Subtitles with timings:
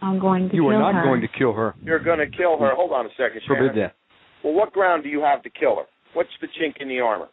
[0.00, 0.76] I'm going to you kill her.
[0.76, 1.04] You are not her.
[1.04, 1.74] going to kill her.
[1.82, 2.70] You're going to kill her.
[2.74, 3.68] Hold on a second, Shannon.
[3.68, 3.94] Forbid that.
[4.44, 5.84] Well, what ground do you have to kill her?
[6.14, 7.28] What's the chink in the armor?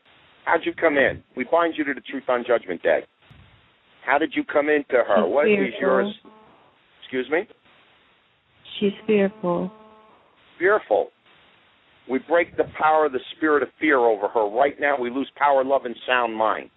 [0.46, 1.23] How'd you come in?
[1.36, 3.01] We bind you to the truth on Judgment Day.
[4.05, 5.23] How did you come into her?
[5.25, 5.79] She's What is fearful.
[5.81, 6.13] yours?
[7.01, 7.47] Excuse me?
[8.79, 9.72] She's fearful.
[10.60, 11.10] Fearful.
[12.10, 14.47] We break the power of the spirit of fear over her.
[14.47, 16.70] Right now, we lose power, love, and sound mind.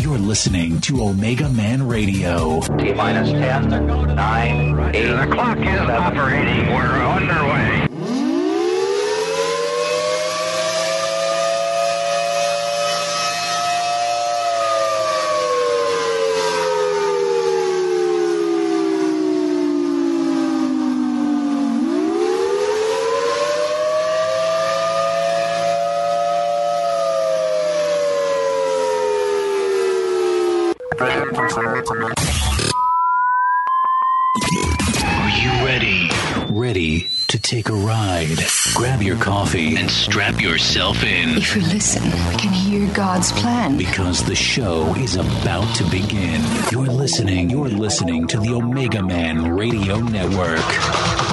[0.00, 2.60] You're listening to Omega Man Radio.
[2.78, 3.68] T minus 10,
[4.14, 5.06] 9, 8.
[5.06, 6.68] The clock is operating.
[6.68, 7.75] We're underway.
[39.06, 43.76] Your coffee and strap yourself in If you listen, we can hear God's plan.
[43.78, 46.42] because the show is about to begin.
[46.72, 47.48] You're listening.
[47.48, 51.25] You're listening to the Omega Man Radio Network.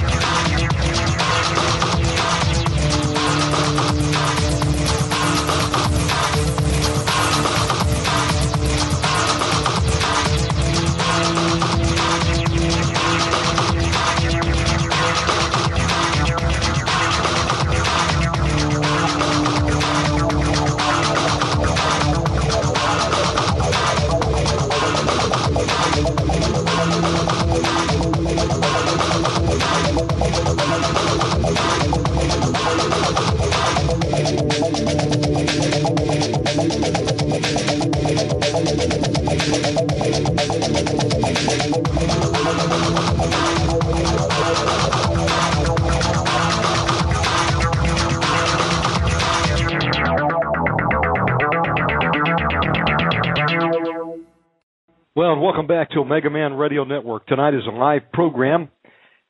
[55.83, 57.27] Back to Omega Man Radio Network.
[57.27, 58.69] Tonight is a live program,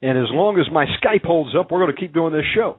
[0.04, 2.78] and as long as my Skype holds up, we're going to keep doing this show.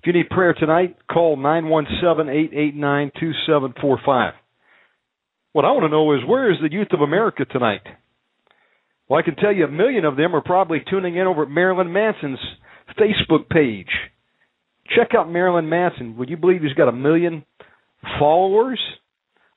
[0.00, 4.32] If you need prayer tonight, call 917-889-2745.
[5.54, 7.86] What I want to know is where is the youth of America tonight?
[9.08, 11.48] Well, I can tell you a million of them are probably tuning in over at
[11.48, 12.38] Marilyn Manson's
[13.00, 13.88] Facebook page.
[14.94, 16.18] Check out Marilyn Manson.
[16.18, 17.46] Would you believe he's got a million
[18.18, 18.78] followers?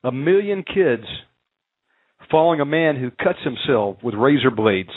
[0.02, 1.04] A million kids
[2.30, 4.90] following a man who cuts himself with razor blades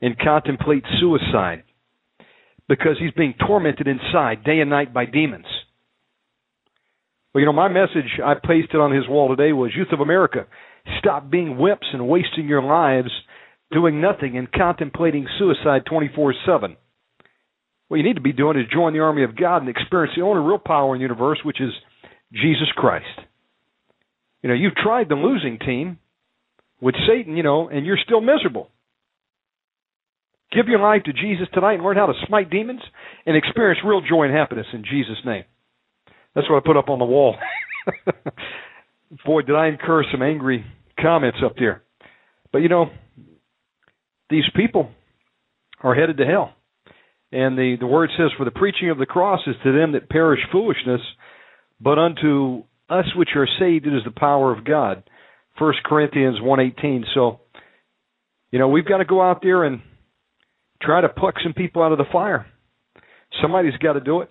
[0.00, 1.62] and contemplates suicide
[2.68, 5.46] because he's being tormented inside day and night by demons.
[7.32, 10.46] Well, you know, my message I pasted on his wall today was Youth of America,
[10.98, 13.10] stop being whips and wasting your lives
[13.72, 16.76] doing nothing and contemplating suicide 24 7.
[17.88, 20.22] What you need to be doing is join the army of God and experience the
[20.22, 21.70] only real power in the universe, which is
[22.32, 23.06] Jesus Christ.
[24.42, 25.98] You know, you've tried the losing team
[26.84, 28.68] with Satan, you know, and you're still miserable.
[30.52, 32.82] Give your life to Jesus tonight and learn how to smite demons
[33.24, 35.44] and experience real joy and happiness in Jesus' name.
[36.34, 37.36] That's what I put up on the wall.
[39.24, 40.66] Boy, did I incur some angry
[41.00, 41.82] comments up there.
[42.52, 42.90] But you know,
[44.28, 44.90] these people
[45.82, 46.52] are headed to hell.
[47.32, 50.10] And the, the word says, For the preaching of the cross is to them that
[50.10, 51.00] perish foolishness,
[51.80, 55.02] but unto us which are saved it is the power of God.
[55.58, 57.04] First Corinthians one eighteen.
[57.14, 57.40] So,
[58.50, 59.80] you know, we've got to go out there and
[60.82, 62.46] try to pluck some people out of the fire.
[63.40, 64.30] Somebody's got to do it.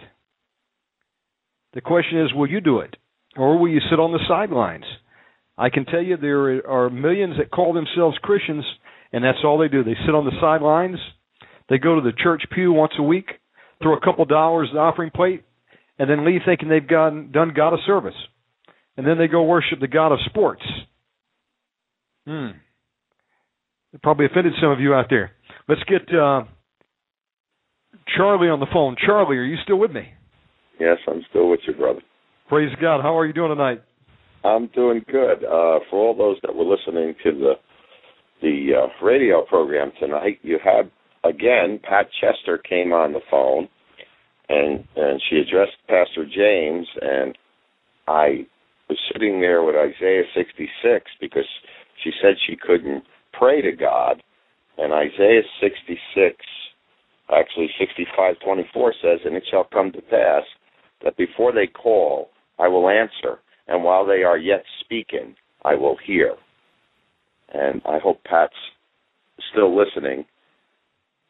[1.73, 2.95] The question is, will you do it,
[3.35, 4.85] or will you sit on the sidelines?
[5.57, 8.65] I can tell you there are millions that call themselves Christians,
[9.11, 9.83] and that's all they do.
[9.83, 10.97] They sit on the sidelines.
[11.69, 13.27] They go to the church pew once a week,
[13.81, 15.43] throw a couple dollars in the offering plate,
[15.97, 18.15] and then leave thinking they've gotten, done God a service.
[18.97, 20.63] And then they go worship the God of sports.
[22.25, 22.57] Hmm.
[23.93, 25.31] It probably offended some of you out there.
[25.67, 26.43] Let's get uh,
[28.15, 28.95] Charlie on the phone.
[29.05, 30.07] Charlie, are you still with me?
[30.79, 32.01] Yes, I'm still with you, brother.
[32.49, 33.01] Praise God.
[33.01, 33.81] How are you doing tonight?
[34.43, 35.43] I'm doing good.
[35.43, 37.53] Uh, for all those that were listening to the
[38.41, 40.91] the uh, radio program tonight, you had
[41.23, 43.69] again Pat Chester came on the phone,
[44.49, 47.37] and and she addressed Pastor James, and
[48.07, 48.45] I
[48.89, 51.47] was sitting there with Isaiah 66 because
[52.01, 53.03] she said she couldn't
[53.33, 54.23] pray to God,
[54.77, 56.35] and Isaiah 66,
[57.29, 60.43] actually 65:24 says, "And it shall come to pass
[61.01, 65.97] that before they call, I will answer." and while they are yet speaking, I will
[66.05, 66.35] hear.
[67.53, 68.53] And I hope Pat's
[69.51, 70.25] still listening.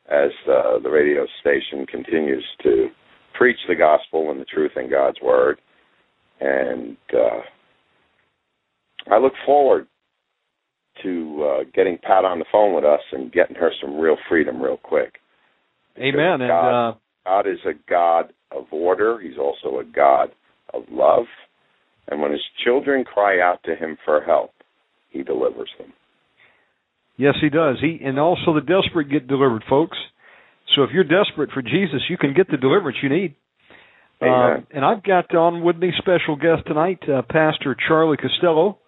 [0.09, 2.89] as uh, the radio station continues to
[3.33, 5.59] preach the gospel and the truth in God's word.
[6.41, 7.41] And uh,
[9.11, 9.87] I look forward
[11.01, 14.61] to uh, getting Pat on the phone with us and getting her some real freedom
[14.61, 15.15] real quick.
[15.97, 16.41] Amen.
[16.41, 16.93] And God, uh,
[17.25, 19.19] God is a God of order.
[19.19, 20.29] He's also a God
[20.73, 21.25] of love.
[22.07, 24.51] And when his children cry out to him for help,
[25.09, 25.93] he delivers them.
[27.17, 27.77] yes, he does.
[27.79, 29.97] He and also the desperate get delivered, folks.
[30.75, 33.35] So if you're desperate for Jesus, you can get the deliverance you need.
[34.21, 34.57] Amen.
[34.57, 38.79] Um, and I've got on with me special guest tonight, uh, Pastor Charlie Costello.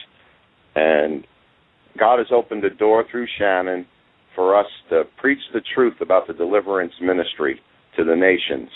[0.76, 1.28] And
[2.00, 3.86] God has opened a door through Shannon
[4.38, 7.60] for us to preach the truth about the deliverance ministry
[7.98, 8.70] to the nations.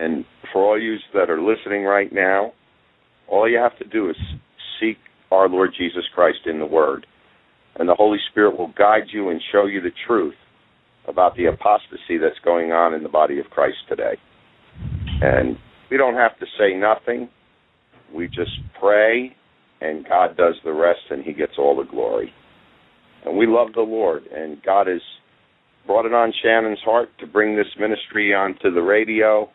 [0.00, 2.52] And for all you that are listening right now,
[3.28, 4.16] all you have to do is
[4.80, 4.96] seek
[5.30, 7.06] our Lord Jesus Christ in the Word.
[7.76, 10.34] And the Holy Spirit will guide you and show you the truth
[11.06, 14.14] about the apostasy that's going on in the body of Christ today.
[15.22, 15.56] And
[15.88, 17.28] we don't have to say nothing.
[18.12, 19.36] We just pray,
[19.80, 22.32] and God does the rest, and He gets all the glory.
[23.24, 25.00] And we love the Lord, and God has
[25.86, 29.48] brought it on Shannon's heart to bring this ministry onto the radio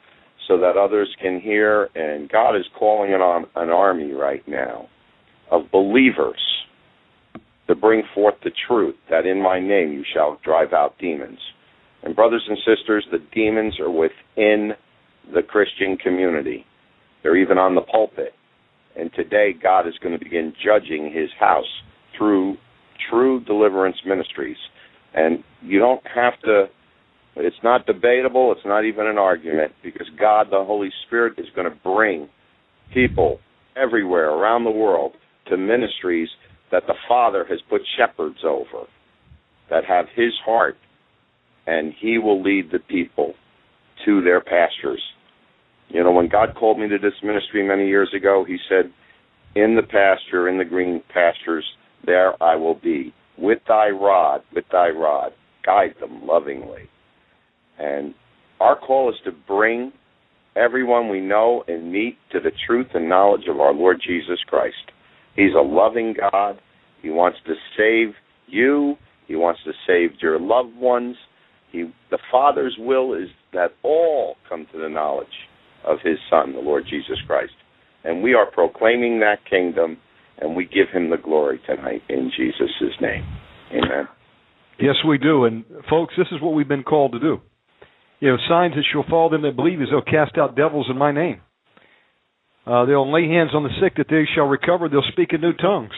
[0.47, 1.89] so that others can hear.
[1.95, 4.87] And God is calling it on an army right now
[5.51, 6.39] of believers
[7.67, 11.39] to bring forth the truth that in my name you shall drive out demons.
[12.03, 14.71] And, brothers and sisters, the demons are within
[15.33, 16.65] the Christian community,
[17.21, 18.33] they're even on the pulpit.
[18.95, 21.65] And today, God is going to begin judging his house
[22.17, 22.57] through
[23.09, 24.57] true deliverance ministries.
[25.13, 26.67] And you don't have to
[27.39, 28.51] it's not debatable.
[28.51, 32.29] It's not even an argument because God, the Holy Spirit, is going to bring
[32.93, 33.39] people
[33.75, 35.13] everywhere around the world
[35.49, 36.29] to ministries
[36.71, 38.85] that the Father has put shepherds over
[39.69, 40.77] that have His heart,
[41.67, 43.33] and He will lead the people
[44.05, 45.01] to their pastures.
[45.89, 48.91] You know, when God called me to this ministry many years ago, He said,
[49.55, 51.65] In the pasture, in the green pastures,
[52.05, 53.13] there I will be.
[53.37, 55.31] With thy rod, with thy rod,
[55.65, 56.89] guide them lovingly.
[57.77, 58.15] And
[58.59, 59.91] our call is to bring
[60.55, 64.75] everyone we know and meet to the truth and knowledge of our Lord Jesus Christ.
[65.35, 66.59] He's a loving God.
[67.01, 68.15] He wants to save
[68.47, 68.95] you.
[69.27, 71.15] He wants to save your loved ones.
[71.71, 75.27] He, the Father's will is that all come to the knowledge
[75.85, 77.53] of His Son, the Lord Jesus Christ.
[78.03, 79.97] And we are proclaiming that kingdom,
[80.39, 82.69] and we give Him the glory tonight in Jesus'
[83.01, 83.25] name.
[83.71, 84.07] Amen.
[84.79, 85.45] Yes, we do.
[85.45, 87.41] And folks, this is what we've been called to do.
[88.19, 90.97] You know, signs that shall follow them that believe is they'll cast out devils in
[90.97, 91.41] my name.
[92.65, 94.89] Uh, they'll lay hands on the sick that they shall recover.
[94.89, 95.93] They'll speak in new tongues.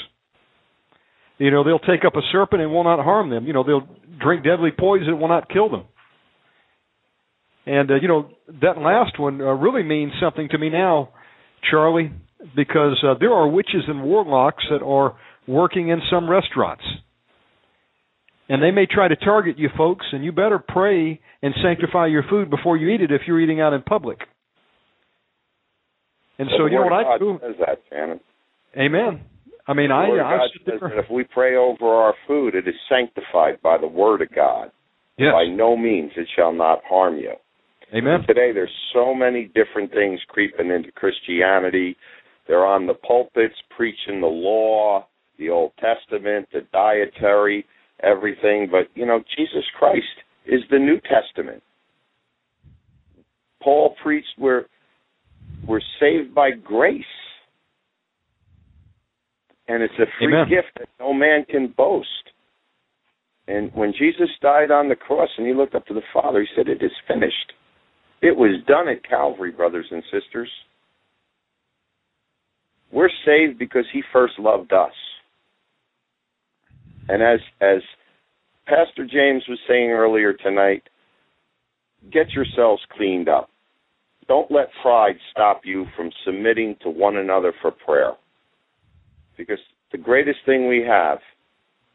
[1.39, 3.47] You know, they'll take up a serpent and will not harm them.
[3.47, 3.87] You know, they'll
[4.21, 5.85] drink deadly poison and will not kill them.
[7.65, 8.29] And, uh, you know,
[8.61, 11.09] that last one uh, really means something to me now,
[11.69, 12.11] Charlie,
[12.55, 15.15] because uh, there are witches and warlocks that are
[15.47, 16.83] working in some restaurants.
[18.47, 22.23] And they may try to target you folks, and you better pray and sanctify your
[22.29, 24.19] food before you eat it if you're eating out in public.
[26.39, 27.37] And so, you know what I do?
[27.41, 28.19] says that, Shannon.
[28.77, 29.21] Amen.
[29.67, 30.79] I mean, I, Word I sit there.
[30.79, 34.71] that if we pray over our food, it is sanctified by the Word of God.
[35.17, 35.33] Yes.
[35.33, 37.33] By no means it shall not harm you.
[37.93, 38.21] Amen.
[38.25, 41.97] Today, there's so many different things creeping into Christianity.
[42.49, 45.05] They're on the pulpits preaching the law,
[45.37, 47.63] the Old Testament, the dietary,
[48.01, 48.67] everything.
[48.71, 50.03] But, you know, Jesus Christ
[50.47, 51.61] is the New Testament.
[53.61, 54.65] Paul preached we're,
[55.67, 57.03] we're saved by grace.
[59.67, 60.49] And it's a free Amen.
[60.49, 62.07] gift that no man can boast.
[63.47, 66.47] And when Jesus died on the cross and he looked up to the Father, he
[66.55, 67.53] said, It is finished.
[68.23, 70.49] It was done at Calvary, brothers and sisters.
[72.91, 74.93] We're saved because he first loved us.
[77.07, 77.81] And as as
[78.65, 80.83] Pastor James was saying earlier tonight,
[82.11, 83.49] get yourselves cleaned up.
[84.27, 88.13] Don't let pride stop you from submitting to one another for prayer.
[89.37, 89.57] Because
[89.91, 91.17] the greatest thing we have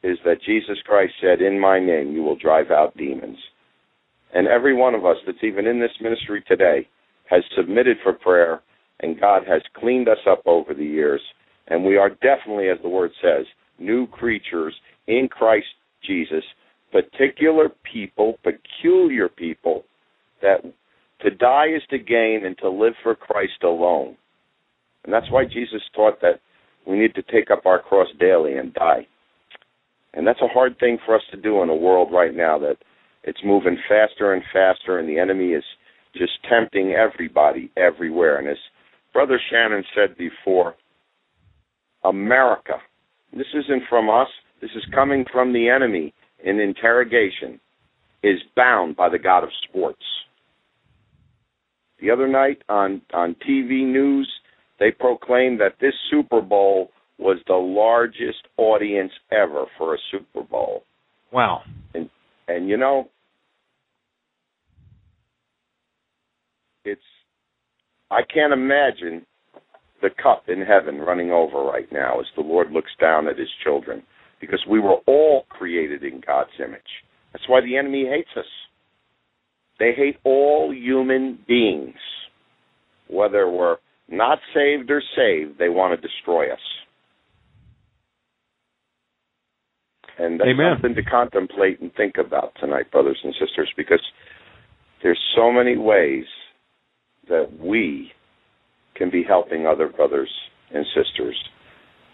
[0.02, 3.38] is that Jesus Christ said, In my name you will drive out demons.
[4.34, 6.88] And every one of us that's even in this ministry today
[7.30, 8.60] has submitted for prayer
[9.00, 11.20] and God has cleaned us up over the years,
[11.68, 13.46] and we are definitely, as the word says,
[13.78, 14.74] new creatures
[15.06, 15.66] in Christ
[16.06, 16.44] Jesus,
[16.92, 19.84] particular people, peculiar people,
[20.42, 20.62] that
[21.20, 24.16] to die is to gain and to live for Christ alone.
[25.04, 26.40] And that's why Jesus taught that
[26.86, 29.06] we need to take up our cross daily and die.
[30.12, 32.76] And that's a hard thing for us to do in a world right now that
[33.24, 35.64] it's moving faster and faster, and the enemy is
[36.14, 38.38] just tempting everybody everywhere.
[38.38, 38.58] And as
[39.14, 40.75] Brother Shannon said before,
[42.04, 42.75] America,
[43.33, 44.28] this isn't from us,
[44.61, 46.12] this is coming from the enemy
[46.44, 47.59] in interrogation,
[48.23, 50.02] is bound by the God of sports.
[52.00, 54.30] The other night on, on TV news,
[54.78, 60.83] they proclaimed that this Super Bowl was the largest audience ever for a Super Bowl.
[61.33, 61.62] Wow.
[61.94, 62.11] And
[62.49, 63.09] and you know
[66.85, 67.00] it's
[68.11, 69.26] I can't imagine
[70.02, 73.49] the cup in heaven running over right now as the Lord looks down at his
[73.62, 74.02] children
[74.40, 76.82] because we were all created in God's image.
[77.32, 78.44] That's why the enemy hates us.
[79.78, 81.96] They hate all human beings.
[83.08, 86.58] Whether we're not saved or saved, they want to destroy us.
[90.18, 90.75] And that's Amen.
[90.75, 94.02] something to contemplate and think about tonight, brothers and sisters, because
[95.02, 96.25] there's so many ways
[97.28, 98.11] that we
[98.95, 100.31] can be helping other brothers
[100.73, 101.37] and sisters.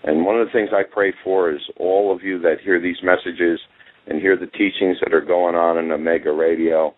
[0.03, 2.97] And one of the things I pray for is all of you that hear these
[3.03, 3.61] messages
[4.07, 6.95] and hear the teachings that are going on in Omega Radio,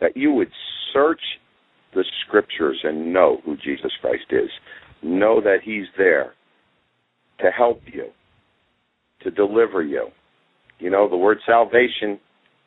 [0.00, 0.50] that you would
[0.92, 1.20] search
[1.94, 4.50] the scriptures and know who Jesus Christ is.
[5.02, 6.34] Know that He's there
[7.40, 8.08] to help you,
[9.22, 10.08] to deliver you.
[10.78, 12.18] You know, the word salvation,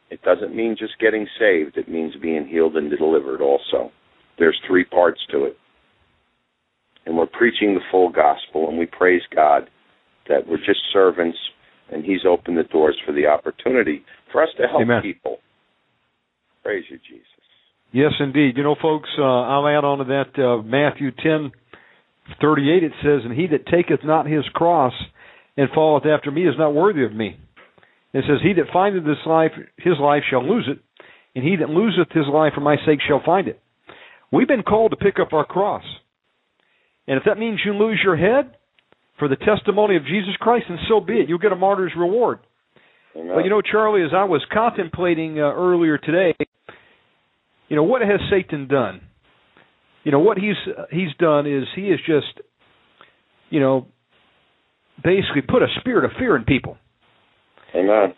[0.09, 3.91] it doesn't mean just getting saved, it means being healed and delivered also.
[4.39, 5.57] There's three parts to it.
[7.05, 9.69] And we're preaching the full gospel, and we praise God
[10.27, 11.37] that we're just servants,
[11.91, 15.01] and He's opened the doors for the opportunity for us to help Amen.
[15.01, 15.37] people.
[16.63, 17.25] Praise you, Jesus.
[17.91, 18.55] Yes, indeed.
[18.57, 21.51] You know, folks, uh, I'll add on to that uh, Matthew ten
[22.39, 22.83] thirty eight.
[22.83, 24.93] It says, "And he that taketh not his cross
[25.57, 27.39] and followeth after me is not worthy of me."
[28.13, 30.77] It says, "He that findeth his life, his life shall lose it,
[31.33, 33.59] and he that loseth his life for my sake shall find it."
[34.31, 35.83] We've been called to pick up our cross,
[37.07, 38.55] and if that means you lose your head
[39.17, 41.29] for the testimony of Jesus Christ, then so be it.
[41.29, 42.39] You'll get a martyr's reward.
[43.15, 43.31] Amen.
[43.35, 46.35] But you know, Charlie, as I was contemplating uh, earlier today,
[47.67, 49.01] you know, what has Satan done?
[50.03, 50.55] You know, what he's
[50.91, 52.41] he's done is he has just,
[53.49, 53.87] you know,
[55.03, 56.77] basically put a spirit of fear in people.
[57.75, 58.13] Amen.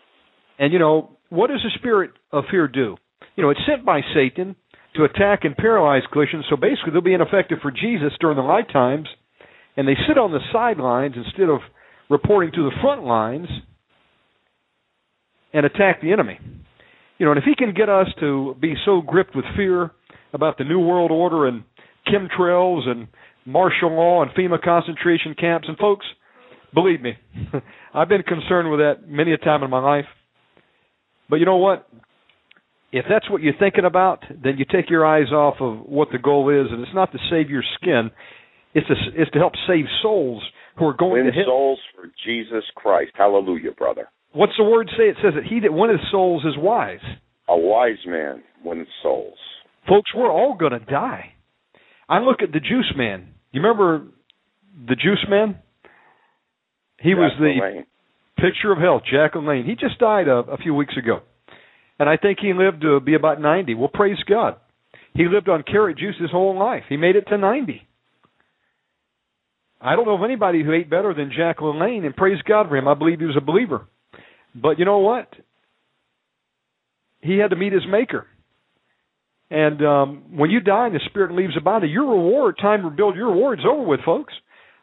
[0.58, 2.96] And you know, what does a spirit of fear do?
[3.36, 4.56] You know, it's sent by Satan
[4.96, 6.44] to attack and paralyze Christians.
[6.50, 9.08] So basically, they'll be ineffective for Jesus during the lifetimes,
[9.76, 11.60] and they sit on the sidelines instead of
[12.10, 13.48] reporting to the front lines
[15.52, 16.38] and attack the enemy.
[17.18, 19.90] You know, and if he can get us to be so gripped with fear
[20.32, 21.64] about the New World Order and
[22.06, 23.08] chemtrails and
[23.46, 26.06] martial law and FEMA concentration camps, and folks,
[26.74, 27.12] believe me,
[27.94, 30.06] I've been concerned with that many a time in my life.
[31.30, 31.88] But you know what?
[32.92, 36.18] If that's what you're thinking about, then you take your eyes off of what the
[36.18, 38.10] goal is, and it's not to save your skin.
[38.74, 40.42] It's to, it's to help save souls
[40.78, 41.44] who are going Win to hell.
[41.46, 43.12] souls for Jesus Christ.
[43.14, 44.08] Hallelujah, brother.
[44.32, 45.04] What's the word say?
[45.04, 47.00] It says that he that winneth souls is wise.
[47.48, 49.36] A wise man wins souls.
[49.88, 51.32] Folks, we're all going to die.
[52.08, 53.28] I look at the juice man.
[53.52, 54.06] You remember
[54.88, 55.56] the juice man?
[57.00, 57.84] He was the LaLanne.
[58.36, 59.66] picture of health, Jack LaLanne.
[59.66, 61.20] He just died a, a few weeks ago.
[62.02, 63.74] And I think he lived to be about 90.
[63.74, 64.56] Well, praise God.
[65.14, 66.82] He lived on carrot juice his whole life.
[66.88, 67.80] He made it to 90.
[69.80, 72.76] I don't know of anybody who ate better than Jack LaLanne, and praise God for
[72.76, 72.88] him.
[72.88, 73.86] I believe he was a believer.
[74.52, 75.32] But you know what?
[77.20, 78.26] He had to meet his maker.
[79.48, 82.90] And um, when you die and the spirit leaves the body, your reward, time to
[82.90, 84.34] build your reward is over with, folks.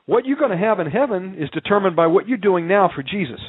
[0.06, 3.04] What you're going to have in heaven is determined by what you're doing now for
[3.04, 3.42] Jesus.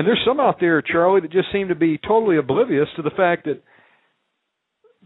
[0.00, 3.10] And there's some out there, Charlie, that just seem to be totally oblivious to the
[3.10, 3.62] fact that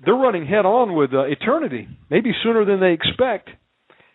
[0.04, 3.48] they're running head on with uh, eternity, maybe sooner than they expect.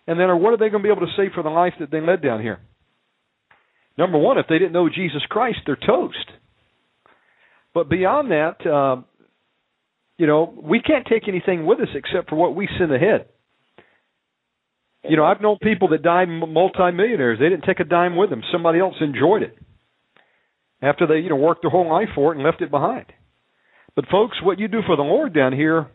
[0.08, 1.92] And then, what are they going to be able to say for the life that
[1.92, 2.62] they led down here?
[3.98, 6.16] Number one, if they didn't know Jesus Christ, they're toast.
[7.74, 9.02] But beyond that, uh,
[10.18, 13.26] you know, we can't take anything with us except for what we send ahead.
[15.04, 17.38] You know, I've known people that died multimillionaires.
[17.38, 18.44] They didn't take a dime with them.
[18.50, 19.58] Somebody else enjoyed it
[20.82, 23.06] after they, you know, worked their whole life for it and left it behind.
[23.96, 25.88] But folks, what you do for the Lord down here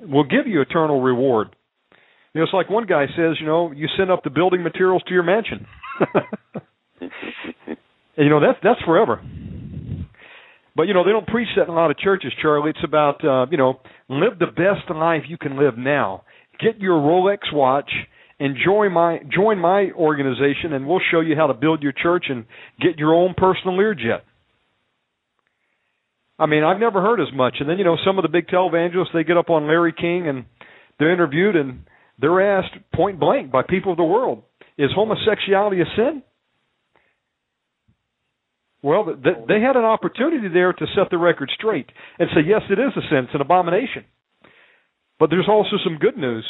[0.00, 1.54] will give you eternal reward.
[2.34, 5.02] You know, it's like one guy says, you know, you send up the building materials
[5.06, 5.66] to your mansion.
[8.16, 9.20] you know, that's that's forever.
[10.74, 12.70] But you know, they don't preach that in a lot of churches, Charlie.
[12.70, 16.24] It's about uh, you know, live the best life you can live now.
[16.58, 17.90] Get your Rolex watch
[18.40, 22.26] and join my join my organization and we'll show you how to build your church
[22.28, 22.46] and
[22.80, 24.22] get your own personal Learjet.
[26.42, 27.58] I mean, I've never heard as much.
[27.60, 30.26] And then, you know, some of the big televangelists, they get up on Larry King
[30.26, 30.44] and
[30.98, 31.84] they're interviewed and
[32.18, 34.42] they're asked point blank by people of the world,
[34.76, 36.22] is homosexuality a sin?
[38.82, 41.86] Well, they had an opportunity there to set the record straight
[42.18, 44.04] and say, yes, it is a sin, it's an abomination.
[45.20, 46.44] But there's also some good news.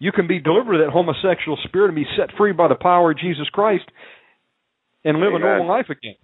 [0.00, 3.12] You can be delivered of that homosexual spirit and be set free by the power
[3.12, 3.84] of Jesus Christ
[5.04, 5.42] and live Amen.
[5.42, 6.16] a normal life again.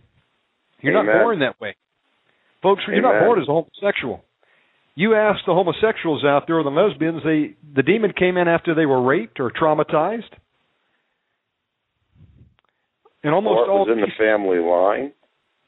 [0.80, 1.14] You're Amen.
[1.14, 1.76] not born that way.
[2.62, 4.24] Folks, you're not born as a homosexual.
[4.94, 8.74] You ask the homosexuals out there, or the lesbians, they the demon came in after
[8.74, 10.32] they were raped or traumatized.
[13.22, 15.12] And almost or all was in the family line.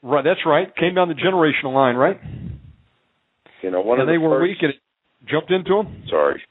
[0.01, 2.19] right, that's right, came down the generational line, right?
[3.61, 6.03] You know, one and of they the were first, weak and it jumped into them.
[6.09, 6.41] sorry,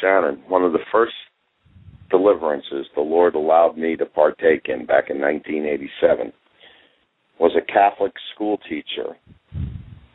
[0.00, 1.12] Shannon, one of the first
[2.10, 6.32] deliverances the Lord allowed me to partake in back in 1987
[7.38, 9.16] was a Catholic school teacher.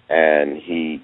[0.09, 1.03] And he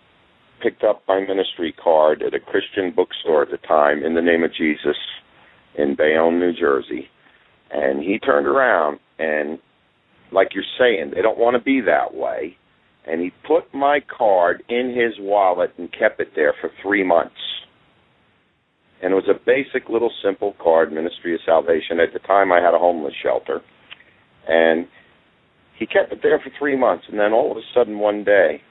[0.61, 4.43] picked up my ministry card at a Christian bookstore at the time in the name
[4.43, 4.97] of Jesus
[5.77, 7.09] in Bayonne, New Jersey.
[7.71, 9.59] And he turned around and,
[10.31, 12.57] like you're saying, they don't want to be that way.
[13.05, 17.35] And he put my card in his wallet and kept it there for three months
[19.03, 21.99] and it was a basic little simple card, Ministry of Salvation.
[21.99, 23.59] At the time, I had a homeless shelter,
[24.47, 24.87] and
[25.77, 28.61] he kept it there for three months, and then all of a sudden, one day,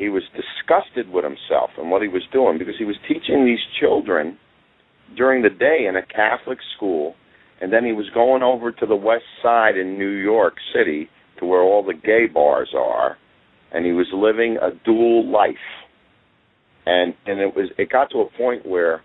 [0.00, 3.60] he was disgusted with himself and what he was doing because he was teaching these
[3.78, 4.38] children
[5.14, 7.14] during the day in a Catholic school,
[7.60, 11.44] and then he was going over to the West Side in New York City to
[11.44, 13.18] where all the gay bars are,
[13.72, 15.54] and he was living a dual life.
[16.86, 19.02] And and it was it got to a point where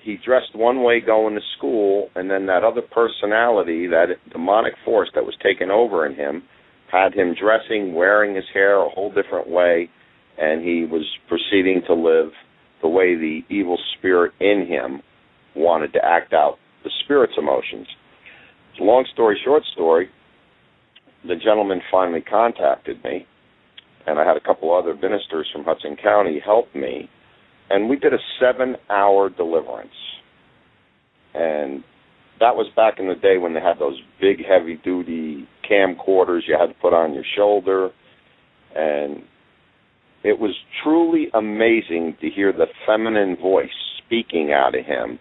[0.00, 5.10] he dressed one way going to school and then that other personality that demonic force
[5.16, 6.44] that was taken over in him
[6.90, 9.88] had him dressing wearing his hair a whole different way
[10.38, 12.30] and he was proceeding to live
[12.82, 15.02] the way the evil spirit in him
[15.54, 17.86] wanted to act out the spirit's emotions
[18.80, 20.08] long story short story
[21.26, 23.26] the gentleman finally contacted me
[24.08, 27.10] and I had a couple other ministers from Hudson County help me,
[27.68, 29.90] and we did a seven-hour deliverance.
[31.34, 31.84] And
[32.40, 36.66] that was back in the day when they had those big, heavy-duty camcorders you had
[36.66, 37.90] to put on your shoulder,
[38.74, 39.22] and
[40.24, 43.70] it was truly amazing to hear the feminine voice
[44.04, 45.18] speaking out of him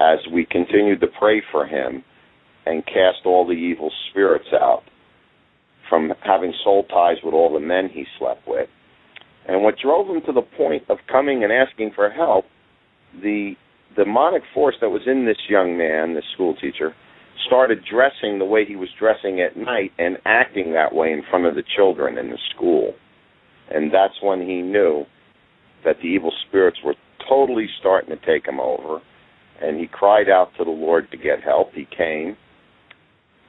[0.00, 2.02] as we continued to pray for him
[2.66, 4.82] and cast all the evil spirits out
[5.88, 8.68] from having soul ties with all the men he slept with.
[9.48, 12.44] And what drove him to the point of coming and asking for help,
[13.20, 13.54] the
[13.96, 16.94] demonic force that was in this young man, this school teacher,
[17.46, 21.46] started dressing the way he was dressing at night and acting that way in front
[21.46, 22.94] of the children in the school.
[23.70, 25.04] And that's when he knew
[25.84, 26.94] that the evil spirits were
[27.28, 29.00] totally starting to take him over.
[29.62, 31.72] And he cried out to the Lord to get help.
[31.74, 32.36] He came.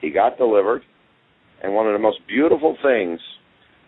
[0.02, 0.82] He got delivered.
[1.64, 3.20] And one of the most beautiful things,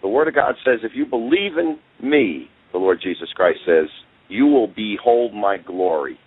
[0.02, 3.88] the Word of God says, if you believe in me, the Lord Jesus Christ says,
[4.30, 6.18] you will behold my glory.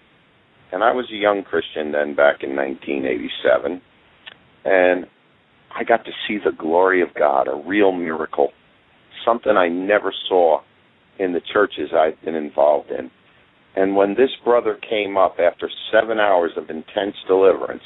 [0.73, 3.81] And I was a young Christian then back in 1987.
[4.65, 5.07] And
[5.75, 8.51] I got to see the glory of God, a real miracle,
[9.25, 10.61] something I never saw
[11.19, 13.11] in the churches I've been involved in.
[13.77, 17.83] And when this brother came up after seven hours of intense deliverance,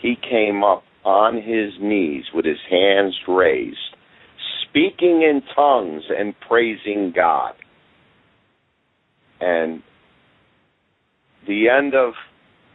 [0.00, 3.76] he came up on his knees with his hands raised,
[4.62, 7.54] speaking in tongues and praising God.
[9.40, 9.82] And
[11.46, 12.14] the end of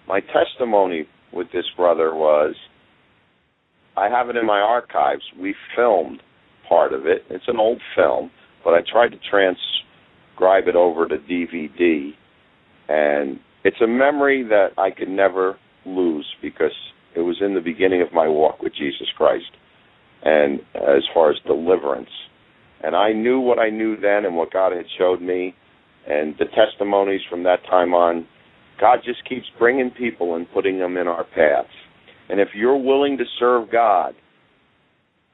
[0.08, 2.56] my testimony with this brother was
[3.98, 5.24] I have it in my archives.
[5.40, 6.22] We filmed
[6.68, 7.24] part of it.
[7.30, 8.32] It's an old film,
[8.64, 12.12] but I tried to transcribe it over to DVD.
[12.88, 16.72] And it's a memory that I could never lose because
[17.16, 19.52] it was in the beginning of my walk with Jesus Christ,
[20.24, 22.10] and as far as deliverance.
[22.82, 25.56] And I knew what I knew then and what God had showed me,
[26.08, 28.28] and the testimonies from that time on.
[28.80, 31.70] God just keeps bringing people and putting them in our paths.
[32.30, 34.14] And if you're willing to serve God,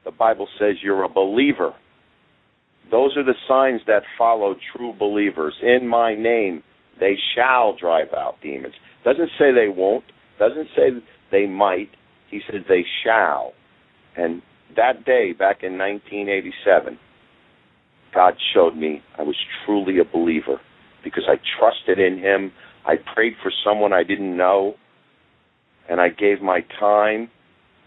[0.04, 1.72] the Bible says you're a believer.
[2.90, 5.54] Those are the signs that follow true believers.
[5.62, 6.62] In my name,
[6.98, 8.74] they shall drive out demons.
[9.04, 10.04] Doesn't say they won't.
[10.38, 10.90] Doesn't say
[11.30, 11.88] they might.
[12.30, 13.52] He said they shall.
[14.16, 14.42] And
[14.76, 16.98] that day, back in 1987,
[18.14, 20.60] God showed me I was truly a believer
[21.04, 22.52] because I trusted in Him.
[22.86, 24.74] I prayed for someone I didn't know,
[25.88, 27.28] and I gave my time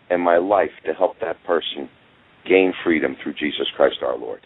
[0.10, 1.90] and my life to help that person
[2.48, 4.42] gain freedom through Jesus Christ our Lord.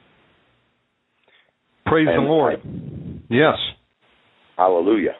[1.86, 2.60] Praise And the Lord.
[3.30, 3.56] yes.
[4.58, 5.16] Hallelujah.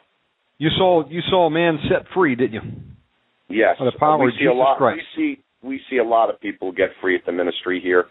[0.58, 2.60] You saw you saw a man set free, didn't you?
[3.48, 4.78] Yes, By the power we of see Jesus a lot.
[4.78, 5.02] Christ.
[5.18, 8.04] We see we see a lot of people get free at the ministry here.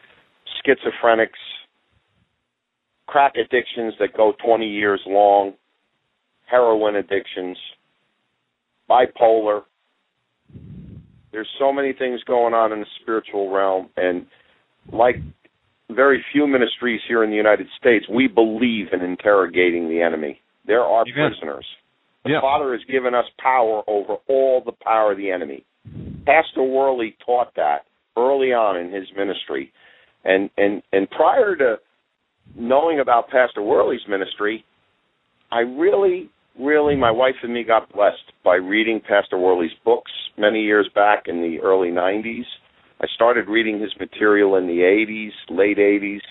[0.66, 1.28] Schizophrenics,
[3.08, 5.54] crack addictions that go 20 years long,
[6.54, 7.58] heroin addictions,
[8.88, 9.64] bipolar.
[11.32, 14.28] There's so many things going on in the spiritual realm, and
[14.92, 15.16] like
[15.90, 20.40] very few ministries here in the United States, we believe in interrogating the enemy.
[20.68, 21.66] There are prisoners.
[22.24, 22.42] The Yeah.
[22.42, 25.66] Father has given us power over all the power of the enemy.
[26.26, 27.86] Pastor Worley taught that
[28.16, 29.74] early on in his ministry.
[30.24, 31.80] And and and prior to
[32.56, 34.64] knowing about Pastor Worley's ministry,
[35.52, 40.62] I really really my wife and me got blessed by reading Pastor Worley's books many
[40.62, 42.46] years back in the early 90s.
[43.02, 46.22] I started reading his material in the 80s, late 80s.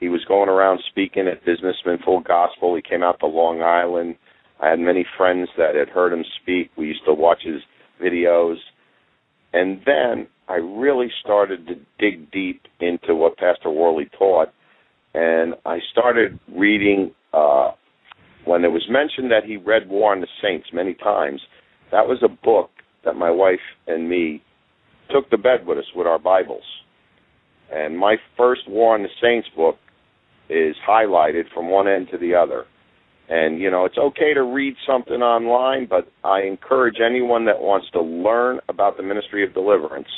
[0.00, 2.76] He was going around speaking at Businessman Full Gospel.
[2.76, 4.16] He came out to Long Island.
[4.60, 6.70] I had many friends that had heard him speak.
[6.76, 7.62] We used to watch his
[8.02, 8.56] videos.
[9.52, 14.48] And then I really started to dig deep into what Pastor Worley taught.
[15.14, 17.72] And I started reading, uh,
[18.48, 21.40] when it was mentioned that he read War on the Saints many times,
[21.92, 22.70] that was a book
[23.04, 24.42] that my wife and me
[25.12, 26.62] took to bed with us with our Bibles.
[27.70, 29.76] And my first War on the Saints book
[30.48, 32.64] is highlighted from one end to the other.
[33.28, 37.88] And you know, it's okay to read something online, but I encourage anyone that wants
[37.92, 40.08] to learn about the ministry of deliverance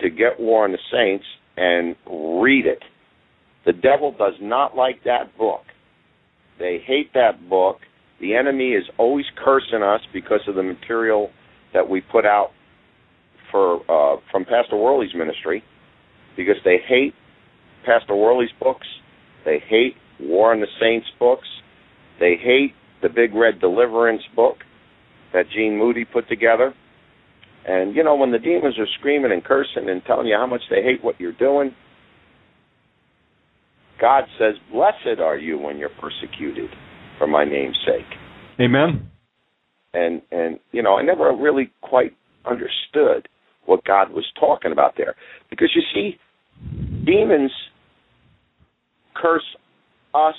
[0.00, 1.26] to get War on the Saints
[1.58, 1.94] and
[2.42, 2.82] read it.
[3.66, 5.62] The devil does not like that book.
[6.58, 7.78] They hate that book.
[8.20, 11.30] The enemy is always cursing us because of the material
[11.74, 12.50] that we put out
[13.50, 15.62] for uh, from Pastor Worley's ministry,
[16.36, 17.14] because they hate
[17.84, 18.86] Pastor Worley's books.
[19.44, 21.46] They hate War on the Saints books.
[22.18, 24.56] They hate the Big Red Deliverance book
[25.32, 26.74] that Gene Moody put together.
[27.68, 30.62] And you know, when the demons are screaming and cursing and telling you how much
[30.70, 31.74] they hate what you're doing,
[34.00, 36.70] God says, "Blessed are you when you're persecuted
[37.18, 38.18] for my name's sake."
[38.60, 39.10] Amen.
[39.94, 43.28] and and you know I never really quite understood
[43.64, 45.14] what God was talking about there
[45.50, 46.18] because you see
[47.04, 47.52] demons
[49.14, 49.56] curse
[50.14, 50.34] us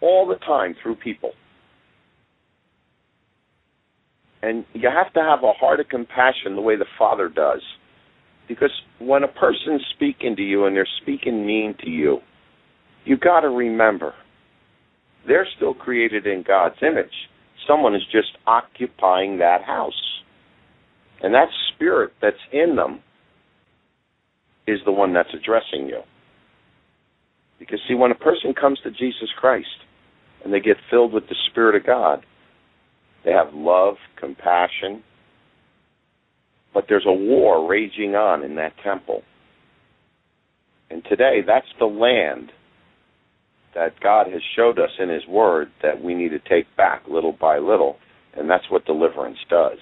[0.00, 1.32] all the time through people
[4.42, 7.62] and you have to have a heart of compassion the way the father does
[8.48, 12.18] because when a person's speaking to you and they're speaking mean to you
[13.06, 14.14] you got to remember
[15.26, 17.12] they're still created in God's image
[17.66, 20.20] someone is just occupying that house.
[21.22, 23.00] And that spirit that's in them
[24.66, 26.00] is the one that's addressing you.
[27.58, 29.66] Because, see, when a person comes to Jesus Christ
[30.44, 32.24] and they get filled with the Spirit of God,
[33.24, 35.02] they have love, compassion,
[36.74, 39.22] but there's a war raging on in that temple.
[40.90, 42.52] And today, that's the land
[43.76, 47.36] that God has showed us in His Word that we need to take back little
[47.38, 47.96] by little,
[48.34, 49.78] and that's what deliverance does.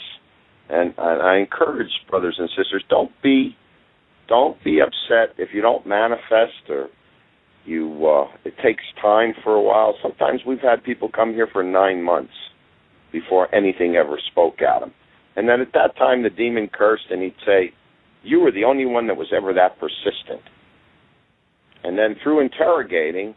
[0.69, 3.57] And, and I encourage brothers and sisters, don't be,
[4.29, 6.89] don't be upset if you don't manifest or
[7.65, 8.05] you.
[8.05, 9.95] Uh, it takes time for a while.
[10.03, 12.33] Sometimes we've had people come here for nine months
[13.13, 14.93] before anything ever spoke at them,
[15.37, 17.73] and then at that time the demon cursed, and he'd say,
[18.25, 20.43] "You were the only one that was ever that persistent."
[21.85, 23.37] And then through interrogating,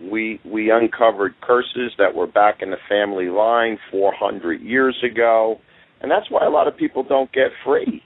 [0.00, 5.58] we we uncovered curses that were back in the family line 400 years ago.
[6.00, 8.02] And that's why a lot of people don't get free.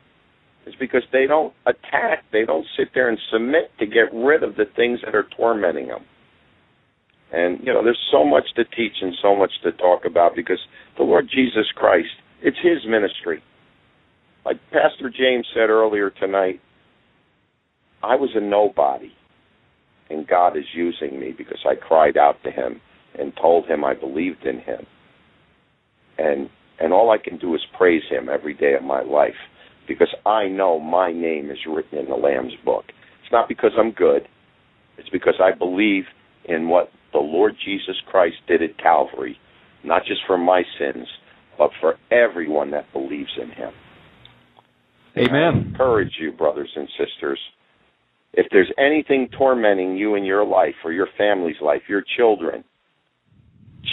[0.67, 2.25] Is because they don't attack.
[2.31, 5.89] They don't sit there and submit to get rid of the things that are tormenting
[5.89, 6.05] them
[7.33, 10.61] and you know there's so much to teach and so much to talk about because
[10.97, 12.09] the Lord Jesus Christ
[12.43, 13.43] it's his ministry.
[14.45, 16.61] Like pastor James said earlier tonight
[18.03, 19.13] I was a nobody
[20.11, 22.81] and God is using me because I cried out to him
[23.19, 24.87] and told him I believed in him.
[26.19, 26.49] And
[26.81, 29.35] and all I can do is praise him every day of my life
[29.89, 32.85] because I know my name is written in the Lamb's book.
[33.23, 34.29] It's not because I'm good.
[34.97, 36.05] It's because I believe
[36.45, 39.39] in what the Lord Jesus Christ did at Calvary
[39.85, 41.07] not just for my sins,
[41.57, 43.73] but for everyone that believes in him.
[45.17, 45.73] I Amen.
[45.73, 47.39] encourage you, brothers and sisters,
[48.33, 52.65] if there's anything tormenting you in your life or your family's life, your children,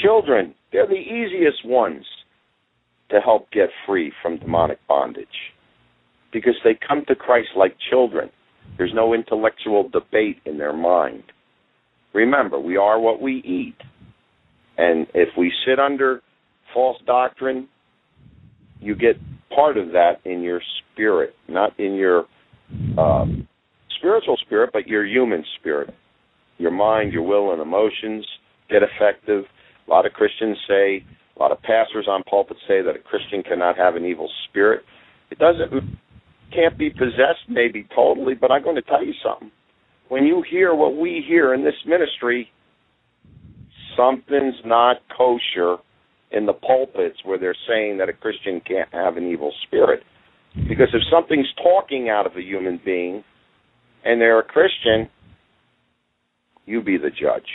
[0.03, 2.05] children, they're the easiest ones
[3.09, 5.27] to help get free from demonic bondage
[6.33, 8.29] because they come to Christ like children.
[8.77, 11.23] There's no intellectual debate in their mind.
[12.13, 13.77] Remember, we are what we eat.
[14.77, 16.21] And if we sit under
[16.73, 17.69] false doctrine,
[18.81, 19.15] you get
[19.53, 20.61] part of that in your
[20.93, 22.25] spirit, not in your
[22.97, 23.47] um,
[23.97, 25.93] spiritual spirit, but your human spirit.
[26.57, 28.25] Your mind, your will, and emotions
[28.69, 29.45] get affected.
[29.87, 31.03] A lot of Christians say,
[31.35, 34.83] a lot of pastors on pulpit say that a Christian cannot have an evil spirit.
[35.31, 35.97] It doesn't,
[36.53, 39.51] can't be possessed maybe totally, but I'm going to tell you something.
[40.07, 42.49] When you hear what we hear in this ministry,
[43.97, 45.77] something's not kosher
[46.31, 50.03] in the pulpits where they're saying that a Christian can't have an evil spirit.
[50.67, 53.23] Because if something's talking out of a human being
[54.05, 55.09] and they're a Christian,
[56.65, 57.47] you be the judge.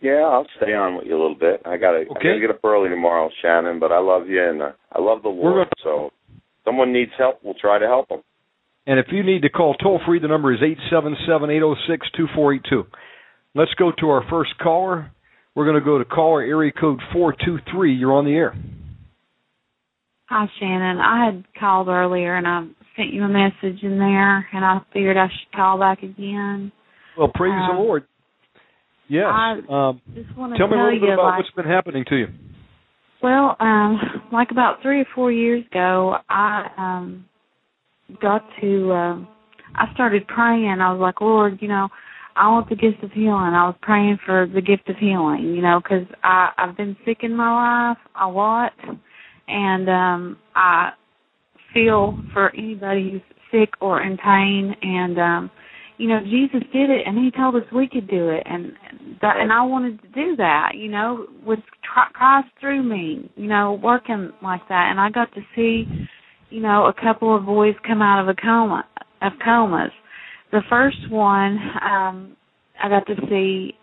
[0.00, 1.60] Yeah, I'll stay on with you a little bit.
[1.66, 2.28] I gotta, I Okay.
[2.30, 3.78] gotta get up early tomorrow, Shannon.
[3.80, 5.68] But I love you and uh, I love the Lord.
[5.84, 6.12] So, if
[6.64, 8.22] someone needs help, we'll try to help them.
[8.86, 10.60] And if you need to call toll free, the number is
[10.90, 12.86] 877-806-2482.
[13.54, 15.10] Let's go to our first caller.
[15.54, 17.94] We're going to go to caller area code 423.
[17.94, 18.54] You're on the air.
[20.28, 20.98] Hi, Shannon.
[20.98, 25.16] I had called earlier and I sent you a message in there, and I figured
[25.16, 26.70] I should call back again.
[27.18, 28.04] Well, praise the Um, Lord.
[29.08, 29.24] Yes.
[29.26, 31.64] I um, Just want to tell me a tell little bit about like, what's been
[31.66, 32.26] happening to you.
[33.22, 33.98] well, um,
[34.32, 37.24] like about three or four years ago, I um
[38.22, 38.92] got to.
[38.92, 39.28] um
[39.74, 40.78] I started praying.
[40.80, 41.88] I was like, Lord, you know,
[42.40, 43.52] I want the gift of healing.
[43.52, 47.18] I was praying for the gift of healing, you know, because I I've been sick
[47.22, 48.72] in my life a lot,
[49.46, 50.92] and um I
[51.74, 55.50] feel for anybody who's sick or in pain, and um
[55.98, 58.72] you know Jesus did it, and He told us we could do it, and
[59.20, 61.58] that, and I wanted to do that, you know, with
[62.14, 65.84] Christ through me, you know, working like that, and I got to see,
[66.48, 68.86] you know, a couple of boys come out of a coma
[69.20, 69.92] of comas.
[70.52, 72.36] The first one, um,
[72.82, 73.74] I got to see.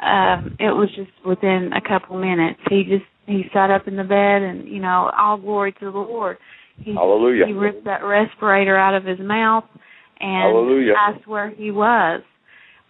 [0.00, 2.58] Um, it was just within a couple minutes.
[2.70, 5.90] He just he sat up in the bed, and you know, all glory to the
[5.90, 6.38] Lord.
[6.78, 7.46] He, Hallelujah.
[7.46, 9.64] He ripped that respirator out of his mouth
[10.20, 10.94] and Hallelujah.
[10.96, 12.22] asked where he was.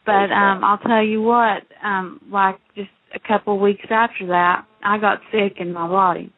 [0.06, 4.64] But um I'll tell you what, um like just a couple of weeks after that,
[4.84, 6.32] I got sick in my body.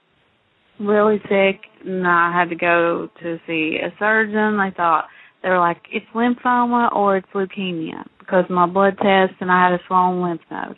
[0.80, 4.58] Really sick and I had to go to see a surgeon.
[4.58, 5.06] They thought
[5.42, 9.74] they were like, It's lymphoma or it's leukemia because my blood test and I had
[9.74, 10.76] a swollen lymph node.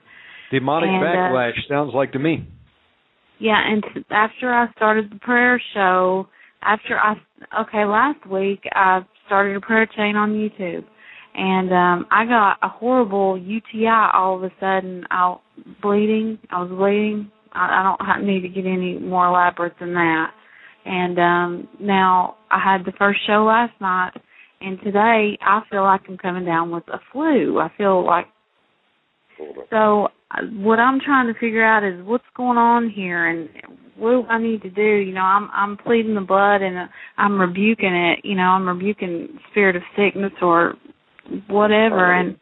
[0.50, 2.46] Demonic And, uh, backlash sounds like to me.
[3.40, 6.29] Yeah, and t- after I started the prayer show,
[6.62, 7.14] after I
[7.62, 10.85] okay, last week I started a prayer chain on YouTube,
[11.35, 15.05] and um I got a horrible UTI all of a sudden.
[15.11, 15.37] I
[15.83, 16.38] bleeding.
[16.50, 17.31] I was bleeding.
[17.53, 20.31] I, I don't need to get any more elaborate than that.
[20.87, 24.12] And um now I had the first show last night,
[24.64, 27.61] and today I feel like I'm coming down with a flu.
[27.61, 28.27] I feel like
[29.70, 33.48] so uh, what I'm trying to figure out is what's going on here and
[33.96, 34.83] what do I need to do.
[34.83, 36.87] You know, I'm I'm pleading the blood and uh,
[37.18, 38.20] I'm rebuking it.
[38.24, 40.74] You know, I'm rebuking spirit of sickness or
[41.48, 42.37] whatever, and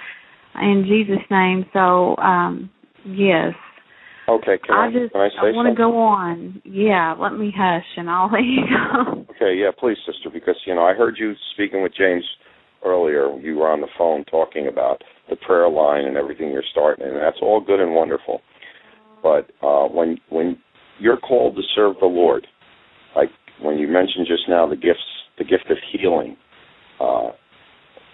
[0.60, 1.64] in Jesus' name.
[1.72, 2.70] So, um,
[3.06, 3.54] yes,
[4.28, 6.62] Okay, can I, I just can I say want to go on.
[6.64, 9.26] Yeah, let me hush and I'll let you go.
[9.34, 12.24] Okay, yeah, please, sister, because you know I heard you speaking with James
[12.84, 13.36] earlier.
[13.40, 17.16] You were on the phone talking about the prayer line and everything you're starting, and
[17.16, 18.40] that's all good and wonderful.
[19.22, 20.58] But uh, when when
[21.00, 22.46] you're called to serve the Lord,
[23.16, 23.30] like
[23.60, 25.00] when you mentioned just now the gifts,
[25.38, 26.36] the gift of healing,
[27.00, 27.30] uh,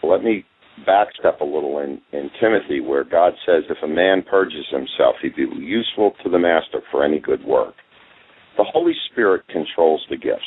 [0.02, 0.44] let me
[0.86, 5.28] backstep a little in, in Timothy, where God says, "If a man purges himself, he
[5.28, 7.74] be useful to the master for any good work."
[8.56, 10.42] The Holy Spirit controls the gifts.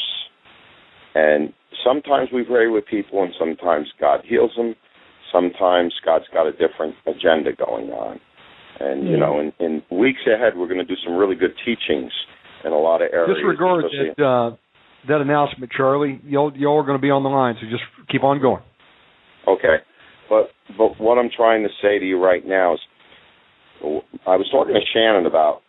[1.15, 4.76] And sometimes we pray with people, and sometimes God heals them.
[5.32, 8.20] Sometimes God's got a different agenda going on.
[8.80, 12.12] And you know, in, in weeks ahead, we're going to do some really good teachings
[12.65, 13.38] in a lot of areas.
[13.38, 14.56] Disregard that uh,
[15.08, 16.20] that announcement, Charlie.
[16.26, 18.63] Y'all y'all are going to be on the line, so just keep on going.
[19.48, 19.78] Okay,
[20.32, 22.80] but but what I'm trying to say to you right now is,
[24.26, 25.62] I was talking to Shannon about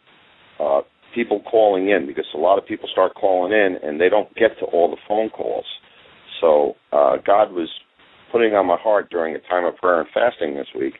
[0.60, 0.82] uh,
[1.16, 4.56] people calling in because a lot of people start calling in and they don't get
[4.60, 5.64] to all the phone calls.
[6.40, 7.68] So uh, God was
[8.30, 10.94] putting on my heart during a time of prayer and fasting this week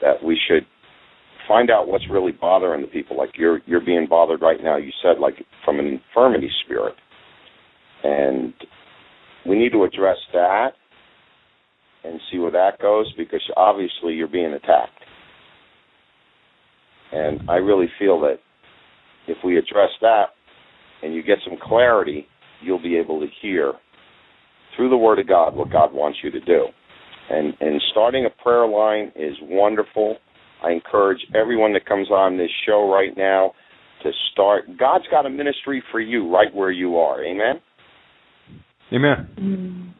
[0.00, 0.64] that we should
[1.48, 3.16] find out what's really bothering the people.
[3.16, 4.76] Like you're you're being bothered right now.
[4.76, 6.94] You said like from an infirmity spirit,
[8.04, 8.54] and
[9.44, 10.74] we need to address that
[12.04, 14.92] and see where that goes because obviously you're being attacked.
[17.12, 18.36] And I really feel that
[19.26, 20.26] if we address that
[21.02, 22.26] and you get some clarity,
[22.62, 23.72] you'll be able to hear
[24.76, 26.66] through the Word of God what God wants you to do.
[27.30, 30.16] And and starting a prayer line is wonderful.
[30.64, 33.52] I encourage everyone that comes on this show right now
[34.02, 34.64] to start.
[34.78, 37.24] God's got a ministry for you right where you are.
[37.24, 37.60] Amen.
[38.92, 39.94] Amen.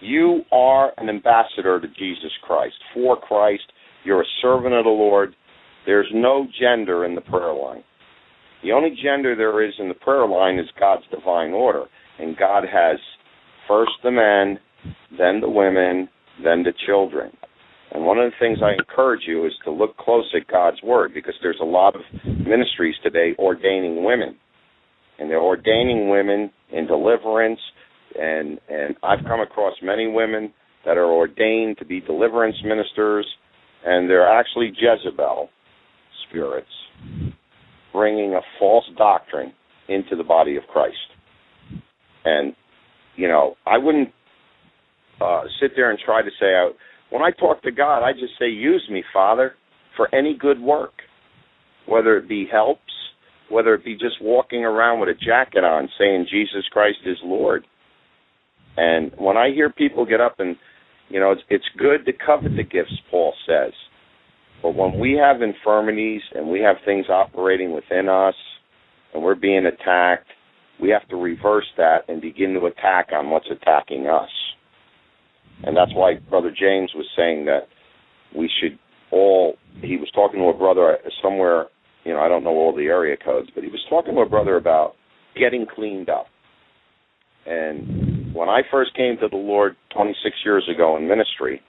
[0.00, 3.64] You are an ambassador to Jesus Christ, for Christ.
[4.04, 5.34] You're a servant of the Lord.
[5.86, 7.82] There's no gender in the prayer line.
[8.62, 11.84] The only gender there is in the prayer line is God's divine order.
[12.18, 12.98] And God has
[13.68, 14.58] first the men,
[15.18, 16.08] then the women,
[16.42, 17.30] then the children.
[17.92, 21.12] And one of the things I encourage you is to look close at God's Word
[21.14, 24.36] because there's a lot of ministries today ordaining women.
[25.18, 27.60] And they're ordaining women in deliverance,
[28.18, 30.52] and and I've come across many women
[30.84, 33.26] that are ordained to be deliverance ministers,
[33.84, 35.48] and they're actually Jezebel
[36.28, 36.68] spirits
[37.92, 39.52] bringing a false doctrine
[39.88, 40.96] into the body of Christ.
[42.24, 42.54] And
[43.16, 44.10] you know, I wouldn't
[45.20, 46.70] uh, sit there and try to say, I,
[47.10, 49.54] when I talk to God, I just say, use me, Father,
[49.96, 50.92] for any good work,
[51.86, 52.80] whether it be helps,
[53.50, 57.64] whether it be just walking around with a jacket on saying Jesus Christ is Lord.
[58.76, 60.56] And when I hear people get up and,
[61.08, 63.72] you know, it's, it's good to covet the gifts, Paul says.
[64.62, 68.34] But when we have infirmities and we have things operating within us
[69.12, 70.28] and we're being attacked,
[70.80, 74.30] we have to reverse that and begin to attack on what's attacking us.
[75.62, 77.68] And that's why Brother James was saying that
[78.36, 78.78] we should
[79.12, 81.66] all, he was talking to a brother somewhere,
[82.04, 84.28] you know, I don't know all the area codes, but he was talking to a
[84.28, 84.94] brother about
[85.38, 86.26] getting cleaned up.
[87.46, 91.62] And when I first came to the Lord 26 years ago in ministry,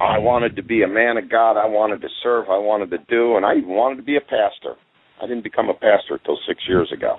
[0.00, 1.56] I wanted to be a man of God.
[1.56, 2.46] I wanted to serve.
[2.50, 4.74] I wanted to do, and I even wanted to be a pastor.
[5.22, 7.16] I didn't become a pastor until six years ago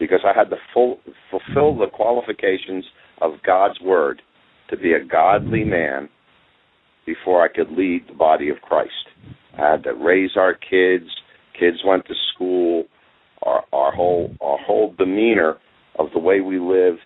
[0.00, 0.98] because I had to full,
[1.30, 2.84] fulfill the qualifications
[3.20, 4.20] of God's word
[4.70, 6.08] to be a godly man
[7.06, 8.90] before I could lead the body of Christ.
[9.56, 11.04] I had to raise our kids.
[11.58, 12.84] Kids went to school.
[13.42, 15.58] Our our whole our whole demeanor
[15.98, 16.96] of the way we live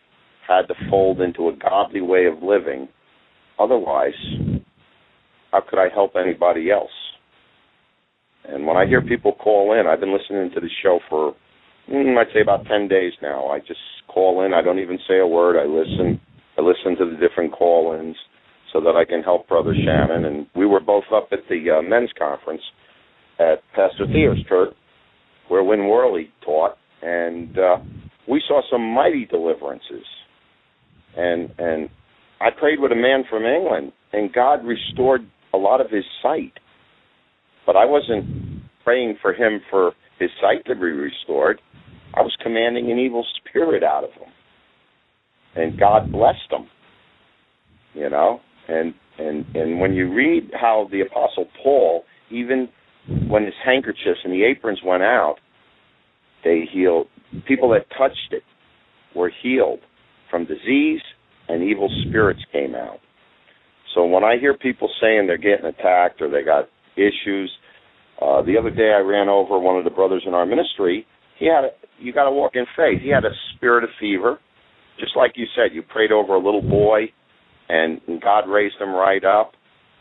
[0.47, 2.89] had to fold into a godly way of living.
[3.59, 4.15] Otherwise,
[5.53, 6.91] how could I help anybody else?
[8.45, 11.35] And when I hear people call in, I've been listening to the show for
[11.91, 13.49] mm, I'd say about ten days now.
[13.49, 14.55] I just call in.
[14.55, 15.61] I don't even say a word.
[15.61, 16.21] I listen.
[16.57, 18.17] I listen to the different call-ins
[18.73, 20.25] so that I can help Brother Shannon.
[20.25, 22.63] And we were both up at the uh, men's conference
[23.39, 24.75] at Pastor Theo's church,
[25.49, 27.77] where Win Worley taught, and uh,
[28.29, 30.05] we saw some mighty deliverances.
[31.17, 31.89] And and
[32.41, 36.53] I prayed with a man from England, and God restored a lot of his sight.
[37.67, 41.61] But I wasn't praying for him for his sight to be restored.
[42.15, 44.29] I was commanding an evil spirit out of him.
[45.57, 46.67] And God blessed him.
[47.95, 48.41] You know?
[48.69, 52.69] And and and when you read how the apostle Paul, even
[53.29, 55.37] when his handkerchiefs and the aprons went out,
[56.45, 57.09] they healed
[57.47, 58.43] people that touched it
[59.15, 59.81] were healed
[60.31, 61.01] from disease
[61.49, 62.99] and evil spirits came out.
[63.95, 67.51] So when I hear people saying they're getting attacked or they got issues,
[68.21, 71.07] uh, the other day I ran over one of the brothers in our ministry.
[71.39, 71.69] He had a,
[71.99, 73.01] you got to walk in faith.
[73.03, 74.39] He had a spirit of fever,
[74.99, 75.75] just like you said.
[75.75, 77.13] You prayed over a little boy,
[77.69, 79.53] and, and God raised him right up.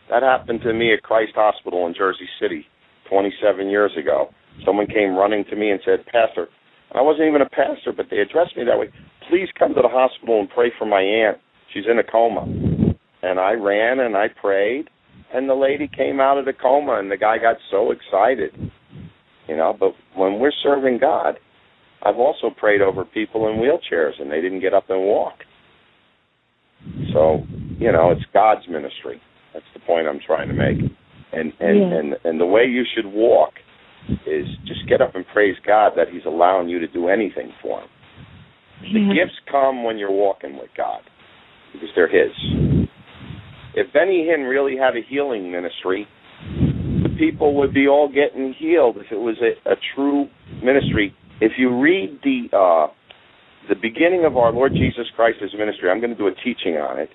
[0.10, 2.66] That happened to me at Christ Hospital in Jersey City
[3.10, 4.30] 27 years ago.
[4.66, 6.48] Someone came running to me and said, Pastor,
[6.90, 8.90] and I wasn't even a pastor, but they addressed me that way.
[9.30, 11.38] Please come to the hospital and pray for my aunt.
[11.74, 12.46] She's in a coma.
[13.24, 14.90] And I ran and I prayed,
[15.34, 18.56] and the lady came out of the coma, and the guy got so excited.
[19.48, 21.40] You know, but when we're serving God,
[22.04, 25.36] I've also prayed over people in wheelchairs and they didn't get up and walk.
[27.14, 27.44] So,
[27.80, 29.22] you know, it's God's ministry.
[29.54, 30.78] That's the point I'm trying to make.
[31.34, 31.98] And and Yeah.
[31.98, 33.54] and and the way you should walk
[34.26, 37.82] is just get up and praise God that He's allowing you to do anything for
[37.82, 37.90] Him.
[38.82, 41.02] The gifts come when you're walking with God
[41.74, 42.32] because they're His.
[43.74, 46.08] If Benny Hinn really had a healing ministry,
[47.04, 50.28] the people would be all getting healed if it was a, a true
[50.64, 51.14] ministry.
[51.42, 52.94] If you read the uh,
[53.70, 57.00] the beginning of our Lord Jesus Christ's ministry, I'm going to do a teaching on
[57.00, 57.10] it.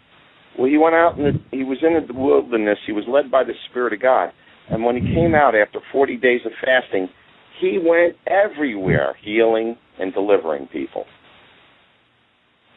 [0.59, 2.79] Well, he went out and he was in the wilderness.
[2.87, 4.31] He was led by the Spirit of God,
[4.71, 7.09] and when he came out after 40 days of fasting,
[7.61, 11.05] he went everywhere healing and delivering people.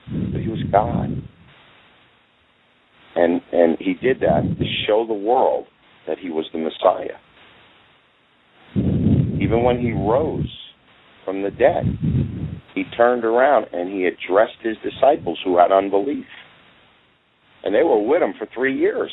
[0.07, 1.09] But he was God.
[3.15, 5.67] And and he did that to show the world
[6.07, 7.17] that he was the Messiah.
[8.75, 10.51] Even when he rose
[11.23, 11.85] from the dead,
[12.75, 16.25] he turned around and he addressed his disciples who had unbelief.
[17.63, 19.11] And they were with him for three years.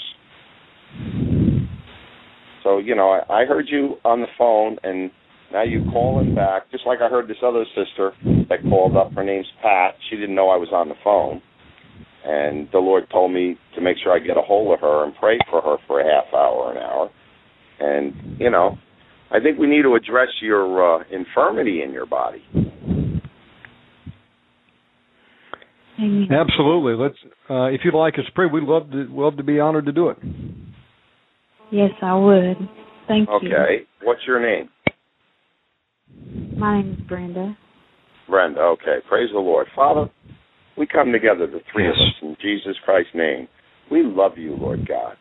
[2.62, 5.10] So, you know, I, I heard you on the phone and
[5.52, 8.12] now you calling back, just like I heard this other sister
[8.48, 9.12] that called up.
[9.12, 9.94] Her name's Pat.
[10.08, 11.42] She didn't know I was on the phone.
[12.24, 15.12] And the Lord told me to make sure I get a hold of her and
[15.18, 17.10] pray for her for a half hour, an hour.
[17.80, 18.78] And, you know,
[19.30, 22.42] I think we need to address your uh, infirmity in your body.
[25.98, 26.94] Absolutely.
[26.94, 27.16] Let's.
[27.48, 29.92] Uh, if you'd like us to pray, we'd love to love to be honored to
[29.92, 30.16] do it.
[31.72, 32.56] Yes, I would.
[33.08, 33.48] Thank you.
[33.48, 33.86] Okay.
[34.02, 34.68] What's your name?
[36.58, 37.56] My name is Brenda.
[38.28, 38.60] Brenda.
[38.60, 38.98] Okay.
[39.08, 39.66] Praise the Lord.
[39.74, 40.10] Father,
[40.76, 43.48] we come together, the three of us, in Jesus Christ's name.
[43.90, 45.16] We love you, Lord God.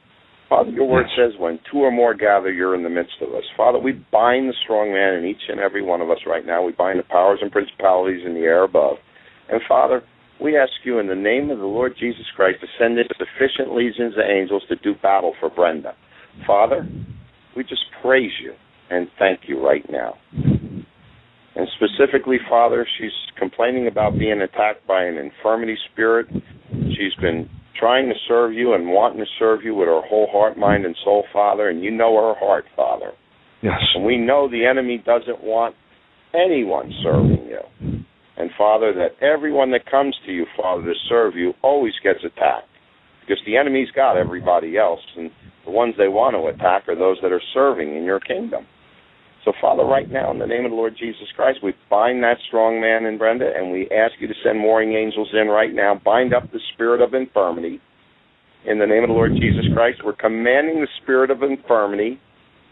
[0.49, 1.31] Father, your word Yes.
[1.31, 3.43] says when two or more gather, you're in the midst of us.
[3.55, 6.61] Father, we bind the strong man in each and every one of us right now.
[6.61, 8.97] We bind the powers and principalities in the air above.
[9.49, 10.03] And Father,
[10.41, 13.73] we ask you in the name of the Lord Jesus Christ to send in sufficient
[13.73, 15.95] legions of angels to do battle for Brenda.
[16.45, 16.87] Father,
[17.55, 18.53] we just praise you
[18.89, 20.15] and thank you right now.
[20.33, 26.27] And specifically, Father, she's complaining about being attacked by an infirmity spirit.
[26.71, 30.57] She's been trying to serve you and wanting to serve you with her whole heart,
[30.57, 33.11] mind, and soul, Father, and you know her heart, Father.
[33.61, 33.79] Yes.
[33.95, 35.75] And we know the enemy doesn't want
[36.33, 38.03] anyone serving you.
[38.37, 42.67] And Father, that everyone that comes to you, Father, to serve you always gets attacked.
[43.21, 45.29] Because the enemy's got everybody else, and
[45.71, 48.67] the ones they want to attack are those that are serving in your kingdom.
[49.45, 52.37] So, Father, right now, in the name of the Lord Jesus Christ, we bind that
[52.47, 55.99] strong man in Brenda, and we ask you to send warring angels in right now.
[56.03, 57.79] Bind up the spirit of infirmity.
[58.67, 62.19] In the name of the Lord Jesus Christ, we're commanding the spirit of infirmity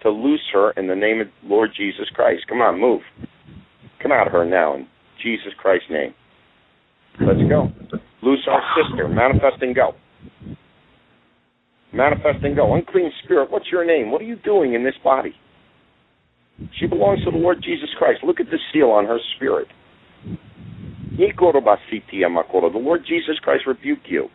[0.04, 2.43] to loose her in the name of the Lord Jesus Christ.
[2.47, 3.02] Come on, move.
[4.04, 4.88] Come out of her now in
[5.24, 6.14] Jesus Christ's name.
[7.20, 7.70] Let's go.
[8.22, 9.08] Loose our sister.
[9.08, 9.93] Manifest and go.
[11.94, 12.76] Manifest and go.
[12.76, 14.12] Unclean spirit, what's your name?
[14.12, 15.34] What are you doing in this body?
[16.80, 18.20] She belongs to the Lord Jesus Christ.
[18.24, 19.68] Look at the seal on her spirit.
[22.72, 24.28] The Lord Jesus Christ rebuke you.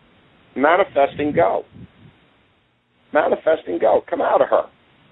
[0.55, 1.63] Manifest and go.
[3.13, 4.01] Manifest and go.
[4.09, 4.63] Come out of her.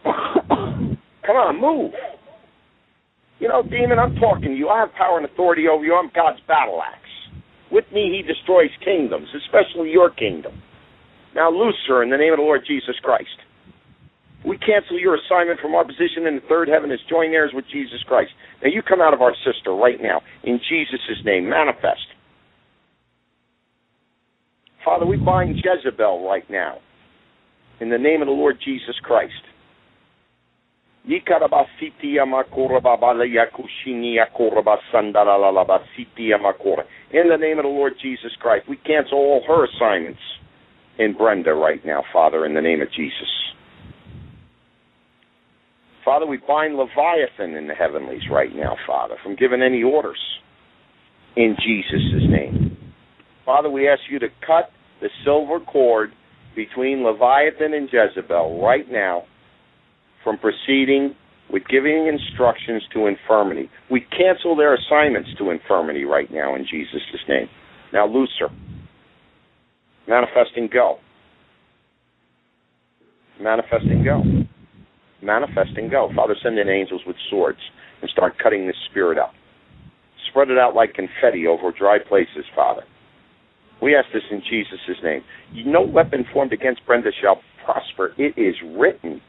[1.25, 1.91] Come on, move.
[3.39, 4.69] You know, demon, I'm talking to you.
[4.69, 5.95] I have power and authority over you.
[5.95, 6.99] I'm God's battle axe.
[7.71, 10.61] With me, he destroys kingdoms, especially your kingdom.
[11.35, 13.37] Now loose her in the name of the Lord Jesus Christ.
[14.45, 17.65] We cancel your assignment from our position in the third heaven as joint heirs with
[17.71, 18.31] Jesus Christ.
[18.61, 21.49] Now you come out of our sister right now in Jesus' name.
[21.49, 22.07] Manifest.
[24.83, 26.79] Father, we bind Jezebel right now
[27.79, 29.33] in the name of the Lord Jesus Christ.
[31.05, 31.19] In
[37.29, 40.19] the name of the Lord Jesus Christ, we cancel all her assignments
[40.99, 43.29] in Brenda right now, Father, in the name of Jesus.
[46.05, 50.19] Father, we bind Leviathan in the heavenlies right now, Father, from giving any orders
[51.35, 52.77] in Jesus' name.
[53.45, 54.69] Father, we ask you to cut
[55.01, 56.11] the silver cord
[56.55, 59.23] between Leviathan and Jezebel right now
[60.23, 61.15] from proceeding
[61.51, 63.69] with giving instructions to infirmity.
[63.91, 67.47] We cancel their assignments to infirmity right now in Jesus' name.
[67.91, 68.49] Now, loose her.
[70.07, 70.97] Manifest and go.
[73.41, 74.23] Manifesting go.
[75.21, 76.09] Manifesting go.
[76.15, 77.59] Father, send in angels with swords
[78.01, 79.33] and start cutting this spirit up.
[80.29, 82.83] Spread it out like confetti over dry places, Father.
[83.81, 85.21] We ask this in Jesus' name.
[85.65, 88.13] No weapon formed against Brenda shall prosper.
[88.17, 89.21] It is written.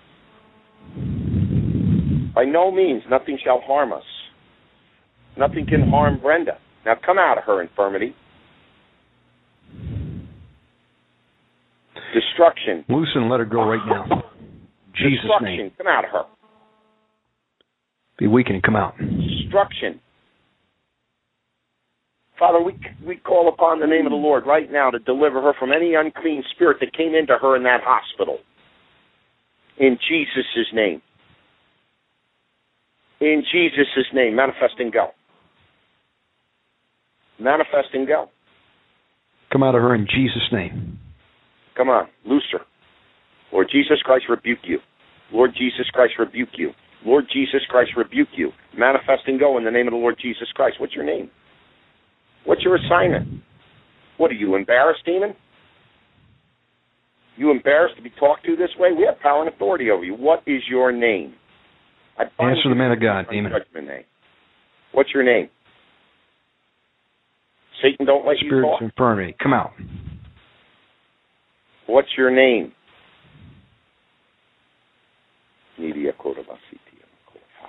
[2.35, 4.05] By no means, nothing shall harm us.
[5.37, 6.59] Nothing can harm Brenda.
[6.85, 8.15] Now come out of her infirmity.
[12.35, 12.85] Destruction.
[12.89, 14.05] Loose and let her go right now.
[14.97, 15.57] Jesus' Destruction.
[15.57, 15.73] name.
[15.79, 16.23] Come out of her.
[18.19, 18.63] Be weakened.
[18.63, 18.95] Come out.
[18.99, 20.01] Destruction.
[22.39, 22.77] Father, we
[23.07, 25.95] we call upon the name of the Lord right now to deliver her from any
[25.95, 28.39] unclean spirit that came into her in that hospital.
[29.79, 31.01] In Jesus' name.
[33.21, 35.09] In Jesus' name, manifest and go.
[37.39, 38.29] Manifest and go.
[39.53, 40.94] Come out of her in Jesus' name.
[41.77, 42.61] Come on, loose her.
[43.53, 44.79] Lord Jesus Christ, rebuke you.
[45.33, 46.71] Lord Jesus Christ, rebuke you.
[47.05, 48.51] Lord Jesus Christ, rebuke you.
[48.77, 50.77] Manifest and go in the name of the Lord Jesus Christ.
[50.81, 51.31] What's your name?
[52.45, 53.43] What's your assignment?
[54.17, 55.35] What are you, embarrassed, demon?
[57.37, 58.91] You embarrassed to be talked to this way?
[58.97, 60.15] We have power and authority over you.
[60.15, 61.35] What is your name?
[62.17, 63.53] I Answer the man of God, demon.
[63.53, 64.05] Judgment name.
[64.93, 65.49] What's your name?
[67.83, 68.81] Satan, don't let you Spirits talk.
[68.81, 69.37] of infirmity.
[69.43, 69.73] Come out.
[71.87, 72.73] What's your name?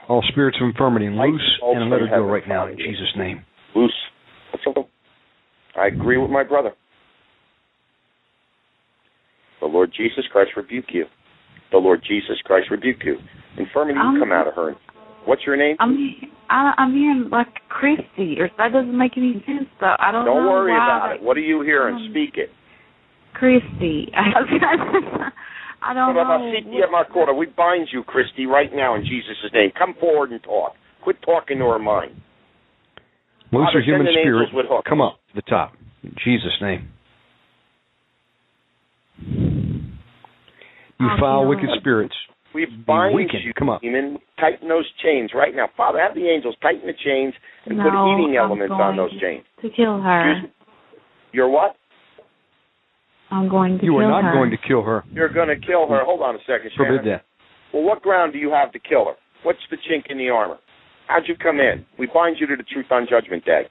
[0.08, 3.44] All spirits of infirmity, Light loose and let her go right now in Jesus' name.
[3.76, 3.92] Loose.
[5.78, 6.72] I agree with my brother.
[9.60, 11.06] The Lord Jesus Christ rebuke you.
[11.72, 13.18] The Lord Jesus Christ rebuke you.
[13.58, 14.76] Infirmity Um, come out of her.
[15.26, 15.76] What's your name?
[15.80, 15.98] I'm
[16.50, 19.96] I, I'm hearing like Christy, or that doesn't make any sense though.
[19.98, 21.24] I don't, Don't know worry why about that- it.
[21.24, 21.96] What are you hearing?
[21.96, 22.52] Um, Speak it.
[23.38, 24.12] Christy.
[24.16, 26.24] I don't know.
[26.24, 27.38] Kodabasiti Amakora.
[27.38, 29.72] We bind you, Christy, right now in Jesus' name.
[29.78, 30.74] Come forward and talk.
[31.04, 32.12] Quit talking to her mind.
[33.52, 34.50] Loose Father, her human spirit.
[34.54, 34.88] with hooks.
[34.90, 35.74] Come up to the top.
[36.04, 36.90] In Jesus' name.
[41.00, 41.50] You Oh, foul, no.
[41.50, 42.16] wicked spirits.
[42.54, 43.44] We bind weakened.
[43.44, 43.82] you, Come up.
[43.82, 44.18] demon.
[44.40, 45.68] Tighten those chains right now.
[45.76, 47.34] Father, have the angels tighten the chains
[47.66, 49.44] and no, put eating I'm elements going on those chains.
[49.62, 50.32] To kill her.
[50.32, 50.52] Excuse?
[51.34, 51.76] You're what?
[53.32, 54.34] I'm going to You kill are not her.
[54.34, 55.04] going to kill her.
[55.12, 56.04] You're going to kill her.
[56.06, 56.98] Hold on a second, Shannon.
[57.00, 57.26] Forbid that.
[57.74, 59.14] Well, what ground do you have to kill her?
[59.44, 60.58] What's the chink in the armor?
[61.08, 61.86] How'd you come in?
[62.00, 63.64] We bind you to the truth on Judgment Day.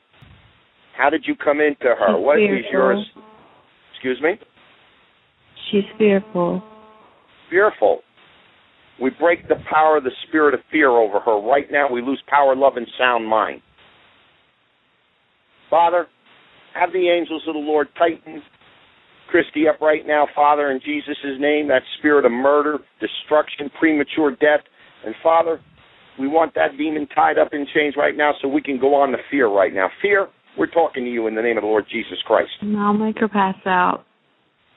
[0.97, 2.15] How did you come into her?
[2.17, 2.71] She's What is fearful.
[2.73, 3.07] yours?
[3.95, 4.39] Excuse me?
[5.71, 6.63] She's fearful.
[7.51, 8.01] Fearful.
[9.01, 11.41] We break the power of the spirit of fear over her.
[11.41, 13.61] Right now, we lose power, love, and sound mind.
[15.71, 16.07] Father,
[16.79, 18.43] have the angels of the Lord tighten
[19.31, 24.61] Christy up right now, Father, in Jesus' name, that spirit of murder, destruction, premature death.
[25.05, 25.61] And Father,
[26.19, 29.11] we want that demon tied up in chains right now so we can go on
[29.11, 29.89] to fear right now.
[30.01, 32.51] Fear, we're talking to you in the name of the Lord Jesus Christ.
[32.61, 34.05] And I'll make her pass out.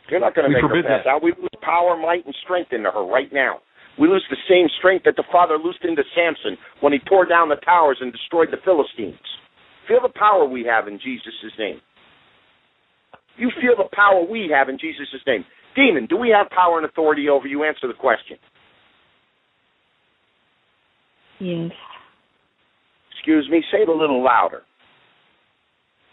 [0.10, 1.10] You're not going to We make her forbid pass that.
[1.10, 1.24] out.
[1.24, 3.60] We lose power, might, and strength into her right now.
[4.00, 7.50] We lose the same strength that the Father loosed into Samson when he tore down
[7.50, 9.20] the towers and destroyed the Philistines.
[9.88, 11.82] Feel the power we have in Jesus' name.
[13.38, 15.46] You feel the power we have in Jesus' name.
[15.76, 17.64] Demon, do we have power and authority over you?
[17.64, 18.38] Answer the question.
[21.40, 21.72] Yes.
[23.12, 24.62] Excuse me, say it a little louder.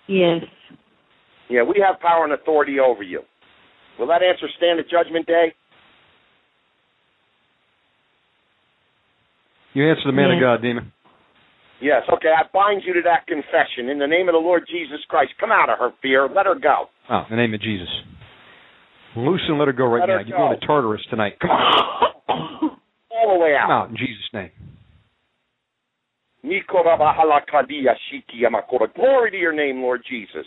[0.07, 0.43] Yes.
[1.49, 3.21] Yeah, we have power and authority over you.
[3.99, 5.55] Will that answer stand at Judgment Day?
[9.73, 10.93] You answer the man of God, demon.
[11.81, 15.01] Yes, okay, I bind you to that confession in the name of the Lord Jesus
[15.09, 15.33] Christ.
[15.41, 16.29] Come out of her fear.
[16.29, 16.87] Let her go.
[17.11, 17.89] Oh, in the name of Jesus.
[19.17, 20.21] Loose and let her go right Let now.
[20.27, 20.67] You're going to.
[20.67, 21.35] Tartarus tonight.
[21.41, 21.91] Come on.
[23.11, 23.67] All the way out.
[23.67, 23.83] Come out.
[23.85, 24.51] out in Jesus' name.
[28.97, 30.45] Glory to your name, Lord Jesus.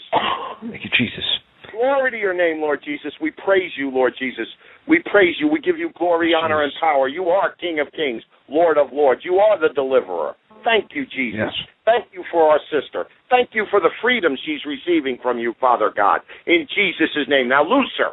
[0.62, 1.26] Thank you, Jesus.
[1.72, 3.12] Glory to your name, Lord Jesus.
[3.22, 4.46] We praise you, Lord Jesus.
[4.88, 5.48] We praise you.
[5.48, 7.08] We give you glory, honor, and power.
[7.08, 9.22] You are King of kings, Lord of lords.
[9.24, 10.34] You are the deliverer.
[10.68, 11.40] Thank you, Jesus.
[11.48, 11.54] Yes.
[11.86, 13.06] Thank you for our sister.
[13.30, 16.20] Thank you for the freedom she's receiving from you, Father God.
[16.46, 17.48] In Jesus' name.
[17.48, 18.12] Now loose her.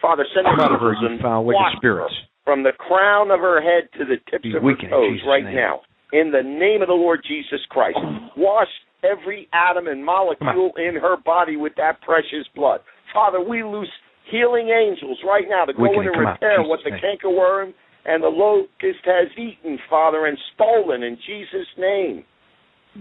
[0.00, 2.14] Father, send Come out of her, angels you and foul, wicked spirits.
[2.44, 5.54] from the crown of her head to the tips Be of her toes right name.
[5.54, 5.80] now.
[6.12, 7.98] In the name of the Lord Jesus Christ.
[8.00, 8.28] Oh.
[8.36, 8.68] Wash
[9.04, 12.80] every atom and molecule in her body with that precious blood.
[13.12, 13.90] Father, we loose
[14.30, 17.72] healing angels right now to go in and and come out, repair what the cankerworm
[18.04, 22.24] and the locust has eaten, Father, and stolen in Jesus' name.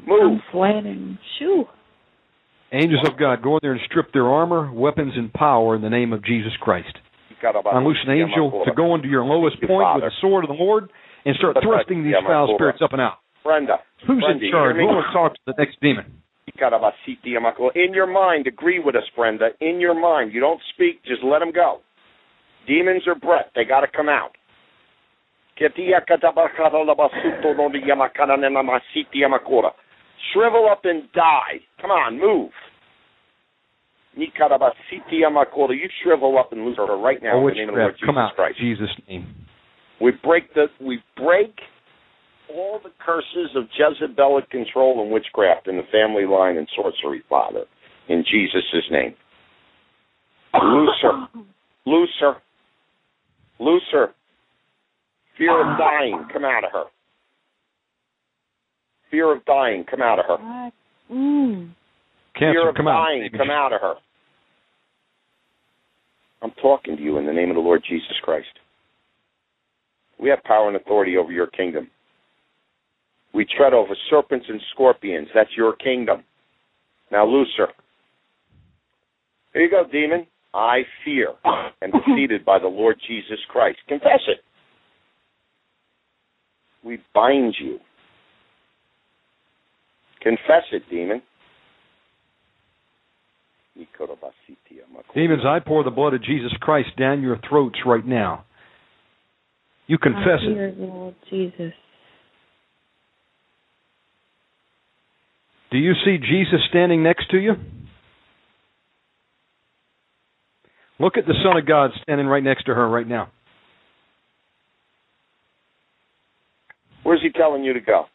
[0.08, 0.40] Move.
[0.40, 1.18] I'm sweating.
[1.40, 1.66] Shoo.
[2.72, 5.90] Angels of God, go in there and strip their armor, weapons, and power in the
[5.90, 6.96] name of Jesus Christ.
[7.44, 10.90] Unloose an angel to go into your lowest point with the sword of the Lord
[11.26, 13.18] and start thrusting these foul spirits up and out.
[13.44, 13.78] Brenda.
[14.08, 14.76] Who's Brenda, in charge?
[14.76, 16.06] Who will talk to the next demon?
[17.76, 19.50] In your mind, agree with us, Brenda.
[19.60, 21.80] In your mind, you don't speak, just let them go.
[22.68, 24.32] Demons are breath; they got to come out.
[25.58, 28.64] Ketia katabakata labasuto no yamakana nena
[29.14, 29.72] yamakora.
[30.34, 31.60] Shrivel up and die.
[31.82, 32.52] Come on, move.
[34.18, 35.76] Nikarabasiti yamakora.
[35.76, 37.94] You shrivel up and lose her right now Oh, in the name of the Lord
[37.94, 38.36] witchcraft, come Jesus out.
[38.36, 38.60] Christ.
[38.60, 39.36] Jesus' name.
[40.02, 41.54] We break the we break
[42.50, 47.66] all the curses of Jezebelic control and witchcraft in the family line and sorcery, Father,
[48.10, 49.16] in Jesus' name.
[50.54, 51.28] Loose her.
[51.86, 52.36] Loose her.
[53.60, 54.10] Loose her.
[55.38, 56.84] Fear of dying, come out of her.
[59.10, 60.72] Fear of dying, come out of her.
[61.12, 61.72] Mm.
[62.36, 63.06] Cancer, Fear of come out.
[63.06, 63.96] dying, come out of her.
[66.42, 68.48] I'm talking to you in the name of the Lord Jesus Christ.
[70.20, 71.90] We have power and authority over your kingdom.
[73.34, 75.28] We tread over serpents and scorpions.
[75.34, 76.24] That's your kingdom.
[77.12, 77.68] Now loose her.
[79.54, 80.28] Here you go, demon.
[80.54, 81.30] I fear
[81.82, 83.80] am defeated by the Lord Jesus Christ.
[83.88, 84.40] Confess it.
[86.84, 87.80] We bind you.
[90.22, 91.22] Confess it, demon.
[95.16, 98.46] Demons, I pour the blood of Jesus Christ down your throats right now.
[99.88, 100.78] You confess I it.
[100.78, 101.74] the Lord Jesus.
[105.72, 107.54] Do you see Jesus standing next to you?
[111.00, 113.32] Look at the Son of God standing right next to her right now.
[117.04, 118.06] Where's he telling you to go?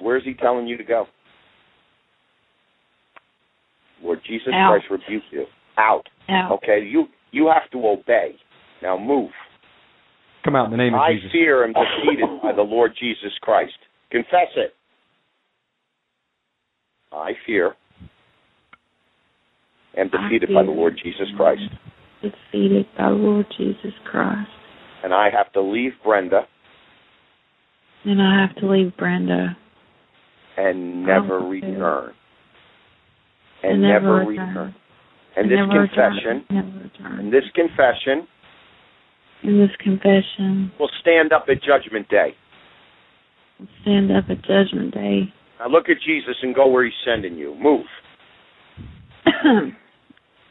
[0.00, 1.06] Where's he telling you to go?
[4.02, 4.70] Lord Jesus Out.
[4.70, 5.44] Christ rebuke you.
[5.76, 6.08] Out.
[6.28, 6.52] Out.
[6.52, 8.34] Okay, you you have to obey.
[8.82, 9.30] Now move.
[10.44, 11.28] Come out in the name of I Jesus.
[11.30, 13.74] I fear am defeated by the Lord Jesus Christ.
[14.10, 14.74] Confess it.
[17.12, 17.74] I fear
[19.96, 20.70] am defeated by the.
[20.70, 21.62] Lord Jesus Christ.
[22.22, 24.48] Defeated by the Lord Jesus Christ.
[25.02, 26.46] And I have to leave Brenda
[28.04, 29.56] And I have to leave Brenda.
[30.56, 32.12] and never Oh, return.
[33.62, 34.48] And And never never return.
[34.48, 34.74] return.
[35.36, 36.44] And And this never confession, return.
[36.50, 37.18] Never return.
[37.20, 38.26] and this confession
[39.42, 42.34] In this confession, will stand up at Judgment Day.
[43.58, 45.32] will stand up at Judgment Day.
[45.58, 47.54] Now look at Jesus and go where He's sending you.
[47.54, 47.86] Move,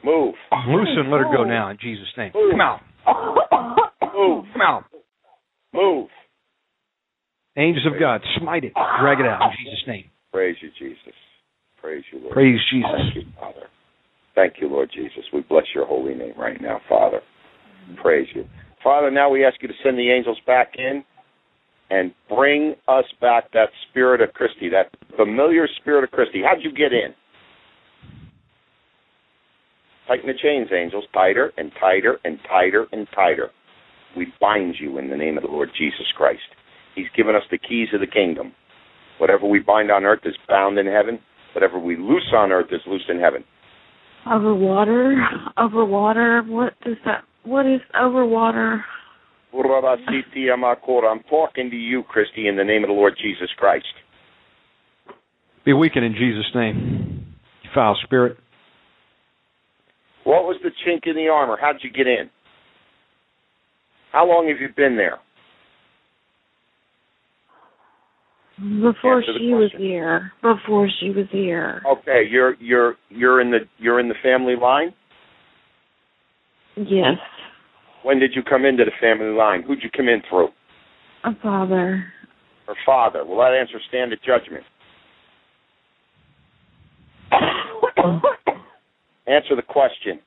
[0.03, 0.35] move,
[0.67, 2.31] Loose and let her go now in Jesus' name.
[2.33, 2.51] Move.
[2.51, 2.81] Come out.
[4.19, 4.83] move, Come out.
[5.73, 6.07] move.
[7.57, 8.73] Angels of God, smite it.
[9.01, 10.05] Drag it out in Jesus' name.
[10.31, 11.13] Praise you, Jesus.
[11.81, 12.33] Praise you, Lord.
[12.33, 12.89] Praise Jesus.
[12.95, 13.67] Thank you, Father.
[14.35, 15.23] Thank you, Lord Jesus.
[15.33, 17.21] We bless your holy name right now, Father.
[18.01, 18.45] Praise you.
[18.83, 21.03] Father, now we ask you to send the angels back in
[21.89, 26.41] and bring us back that spirit of Christy, that familiar spirit of Christy.
[26.47, 27.13] How'd you get in?
[30.07, 33.49] Tighten the chains, angels, tighter and tighter and tighter and tighter.
[34.17, 36.41] We bind you in the name of the Lord Jesus Christ.
[36.95, 38.53] He's given us the keys of the kingdom.
[39.19, 41.19] Whatever we bind on earth is bound in heaven.
[41.53, 43.43] Whatever we loose on earth is loosed in heaven.
[44.25, 45.15] over water,
[45.57, 46.43] over water.
[46.45, 47.23] What does that?
[47.43, 48.83] What is over water?
[49.53, 53.85] I'm talking to you, Christy, in the name of the Lord Jesus Christ.
[55.65, 57.25] Be weakened in Jesus' name.
[57.63, 58.37] You foul spirit.
[60.23, 61.57] What was the chink in the armor?
[61.59, 62.29] How'd you get in?
[64.11, 65.19] How long have you been there?
[68.57, 70.31] Before Answer she was here.
[70.41, 71.81] Before she was here.
[71.87, 74.93] Okay, you're you're you're in the you're in the family line.
[76.75, 77.17] Yes,
[78.03, 79.63] When did you come into the family line?
[79.63, 80.49] Who'd you come in through?
[81.25, 82.05] a father.
[82.67, 83.25] Her father.
[83.25, 84.63] Will that answer stand at judgment?
[89.27, 90.19] Answer the question.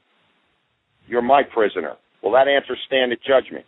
[1.07, 1.95] You're my prisoner.
[2.22, 3.64] Will that answer stand at judgment?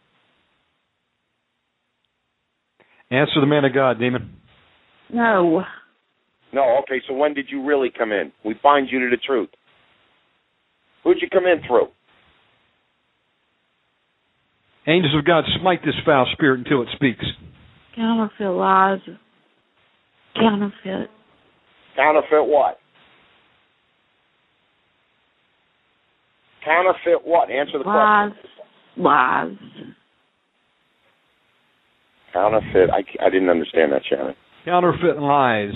[3.10, 4.36] Answer the man of God, demon.
[5.12, 5.62] No,
[6.52, 6.78] No.
[6.82, 7.00] Okay.
[7.06, 8.32] So when did you really come in?
[8.44, 9.50] We find you to the truth.
[11.04, 11.88] Who'd you come in through?
[14.86, 17.24] Angels of God, smite this foul spirit until it speaks.
[17.94, 18.98] counterfeit lies.
[20.34, 21.10] Counterfeit.
[21.96, 22.78] Counterfeit what?
[26.64, 27.50] Counterfeit what?
[27.50, 28.32] Answer the Lies.
[28.32, 28.50] question.
[29.04, 29.56] Lies.
[32.34, 32.90] Counterfeit.
[32.92, 34.34] I, I didn't understand that, Shannon.
[34.64, 35.72] Counterfeit lies.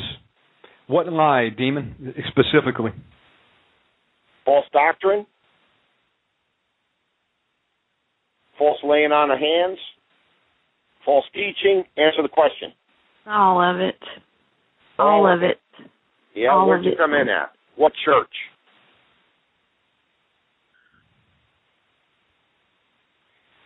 [0.89, 2.91] What lie, demon, specifically?
[4.45, 5.25] False doctrine?
[8.59, 9.79] False laying on of hands?
[11.05, 11.85] False teaching?
[11.97, 12.73] Answer the question.
[13.27, 13.95] All of it.
[14.99, 15.59] All of it.
[16.35, 16.99] Yeah, All where'd of you it.
[16.99, 17.53] come in at?
[17.77, 18.27] What church?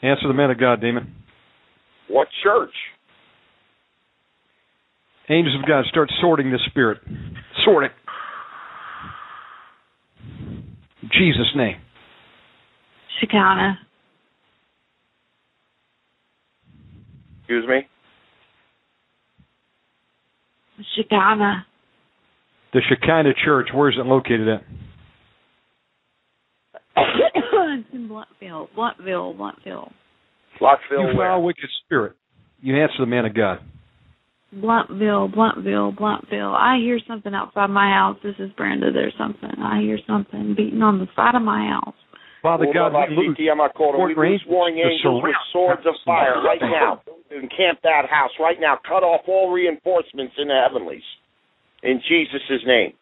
[0.02, 1.14] Answer the man of God, demon.
[2.08, 2.74] What church?
[5.28, 6.98] Angels of God, start sorting this spirit.
[7.64, 7.92] Sort it.
[11.02, 11.76] In Jesus' name.
[13.20, 13.78] Shekinah.
[17.40, 17.88] Excuse me?
[20.96, 21.66] Shekinah.
[22.72, 24.62] The Shekinah Church, where's it located at?
[26.96, 28.68] it's in Blountville.
[28.76, 29.36] Blountville.
[29.36, 29.92] Blountville.
[30.62, 31.28] Blockville you where?
[31.28, 32.14] foul wicked spirit.
[32.60, 33.58] You answer the man of God.
[34.54, 36.54] Blountville, Blountville, Blountville.
[36.54, 38.18] I hear something outside my house.
[38.22, 38.92] This is Brenda.
[38.92, 39.50] There's something.
[39.58, 41.94] I hear something beating on the side of my house.
[42.42, 43.36] Father Hold God, we lose.
[43.36, 43.94] CT, I'm not calling.
[43.94, 47.00] We Fort lose Range warring to angels with swords of fire right now.
[47.30, 48.78] Encamp that house right now.
[48.86, 51.06] Cut off all reinforcements in the heavenlies.
[51.82, 52.92] In Jesus' name.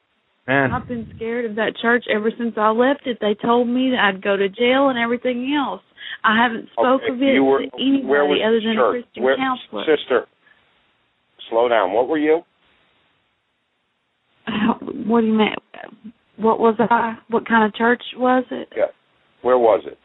[0.47, 3.19] Man, I've been scared of that church ever since I left it.
[3.21, 5.83] They told me that I'd go to jail and everything else.
[6.25, 8.73] I haven't spoke Okay, of it you were, to anybody where was other the than
[8.73, 9.05] a church?
[9.05, 9.85] Christian Where, counselor.
[9.97, 10.27] Sister,
[11.49, 11.93] slow down.
[11.93, 12.43] What were you?
[14.47, 14.75] Uh,
[15.07, 15.55] what do you mean?
[16.37, 17.17] What was I?
[17.29, 18.69] What kind of church was it?
[19.43, 19.99] Where was it?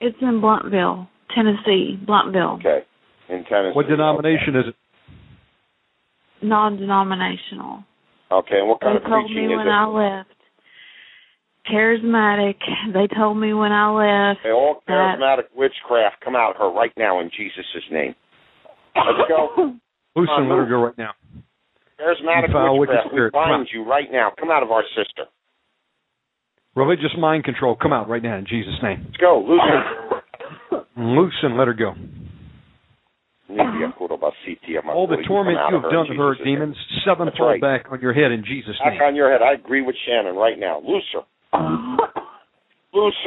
[0.00, 1.98] It's in Blountville, Tennessee.
[2.06, 2.80] Blountville, Okay.
[3.28, 3.74] In Tennessee.
[3.74, 4.74] what denomination is it?
[6.42, 7.82] non-denominational.
[8.30, 9.66] Okay, and what kind they of told me when?
[9.68, 10.28] I left.
[11.70, 12.56] Charismatic.
[12.92, 14.40] They told me when I left.
[14.40, 18.14] Okay, all that- charismatic witchcraft, come out of her right now in Jesus' name.
[18.94, 19.48] Let's go.
[20.16, 21.12] Loose and let her go right now.
[21.98, 23.72] Charismatic You foul wicked witchcraft, we spirit, come bind out.
[23.72, 24.32] you right now.
[24.38, 25.24] Come out of our sister.
[26.76, 29.06] Religious mind control, come out right now in Jesus' name.
[29.06, 29.40] Let's go.
[29.40, 30.84] Loosen.
[31.16, 31.94] Loose and let her go.
[33.48, 37.60] All the torment you have done to her, demons, sevenfold right.
[37.60, 38.94] back on your head in Jesus' name.
[38.94, 39.08] Back name.
[39.08, 39.42] on your head.
[39.42, 40.80] I agree with Shannon right now.
[40.80, 41.26] Looser.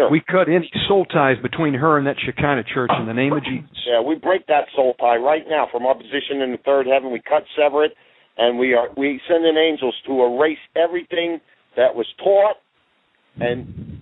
[0.09, 3.43] We cut any soul ties between her and that Shekinah church in the name of
[3.43, 3.69] Jesus.
[3.85, 7.11] Yeah, we break that soul tie right now from our position in the third heaven.
[7.11, 7.91] We cut, sever it,
[8.37, 11.39] and we are we send in angels to erase everything
[11.75, 12.57] that was taught
[13.39, 14.01] and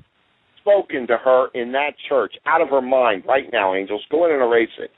[0.61, 3.73] spoken to her in that church out of her mind right now.
[3.73, 4.91] Angels, go in and erase it.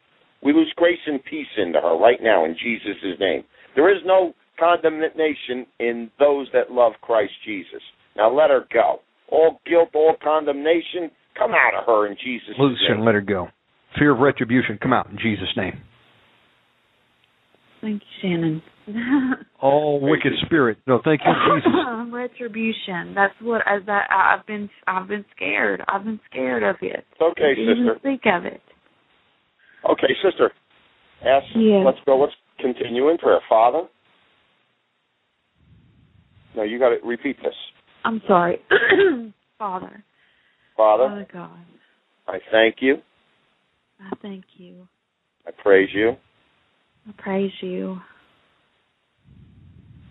[0.43, 3.43] We lose grace and peace into her right now in Jesus' name.
[3.75, 7.81] There is no condemnation in those that love Christ Jesus.
[8.15, 8.99] Now let her go.
[9.29, 12.97] All guilt, all condemnation, come out of her in Jesus' Loose name.
[12.97, 13.47] and let her go.
[13.99, 15.81] Fear of retribution, come out in Jesus' name.
[17.81, 18.61] Thank you, Shannon.
[19.61, 21.71] All wicked spirit, no, thank you, Jesus.
[22.11, 23.13] Retribution.
[23.13, 24.69] That's what I, that uh, I've been.
[24.87, 25.81] I've been scared.
[25.87, 27.05] I've been scared of it.
[27.11, 27.99] It's okay, to even sister.
[27.99, 28.61] speak of it.
[29.89, 30.51] Okay, sister.
[31.25, 31.45] Ask.
[31.55, 31.83] Yes.
[31.85, 32.17] Let's go.
[32.17, 33.39] Let's continue in prayer.
[33.49, 33.83] Father.
[36.55, 37.53] No, you got to repeat this.
[38.07, 38.59] I'm sorry,
[39.59, 40.01] Father.
[40.77, 41.59] Father, Father God,
[42.25, 42.95] I thank you.
[43.99, 44.87] I thank you.
[45.45, 46.15] I praise you
[47.05, 47.97] I praise you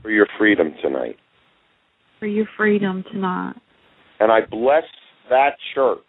[0.03, 1.17] for your freedom tonight,
[2.21, 3.57] for your freedom tonight,
[4.21, 4.85] and I bless
[5.31, 6.01] that church.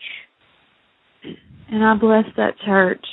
[1.72, 3.06] and I bless that church.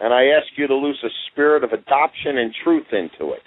[0.00, 3.42] And I ask you to loose a spirit of adoption and truth into it.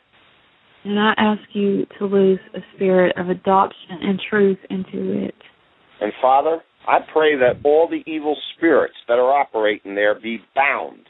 [0.85, 5.35] And I ask you to loose a spirit of adoption and truth into it.
[6.01, 11.07] And Father, I pray that all the evil spirits that are operating there be bound.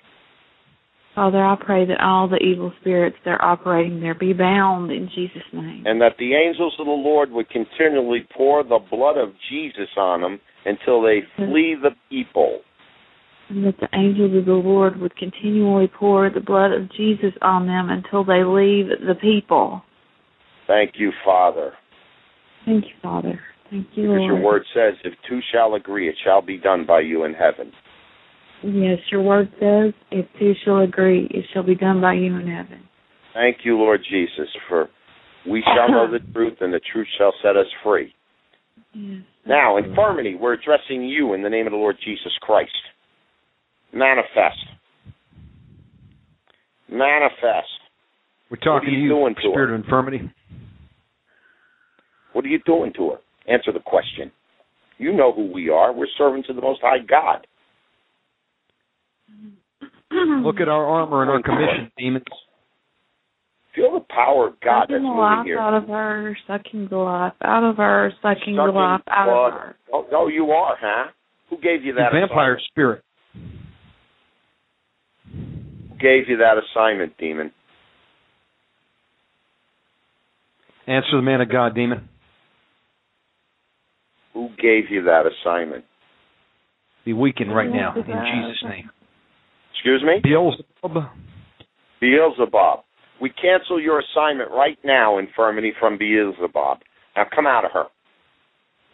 [1.15, 5.09] Father, I pray that all the evil spirits that are operating there be bound in
[5.13, 5.83] Jesus' name.
[5.85, 10.21] and that the angels of the Lord would continually pour the blood of Jesus on
[10.21, 12.61] them until they flee the people.
[13.53, 17.67] And that the angels of the Lord would continually pour the blood of Jesus on
[17.67, 19.83] them until they leave the people.
[20.65, 21.73] Thank you, Father.
[22.65, 23.39] Thank you, Father.
[23.69, 24.23] Thank you, Because Lord.
[24.23, 27.71] your word says, if two shall agree, it shall be done by you in heaven.
[28.63, 32.47] Yes, your word says, if two shall agree, it shall be done by you in
[32.47, 32.81] heaven.
[33.35, 34.89] Thank you, Lord Jesus, for
[35.47, 38.15] we shall know the truth, and the truth shall set us free.
[38.93, 39.21] Yes.
[39.45, 42.71] Now, infirmity, we're addressing you in the name of the Lord Jesus Christ.
[43.93, 44.57] Manifest.
[46.89, 47.67] Manifest.
[48.49, 49.75] We're talking are you to you, doing to spirit her?
[49.75, 50.31] of infirmity.
[52.33, 53.17] What are you doing to her?
[53.53, 54.31] Answer the question.
[54.97, 55.91] You know who we are.
[55.93, 57.45] We're servants of the Most High God.
[60.45, 62.23] Look at our armor and our commission, demons.
[63.75, 65.59] Feel the power of God that's sucking the moving life here.
[65.59, 69.47] out of her, sucking the life out of her, sucking, the life out blood.
[69.47, 69.75] of her.
[69.91, 71.11] Oh, no, you are, huh?
[71.49, 72.61] Who gave you The that vampire assignment?
[72.71, 73.03] spirit.
[76.03, 77.51] Who gave you that assignment, demon?
[80.85, 82.09] Answer the man of God, demon.
[84.33, 85.85] Who gave you that assignment?
[87.05, 88.89] be weakened right now in Jesus' name.
[89.73, 90.21] Excuse me?
[90.23, 91.11] Beelzebub.
[91.99, 92.79] Beelzebub.
[93.21, 96.79] We cancel your assignment right now, infirmity from Beelzebub.
[97.15, 97.85] Now come out of her.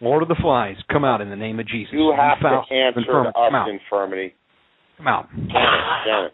[0.01, 1.93] Lord of the Flies, come out in the name of Jesus.
[1.93, 3.69] You have foul to answer infirmity, to us, come out.
[3.69, 4.33] infirmity.
[4.97, 5.29] Come out.
[5.35, 5.51] Janet,
[6.05, 6.31] Janet,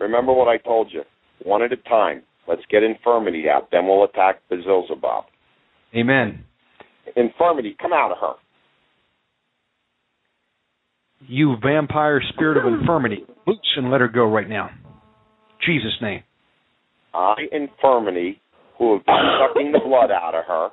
[0.00, 1.02] remember what I told you.
[1.44, 2.22] One at a time.
[2.48, 3.68] Let's get infirmity out.
[3.70, 5.24] Then we'll attack Beelzebub.
[5.94, 6.44] Amen.
[7.16, 8.34] Infirmity, come out of her.
[11.26, 14.70] You vampire spirit of infirmity, loose and let her go right now.
[15.64, 16.22] Jesus' name.
[17.12, 18.40] I, infirmity,
[18.78, 20.70] who have been sucking the blood out of her,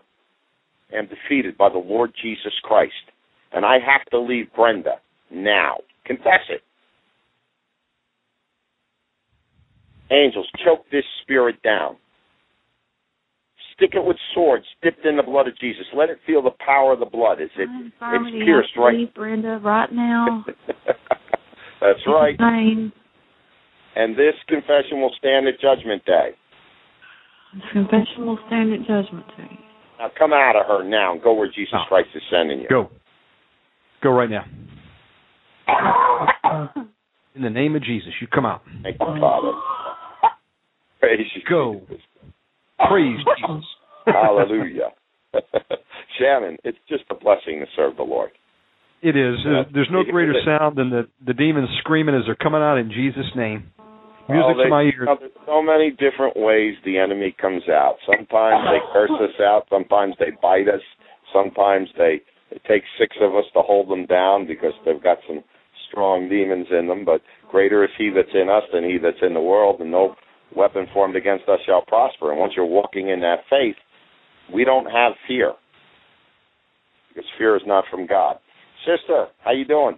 [0.97, 2.93] am defeated by the Lord Jesus Christ.
[3.51, 4.95] And I have to leave Brenda
[5.31, 5.77] now.
[6.05, 6.61] Confess it.
[10.11, 11.97] Angels, choke this spirit down.
[13.75, 15.85] Stick it with swords dipped in the blood of Jesus.
[15.95, 18.95] Let it feel the power of the blood as it, it's pierced I right.
[18.95, 20.43] leave Brenda right now.
[21.81, 22.35] That's right.
[22.39, 22.91] Name.
[23.95, 26.31] And this confession will stand at Judgment Day.
[27.53, 29.59] This confession will stand at judgment day.
[29.99, 31.79] Now come out of her now and go where Jesus No.
[31.87, 32.67] Christ is sending you.
[32.69, 32.89] Go.
[34.03, 34.45] Go right now.
[37.35, 38.61] In the name of Jesus, you come out.
[38.83, 39.51] Thank you, Father.
[41.07, 41.41] Praise you.
[41.49, 41.81] Go.
[41.89, 42.03] Jesus.
[42.89, 43.65] Praise Jesus.
[44.05, 44.89] Hallelujah.
[46.19, 48.31] Shannon, it's just a blessing to serve the Lord.
[49.01, 49.35] It is.
[49.45, 49.63] Yeah.
[49.71, 53.29] There's, no greater sound than the, the demons screaming as they're coming out in Jesus'
[53.35, 53.71] name.
[54.29, 55.05] Music Oh, they- to my ears.
[55.05, 57.95] now, there's so many different ways the enemy comes out.
[58.05, 59.63] Sometimes they curse us out.
[59.69, 60.81] Sometimes they bite us.
[61.31, 65.43] Sometimes they it takes six of us to hold them down because they've got some
[65.89, 67.05] strong demons in them.
[67.05, 70.15] But greater is He that's in us than He that's in the world, and no
[70.57, 72.31] weapon formed against us shall prosper.
[72.31, 73.75] And once you're walking in that faith,
[74.53, 75.53] we don't have fear
[77.09, 78.37] because fear is not from God.
[78.85, 79.97] Sister, how you doing?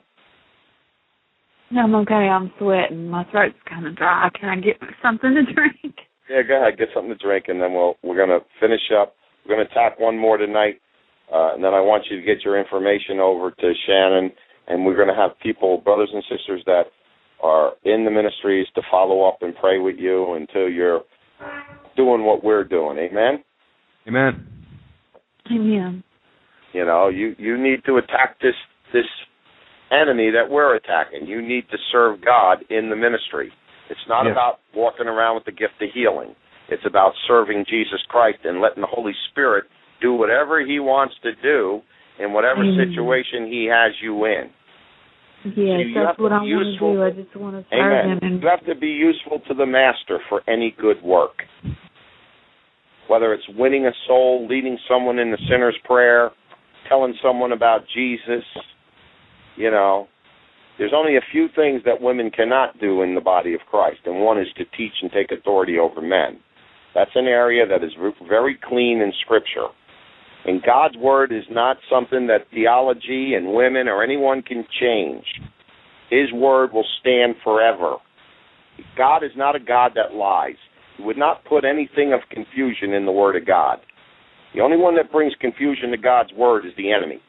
[1.77, 2.13] I'm okay.
[2.13, 3.07] I'm sweating.
[3.07, 4.29] My throat's kind of dry.
[4.39, 5.95] Can I get something to drink?
[6.29, 6.79] Yeah, go ahead.
[6.79, 9.15] Get something to drink, and then we'll we're gonna finish up.
[9.45, 10.81] We're gonna attack one more tonight,
[11.31, 14.31] uh, and then I want you to get your information over to Shannon,
[14.67, 16.85] and we're gonna have people, brothers and sisters that
[17.41, 21.01] are in the ministries, to follow up and pray with you until you're
[21.95, 22.97] doing what we're doing.
[22.97, 23.43] Amen.
[24.07, 24.47] Amen.
[25.51, 26.03] Amen.
[26.73, 28.53] You know, you you need to attack this
[28.93, 29.05] this
[29.91, 31.27] enemy that we're attacking.
[31.27, 33.51] You need to serve God in the ministry.
[33.89, 34.33] It's not Yes.
[34.33, 36.35] about walking around with the gift of healing.
[36.69, 39.65] It's about serving Jesus Christ and letting the Holy Spirit
[39.99, 41.81] do whatever He wants to do
[42.19, 42.77] in whatever Amen.
[42.77, 44.51] situation He has you in.
[45.45, 47.03] Yes, you that's what I want to do.
[47.03, 48.17] I just want to serve Amen.
[48.17, 48.19] him.
[48.21, 51.43] And You have to be useful to the Master for any good work.
[53.07, 56.31] Whether it's winning a soul, leading someone in the sinner's prayer,
[56.89, 58.43] telling someone about Jesus,
[59.55, 60.07] you know,
[60.77, 64.21] there's only a few things that women cannot do in the body of Christ, and
[64.21, 66.39] one is to teach and take authority over men.
[66.95, 67.91] That's an area that is
[68.27, 69.67] very clean in Scripture.
[70.49, 75.23] And God's Word is not something that theology and women or anyone can change.
[76.09, 77.97] His Word will stand forever.
[78.97, 80.55] God is not a God that lies.
[80.97, 83.77] He would not put anything of confusion in the Word of God.
[84.55, 87.21] The only one that brings confusion to God's Word is the enemy.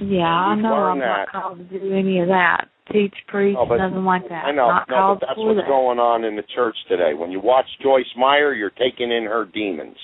[0.00, 2.68] yeah, I know I'm learned not called to do any of that.
[2.90, 4.46] Teach, preach, Oh, but- nothing like that.
[4.46, 5.68] I know, Not no, but that's what's that.
[5.68, 7.12] going on in the church today.
[7.12, 9.98] When you watch Joyce Meyer, you're taking in her demons.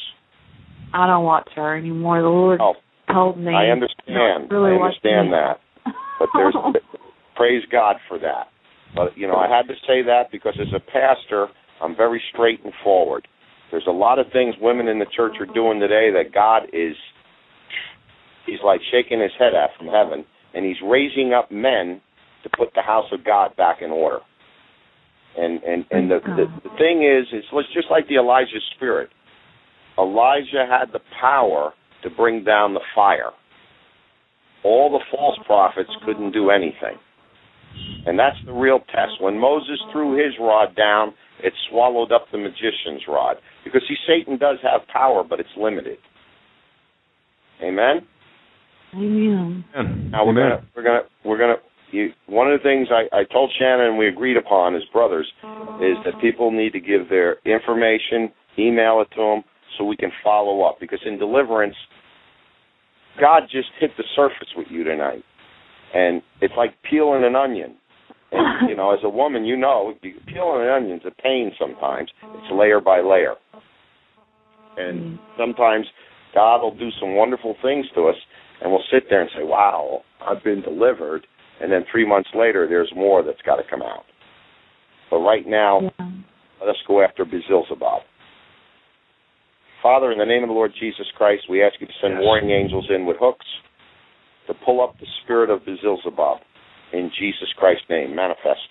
[0.95, 2.23] I don't watch her anymore.
[2.23, 2.75] The Lord Oh,
[3.13, 3.53] told me.
[3.55, 4.51] I understand.
[4.51, 5.61] really I understand that.
[6.19, 6.55] But there's
[7.37, 8.49] praise God for that.
[8.95, 11.49] But you know, I had to say that because as a pastor,
[11.83, 13.29] I'm very straight and forward.
[13.71, 16.97] There's a lot of things women in the church are doing today that God is
[18.47, 20.25] he's like shaking his head at from heaven
[20.55, 22.01] and he's raising up men
[22.43, 24.21] to put the house of God back in order.
[25.37, 29.11] And and and the oh, the, the thing is it's just like the Elijah spirit.
[29.99, 31.73] Elijah had the power
[32.03, 33.31] to bring down the fire.
[34.65, 36.99] All the false prophets couldn't do anything.
[38.07, 39.21] And that's the real test.
[39.21, 43.37] When Moses threw his rod down, it swallowed up the magician's rod.
[43.65, 45.99] Because see, Satan does have power, but it's limited.
[47.63, 48.07] Amen.
[48.95, 49.65] Amen.
[49.77, 50.11] Amen.
[50.11, 50.51] Now we're Amen.
[50.51, 51.57] gonna we're gonna we're gonna.
[51.91, 55.27] You, one of the things I, I told Shannon and we agreed upon as brothers
[55.81, 59.45] is that people need to give their information, email it to them,
[59.77, 60.79] so we can follow up.
[60.81, 61.77] Because in deliverance,
[63.21, 65.25] God just hit the surface with you tonight,
[65.95, 67.77] and it's like peeling an onion.
[68.31, 72.11] And you know, as a woman, you know, peeling an onion's a pain sometimes.
[72.23, 73.35] It's layer by layer,
[74.77, 75.19] and mm.
[75.39, 75.87] sometimes
[76.35, 78.17] God will do some wonderful things to us,
[78.63, 81.27] and we'll sit there and say, "Wow, I've been delivered,"
[81.61, 84.05] and then three months later, there's more that's got to come out.
[85.11, 86.07] But right now, Yeah.
[86.61, 88.03] let us go after Beelzebub.
[89.83, 92.23] Father, in the name of the Lord Jesus Christ, we ask you to send Yes.
[92.23, 93.47] warring angels in with hooks
[94.47, 96.41] to pull up the spirit of Beelzebub.
[96.93, 98.69] In Jesus Christ's name, manifest.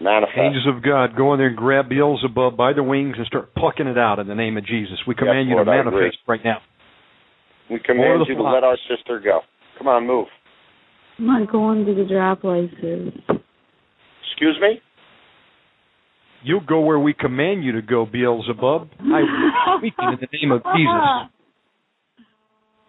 [0.00, 0.38] Manifest.
[0.38, 3.86] Angels of God, go in there and grab Beelzebub by the wings and start plucking
[3.86, 4.98] it out in the name of Jesus.
[5.06, 6.58] We command you Lord, to manifest right now.
[7.70, 9.42] we command you to let our sister go.
[9.76, 10.26] Come on, move.
[11.18, 13.12] I'm not going to the dry places.
[14.32, 14.80] Excuse me?
[16.42, 18.88] You go where we command you to go, Beelzebub.
[19.00, 21.30] I speak in the name of Jesus.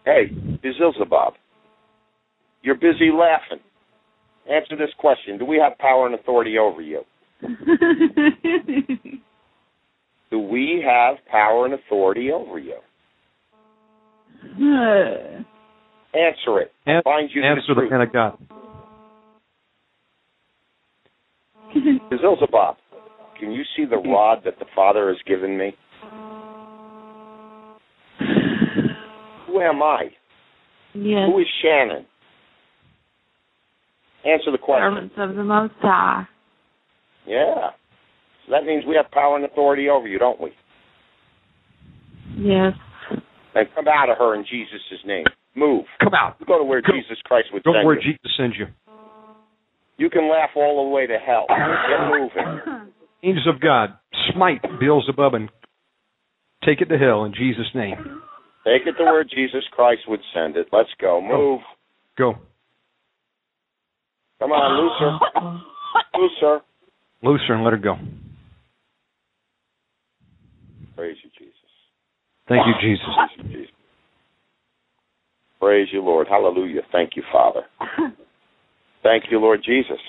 [0.03, 0.31] Hey,
[0.63, 1.33] Beelzebub,
[2.63, 3.59] you're busy laughing.
[4.51, 5.37] Answer this question.
[5.37, 7.03] Do we have power and authority over you?
[10.31, 12.77] Do we have power and authority over you?
[16.15, 16.71] Answer it.
[16.87, 17.91] An- bind you answer the the truth.
[17.91, 18.37] man of God.
[22.09, 22.75] Beelzebub,
[23.41, 24.11] can you see the mm-hmm.
[24.11, 25.73] rod that the Father has given me?
[29.47, 30.09] Who am I?
[30.93, 32.05] yes, Who is Shannon?
[34.23, 34.93] Answer the question.
[34.93, 36.27] servants of the Most High.
[37.25, 37.71] Yeah.
[38.45, 40.51] So that means we have power and authority over you, don't we?
[42.37, 42.73] Yes.
[43.55, 45.25] And come out of her in Jesus' name.
[45.55, 45.85] Move.
[45.99, 46.37] Come out.
[46.45, 46.93] Go to where Go.
[46.93, 48.01] Jesus Christ would Go send where you.
[48.01, 48.67] Jesus sends you.
[49.97, 51.47] You can laugh all the way to hell.
[51.49, 52.91] Get moving.
[53.23, 53.93] Angels of God,
[54.33, 55.49] smite Beelzebub and
[56.65, 58.21] take it to hell in Jesus' name.
[58.65, 60.67] Take it to where Jesus Christ would send it.
[60.71, 61.21] Let's go.
[61.21, 61.61] Move.
[62.17, 62.33] Go.
[64.39, 65.59] Come on, looser.
[66.15, 66.59] Looser.
[67.23, 67.95] Loose her and let her go.
[70.95, 71.55] Praise you, Jesus.
[72.47, 73.05] Thank you, Jesus.
[73.15, 73.75] Praise you, Jesus.
[75.59, 76.27] Praise you, Lord.
[76.27, 76.81] Hallelujah.
[76.91, 77.61] Thank you, Father.
[79.03, 79.99] Thank you, Lord Jesus.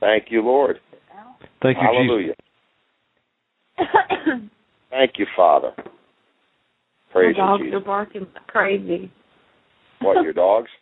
[0.00, 0.78] Thank you, Lord.
[1.62, 1.94] Thank you, Jesus.
[1.96, 2.34] Hallelujah.
[4.90, 5.72] Thank you, Father.
[7.12, 9.10] Praise My dogs you, are barking crazy.
[10.00, 10.68] What, your dogs?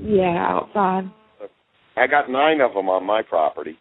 [0.00, 1.08] Yeah, outside.
[1.96, 3.78] I got nine of them on my property.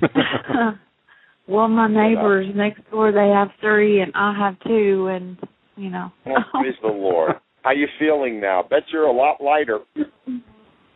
[1.46, 5.36] well, my neighbors next door they have three, and I have two, and
[5.76, 6.10] you know.
[6.26, 7.32] Oh, praise the Lord.
[7.62, 8.62] How you feeling now?
[8.62, 9.80] Bet you're a lot lighter.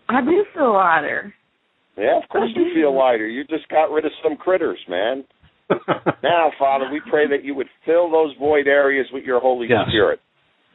[0.09, 1.35] I do feel lighter.
[1.97, 3.27] Yeah, of course you feel lighter.
[3.27, 5.25] You just got rid of some critters, man.
[6.23, 9.89] Now, Father, we pray that you would fill those void areas with your Holy Yes.
[9.89, 10.21] Spirit.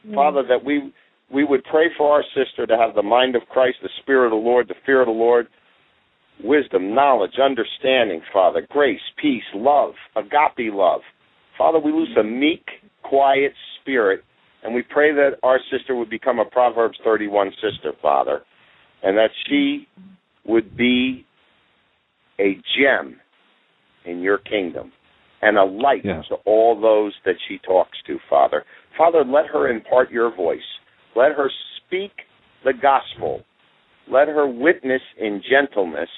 [0.06, 0.14] Mm.
[0.14, 0.92] Father, that we
[1.30, 4.30] we would pray for our sister to have the mind of Christ, the Spirit of
[4.32, 5.46] the Lord, the fear of the Lord,
[6.42, 11.02] wisdom, knowledge, understanding, Father, grace, peace, love, agape love.
[11.56, 12.64] Father, we lose a meek,
[13.02, 14.24] quiet spirit,
[14.62, 18.40] and we pray that our sister would become a Proverbs 31 sister, Father,
[19.02, 19.86] and that she
[20.46, 21.26] would be
[22.40, 23.20] a gem
[24.04, 24.92] in your kingdom
[25.42, 26.26] and a light Yes.
[26.28, 28.64] to all those that she talks to, Father.
[28.96, 30.60] Father, let her impart your voice.
[31.14, 32.12] Let her speak
[32.64, 33.44] the gospel.
[34.10, 36.08] Let her witness in gentleness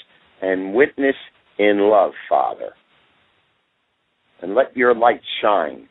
[0.41, 1.17] and witness
[1.59, 2.73] in love, Father.
[4.43, 5.89] And let your light shine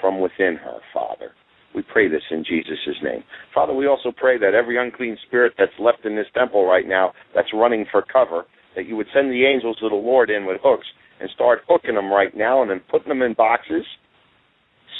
[0.00, 1.32] from within her, Father.
[1.74, 3.24] We pray this in Jesus' name.
[3.54, 7.12] Father, we also pray that every unclean spirit that's left in this temple right now
[7.34, 8.44] that's running for cover,
[8.76, 10.86] that you would send the angels of the Lord in with hooks
[11.20, 13.84] and start hooking them right now and then putting them in boxes,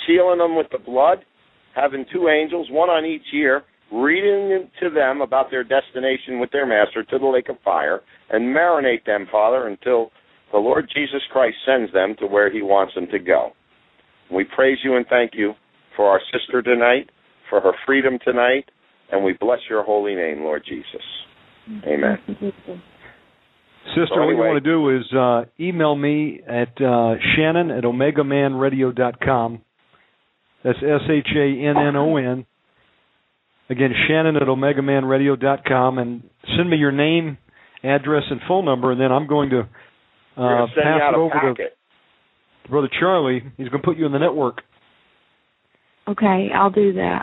[0.07, 1.19] sealing them with the blood,
[1.75, 3.63] having two angels, one on each ear,
[3.93, 8.01] reading to them about their destination with their master to the lake of fire,
[8.31, 10.11] and marinate them, Father, until
[10.53, 13.51] the Lord Jesus Christ sends them to where he wants them to go.
[14.31, 15.55] We praise you and thank you
[15.97, 17.11] for our sister tonight,
[17.49, 18.71] for her freedom tonight,
[19.11, 21.03] and we bless your holy name, Lord Jesus.
[21.87, 22.19] Amen.
[23.89, 27.85] Sister, So what you want to do is uh, email me at uh, Shannon at
[27.85, 29.61] OmegaManRadio.com.
[30.65, 32.47] That's S H A N N O N.
[33.69, 36.23] Again, Shannon at OmegaManRadio.com, and
[36.57, 37.39] send me your name,
[37.83, 39.65] address, and phone number, and then I'm going to uh,
[40.37, 41.77] going to send pass it over packet.
[42.65, 43.43] to Brother Charlie.
[43.57, 44.63] He's going to put you in the network.
[46.09, 47.23] Okay, I'll do that.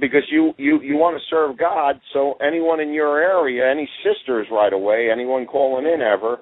[0.00, 2.00] because you you you want to serve God.
[2.12, 6.38] So anyone in your area, any sisters right away, anyone calling in ever,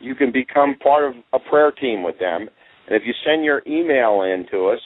[0.00, 2.48] you can become part of a prayer team with them.
[2.86, 4.80] And if you send your email in to us,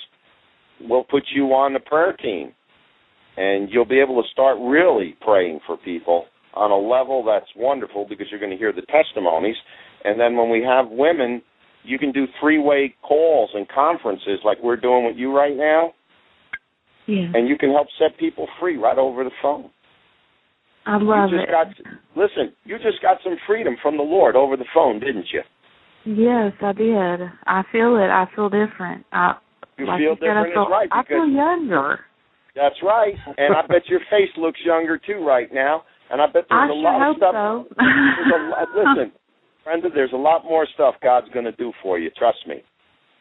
[0.81, 2.53] we'll put you on the prayer team,
[3.37, 8.07] and you'll be able to start really praying for people on a level that's wonderful
[8.09, 9.57] because you're going to hear the testimonies.
[10.05, 11.43] And then when we have women,
[11.83, 15.93] you can do three-way calls and conferences like we're doing with you right now
[17.09, 17.33] Yes.
[17.35, 19.71] and you can help set people free right over the phone.
[20.87, 21.53] I love you just it.
[21.53, 21.67] got
[22.17, 25.43] listen, you just got some freedom from the Lord over the phone, didn't you?
[26.05, 27.21] Yes, I did.
[27.47, 28.09] I feel it.
[28.09, 29.05] I feel different.
[29.13, 29.35] I,
[29.79, 32.01] You like feel you said, I different feel, is right I feel younger.
[32.55, 33.15] that's right.
[33.37, 35.83] And I bet your face looks younger too right now.
[36.11, 37.35] And I bet there's a lot hope of stuff.
[37.35, 37.69] so.
[37.77, 39.13] There's a lot, listen,
[39.65, 42.09] Brenda, there's a lot more stuff God's going to do for you.
[42.17, 42.63] Trust me.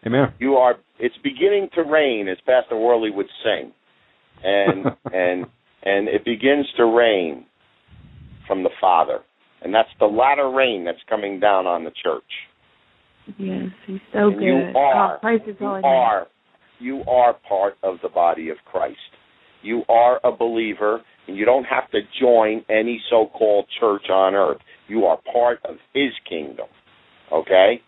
[0.06, 0.32] Amen.
[0.40, 0.76] You are.
[1.00, 3.74] It's beginning to rain, as Pastor Worley would sing,
[4.44, 5.46] and and
[5.84, 7.46] and it begins to rain
[8.48, 9.20] from the Father,
[9.62, 12.24] and that's the latter rain that's coming down on the church.
[13.38, 14.46] Yes, he's so And good.
[14.46, 15.20] you are.
[15.22, 15.84] Oh, You holy name.
[15.86, 16.28] are.
[16.80, 18.98] You are part of the body of Christ.
[19.64, 24.60] You are a believer, and you don't have to join any so-called church on earth.
[24.88, 26.68] You are part of His kingdom.
[27.34, 27.82] Okay?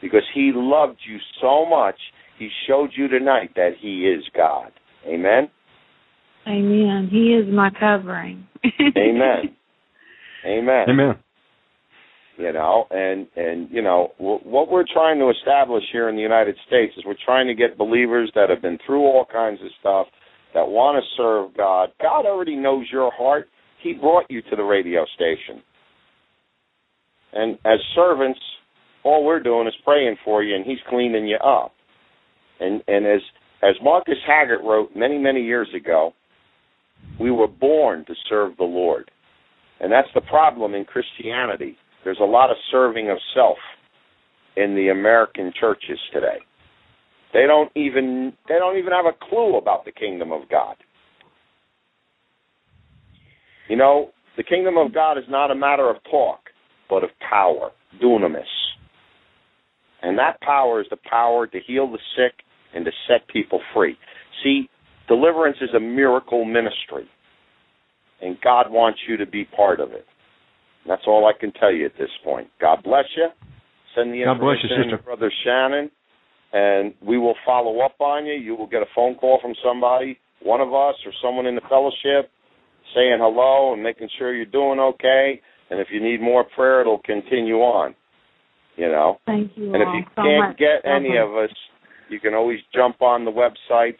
[0.00, 1.96] Because He loved you so much,
[2.38, 4.70] He showed you tonight that He is God.
[5.06, 5.50] Amen.
[6.46, 7.08] Amen.
[7.10, 8.46] He is my covering.
[8.96, 9.56] Amen.
[10.44, 10.84] Amen.
[10.88, 11.18] Amen.
[12.38, 16.56] you know and and you know what we're trying to establish here in the United
[16.66, 20.06] States is we're trying to get believers that have been through all kinds of stuff
[20.54, 21.90] that want to serve God.
[22.00, 23.48] God already knows your heart.
[23.82, 25.62] He brought you to the radio station.
[27.32, 28.40] And as servants,
[29.04, 31.72] all we're doing is praying for you and he's cleaning you up.
[32.58, 33.20] And and as
[33.62, 36.14] as Marcus Haggart wrote many many years ago,
[37.18, 39.10] we were born to serve the Lord.
[39.80, 41.76] And that's the problem in Christianity.
[42.04, 43.58] There's a lot of serving of self
[44.56, 46.38] in the American churches today.
[47.32, 50.76] They don't even they don't even have a clue about the kingdom of God.
[53.68, 56.40] You know, the kingdom of God is not a matter of talk,
[56.88, 57.70] but of power,
[58.02, 58.42] dunamis.
[60.02, 62.32] And that power is the power to heal the sick
[62.74, 63.96] and to set people free.
[64.42, 64.68] See,
[65.10, 67.08] deliverance is a miracle ministry.
[68.22, 70.06] And God wants you to be part of it.
[70.86, 72.48] That's all I can tell you at this point.
[72.60, 73.26] God bless you.
[73.96, 74.96] Send the God bless you, sister.
[74.96, 75.90] to Brother Shannon,
[76.52, 78.34] and we will follow up on you.
[78.34, 81.60] You will get a phone call from somebody, one of us or someone in the
[81.68, 82.30] fellowship,
[82.94, 85.40] saying hello and making sure you're doing okay.
[85.70, 87.94] And if you need more prayer, it'll continue on.
[88.76, 89.18] You know.
[89.26, 90.58] Thank you And if you so can't much.
[90.58, 91.50] get God any of us,
[92.08, 93.98] you can always jump on the websites.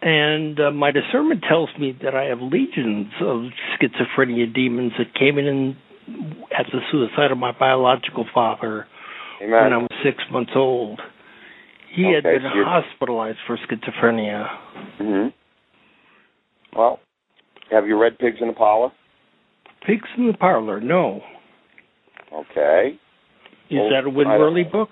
[0.00, 3.42] And uh, my discernment tells me that I have legions of
[3.78, 5.76] schizophrenia demons that came in
[6.56, 8.86] at the suicide of my biological father
[9.40, 11.00] when I was six months old.
[11.94, 14.46] He had been so hospitalized for schizophrenia.
[14.98, 15.26] hmm
[16.76, 17.00] Well,
[17.70, 18.90] have you read Pigs in the Parlor?
[19.86, 21.20] Pigs in the Parlor, no.
[22.32, 22.98] Okay.
[23.70, 24.90] Is Well, that a Win Worley book?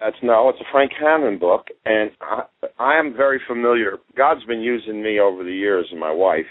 [0.00, 2.42] That's no, it's a Frank Hammond book, and I,
[2.78, 3.98] I am very familiar.
[4.16, 6.46] God's been using me over the years and my wife,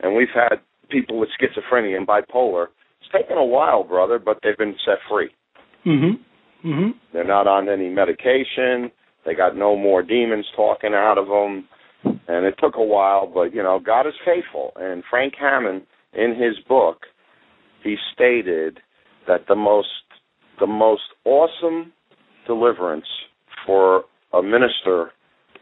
[0.00, 0.58] and we've had
[0.90, 2.66] people with schizophrenia and bipolar.
[3.00, 5.30] It's taken a while, brother, but they've been set free.
[5.86, 6.68] Mm-hmm.
[6.68, 6.90] Mm-hmm.
[7.12, 8.90] They're not on any medication.
[9.24, 11.68] They got no more demons talking out of them,
[12.26, 14.72] and it took a while, but you know, God is faithful.
[14.76, 15.82] And Frank Hammond,
[16.14, 17.02] in his book,
[17.84, 18.80] he stated
[19.28, 19.88] that the most
[20.58, 21.92] the most awesome
[22.46, 23.06] deliverance
[23.66, 25.12] for a minister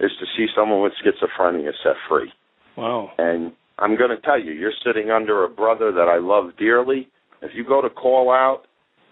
[0.00, 2.30] is to see someone with schizophrenia set free.
[2.76, 3.10] Wow.
[3.18, 7.08] And I'm going to tell you, you're sitting under a brother that I love dearly.
[7.42, 8.62] If you go to call out,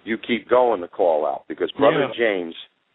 [0.05, 2.13] you keep going to call out because Brother Yeah.
[2.19, 2.55] James,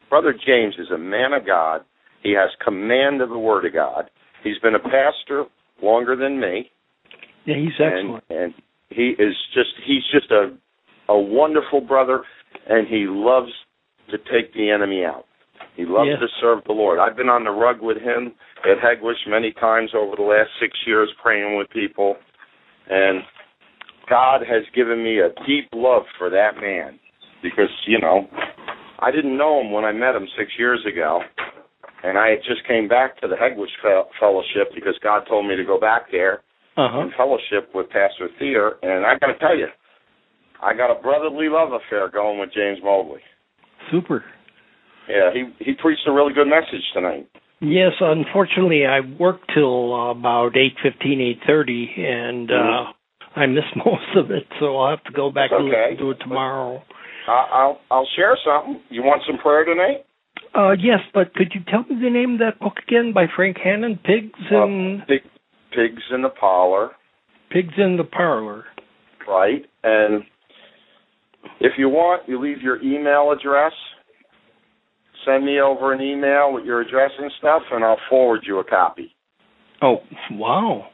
[0.10, 1.82] Brother James is a man of God.
[2.22, 4.10] He has command of the Word of God.
[4.44, 5.46] He's been a pastor
[5.82, 6.70] longer than me,
[7.46, 8.24] Yeah, he's and excellent.
[8.30, 8.54] and
[8.90, 10.52] he is just he's just a
[11.08, 12.24] a wonderful brother,
[12.70, 13.52] and he loves
[14.12, 15.26] to take the enemy out.
[15.76, 16.20] He loves Yes.
[16.20, 17.00] to serve the Lord.
[17.00, 18.34] I've been on the rug with him
[18.66, 22.18] at Hegewisch many times over the last six years, praying with people,
[22.90, 23.22] and
[24.10, 27.00] God has given me a deep love for that man
[27.44, 28.28] because you know
[29.00, 31.22] I didn't know him when I met him six years ago,
[32.04, 35.56] and I had just came back to the Hegewisch Fel- Fellowship because God told me
[35.56, 36.42] to go back there
[36.76, 37.00] Uh huh.
[37.02, 39.68] in fellowship with Pastor Theer, and I got to tell you,
[40.62, 43.22] I got a brotherly love affair going with James Mobley.
[43.92, 44.24] Super.
[45.08, 47.28] Yeah, he he preached a really good message tonight.
[47.62, 52.94] Yes, unfortunately, I worked till uh, about eight fifteen, eight thirty, and uh, Mhm.
[53.36, 55.92] I missed most of it, so I'll have to go back It's and okay.
[55.92, 56.84] listen to it tomorrow.
[57.28, 58.82] I, I'll I'll share something.
[58.90, 60.06] You want some prayer tonight?
[60.56, 63.58] Uh, yes, but could you tell me the name of that book again by Frank
[63.64, 64.00] Hannon?
[64.04, 65.22] Pigs Uh, Pig,
[65.72, 66.92] pigs in the parlor,
[67.52, 68.66] Pigs in the Parlor.
[69.28, 69.64] right?
[69.84, 70.24] And
[71.60, 73.74] if you want, you leave your email address.
[75.26, 78.64] Send me over an email with your address and stuff, and I'll forward you a
[78.64, 79.14] copy.
[79.82, 79.98] Oh,
[80.32, 80.88] wow.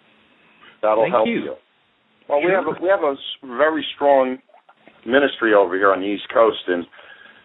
[0.82, 1.34] That'll Thank help you.
[1.40, 1.56] you.
[2.28, 3.16] Well, we have a, we have a
[3.58, 4.38] very strong
[5.06, 6.86] ministry over here on the East Coast, and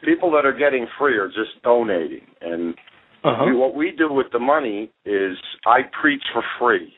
[0.03, 2.23] people that are getting free are just donating.
[2.41, 2.75] And
[3.23, 3.45] Uh huh.
[3.47, 5.37] we, what we do with the money is
[5.67, 6.95] I preach for free.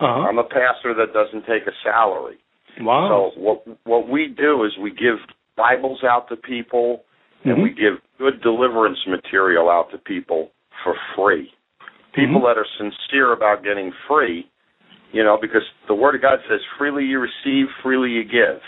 [0.00, 0.28] Uh huh.
[0.28, 2.36] I'm a pastor that doesn't take a salary.
[2.80, 3.32] Wow.
[3.34, 5.16] So what what we do is we give
[5.56, 7.04] Bibles out to people,
[7.44, 7.76] and we Mhm.
[7.76, 10.50] give good deliverance material out to people
[10.82, 11.52] for free.
[12.12, 12.44] People Mhm.
[12.44, 14.46] that are sincere about getting free,
[15.12, 18.62] you know, because the Word of God says, "Freely you receive, freely you give."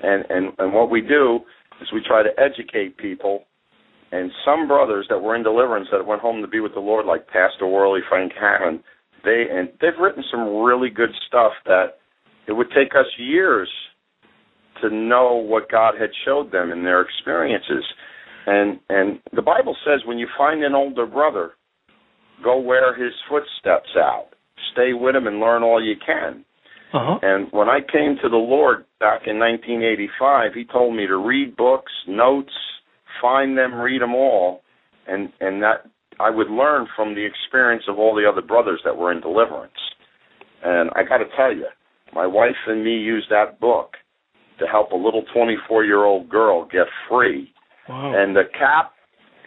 [0.00, 1.44] And and and what we do
[1.80, 3.44] is we try to educate people.
[4.10, 7.06] And some brothers that were in deliverance that went home to be with the Lord,
[7.06, 8.82] like Pastor Worley, Frank Hammond,
[9.24, 11.98] they and they've written some really good stuff that
[12.46, 13.68] it would take us years
[14.80, 17.84] to know what God had showed them in their experiences.
[18.46, 21.52] And and the Bible says when you find an older brother,
[22.42, 24.28] go wear his footsteps out.
[24.72, 26.44] Stay with him and learn all you can.
[26.92, 27.18] Uh huh.
[27.22, 31.56] And when I came to the Lord back in 1985, He told me to read
[31.56, 32.52] books, notes,
[33.20, 34.62] find them, read them all,
[35.06, 35.86] and and that
[36.20, 39.72] I would learn from the experience of all the other brothers that were in deliverance.
[40.64, 41.66] And I got to tell you,
[42.14, 43.92] my wife and me used that book
[44.58, 47.52] to help a little 24-year-old girl get free.
[47.88, 48.12] Wow.
[48.14, 48.92] And the cap,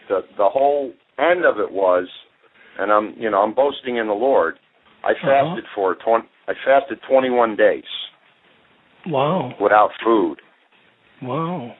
[0.08, 2.06] the the whole end of it was,
[2.78, 4.56] and I'm you know I'm boasting in the Lord.
[5.04, 5.54] I uh-huh.
[5.54, 6.24] fasted for 20.
[6.48, 7.84] I fasted 21 days
[9.06, 9.52] wow.
[9.60, 10.36] without food,
[11.22, 11.74] Wow.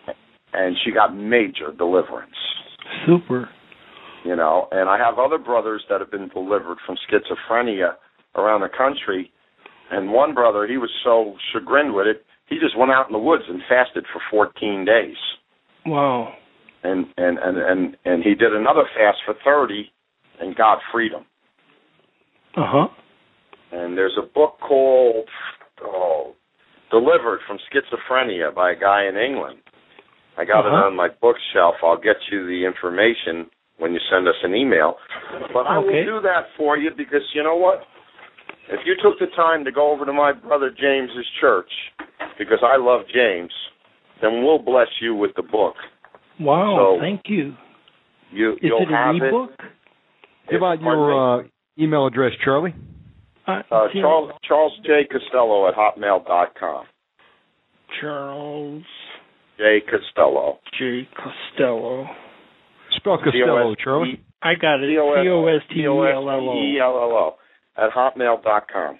[0.52, 2.34] and she got major deliverance.
[3.06, 3.48] Super.
[4.24, 7.94] You know, and I have other brothers that have been delivered from schizophrenia
[8.34, 9.30] around the country.
[9.90, 13.18] And one brother, he was so chagrined with it, he just went out in the
[13.18, 15.16] woods and fasted for 14 days.
[15.84, 16.32] Wow.
[16.82, 19.90] And and and and and he did another fast for 30,
[20.40, 21.24] and God freed him.
[22.56, 22.88] Uh huh.
[23.72, 25.28] And there's a book called
[25.84, 26.34] oh,
[26.90, 29.58] Delivered from Schizophrenia by a guy in England.
[30.38, 30.86] I got it Uh-huh.
[30.86, 31.76] on my bookshelf.
[31.82, 34.96] I'll get you the information when you send us an email.
[35.52, 35.86] But I Okay.
[36.06, 37.82] will do that for you because you know what?
[38.68, 41.70] If you took the time to go over to my brother James's church,
[42.38, 43.52] because I love James,
[44.20, 45.74] then we'll bless you with the book.
[46.40, 46.96] Wow.
[46.96, 47.54] So, Thank you.
[48.32, 49.50] You Is you'll it an have ebook?
[50.50, 51.42] Give out your uh,
[51.78, 52.74] email address, Charlie.
[53.46, 56.84] Uh, uh, Charles Charles J Costello at hotmail dot com.
[58.00, 58.82] Charles
[59.58, 60.58] J Costello.
[60.78, 61.08] J.
[61.14, 62.06] Costello.
[62.96, 64.20] Spell Costello, Charlie.
[64.42, 64.88] I got it.
[64.90, 67.34] C O S T E L L O.
[67.78, 68.98] At hotmail dot com.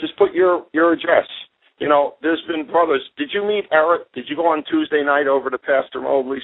[0.00, 1.26] Just put your your address.
[1.78, 3.02] You know, there's been brothers.
[3.18, 4.12] Did you meet Eric?
[4.14, 6.42] Did you go on Tuesday night over to Pastor Mobley's?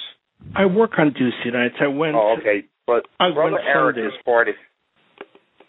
[0.57, 1.75] I work on Tuesday nights.
[1.81, 2.15] I went.
[2.17, 2.65] Oh, okay.
[2.87, 4.09] But I brother went Eric Sunday.
[4.09, 4.49] was part.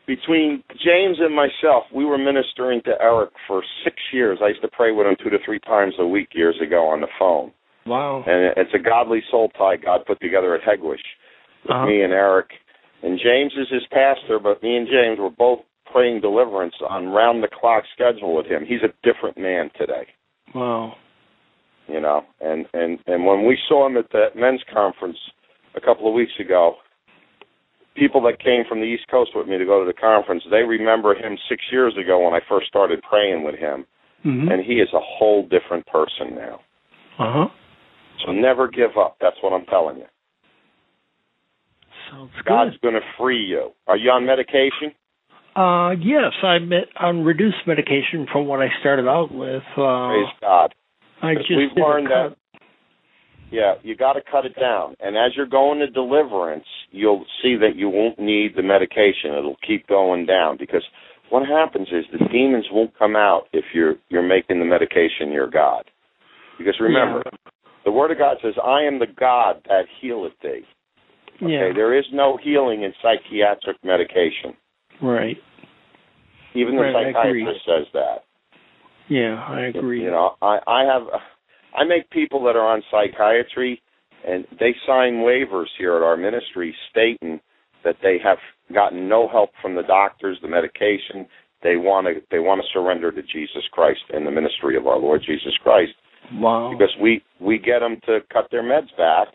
[0.06, 4.40] Between James and myself, we were ministering to Eric for six years.
[4.44, 7.00] I used to pray with him two to three times a week years ago on
[7.00, 7.52] the phone.
[7.86, 8.24] Wow.
[8.26, 11.04] and it's a godly soul tie God put together at Hegewisch
[11.64, 11.86] with Uh-huh.
[11.86, 12.48] me and Eric.
[13.02, 15.60] And James is his pastor, but me and James were both
[15.94, 18.66] praying deliverance on round the clock schedule with him.
[18.68, 20.08] He's a different man today,
[20.56, 20.96] Wow.
[21.88, 22.24] you know.
[22.42, 25.18] And and and when we saw him at the men's conference
[25.76, 26.76] a couple of weeks ago,
[27.96, 30.64] people that came from the East Coast with me to go to the conference, they
[30.64, 33.86] remember him six years ago when I first started praying with him,
[34.26, 34.48] Mm-hmm.
[34.52, 36.62] and he is a whole different person now.
[37.20, 37.48] Uh huh.
[38.26, 39.18] So never give up.
[39.20, 40.06] That's what I'm telling you.
[42.10, 43.72] Sounds God's going to free you.
[43.88, 44.94] Are you on medication?
[45.56, 49.64] Uh, yes, I'm on reduced medication from what I started out with.
[49.78, 50.74] Uh, Praise God.
[51.22, 52.36] I just we've learned that.
[53.52, 54.96] Yeah, you got to cut it down.
[55.00, 59.32] And as you're going to deliverance, you'll see that you won't need the medication.
[59.38, 60.84] It'll keep going down because
[61.30, 65.50] what happens is the demons won't come out if you're you're making the medication your
[65.50, 65.86] god.
[66.58, 67.24] Because remember,
[67.86, 70.66] the word of God says, "I am the God that healeth thee."
[71.38, 71.74] Okay, Yeah.
[71.74, 74.56] there is no healing in psychiatric medication.
[75.04, 75.38] Right.
[76.56, 78.24] Even the Right, psychiatrist says that.
[79.10, 80.02] Yeah, I agree.
[80.02, 81.04] You know, I I have
[81.76, 83.82] I make people that are on psychiatry
[84.26, 87.42] and they sign waivers here at our ministry stating
[87.84, 88.38] that they have
[88.74, 91.28] gotten no help from the doctors, the medication.
[91.64, 94.98] They want to they want to surrender to Jesus Christ and the ministry of our
[94.98, 95.94] Lord Jesus Christ
[96.36, 96.72] wow.
[96.72, 99.28] because we we get them to cut their meds back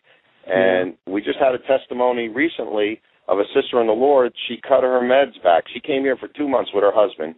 [0.47, 4.33] and we just had a testimony recently of a sister in the Lord.
[4.49, 5.65] She cut her meds back.
[5.73, 7.35] She came here for two months with her husband.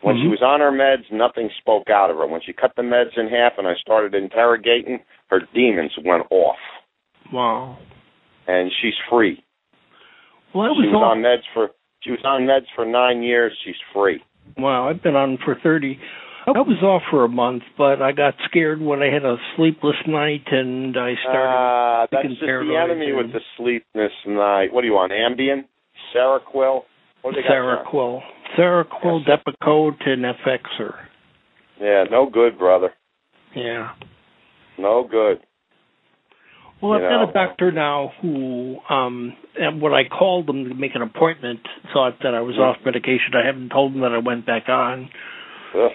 [0.00, 0.30] When she Mhm.
[0.30, 2.26] was on her meds, nothing spoke out of her.
[2.26, 6.58] When she cut the meds in half and I started interrogating, her demons went off,
[7.32, 7.76] wow.
[8.46, 9.42] and she's free.
[10.52, 11.02] Well, I She was was off.
[11.12, 11.70] on meds for
[12.02, 13.56] she was on meds for nine years.
[13.64, 14.22] She's free.
[14.58, 15.98] Wow, I've been on for 30.
[16.46, 19.96] I was off for a month, but I got scared when I had a sleepless
[20.06, 21.48] night and I started.
[21.56, 24.72] Ah, that's just the enemy and- with the sleepless night.
[24.72, 25.12] What do you want?
[25.12, 25.64] Ambien,
[26.14, 26.84] Seroquel.
[27.22, 27.54] What do they got?
[27.54, 27.76] there?
[27.84, 28.22] Seroquel.
[28.58, 29.40] Seroquel, Yes.
[29.40, 30.94] Depakote, and Effexor.
[31.80, 32.92] Yeah, no good, brother.
[33.54, 33.90] Yeah.
[34.76, 35.40] No good.
[36.80, 37.30] Well, I've You got know.
[37.30, 41.60] a doctor now who, um, and when I called them to make an appointment,
[41.94, 43.34] thought that I was off medication.
[43.34, 45.08] I haven't told them that I went back on.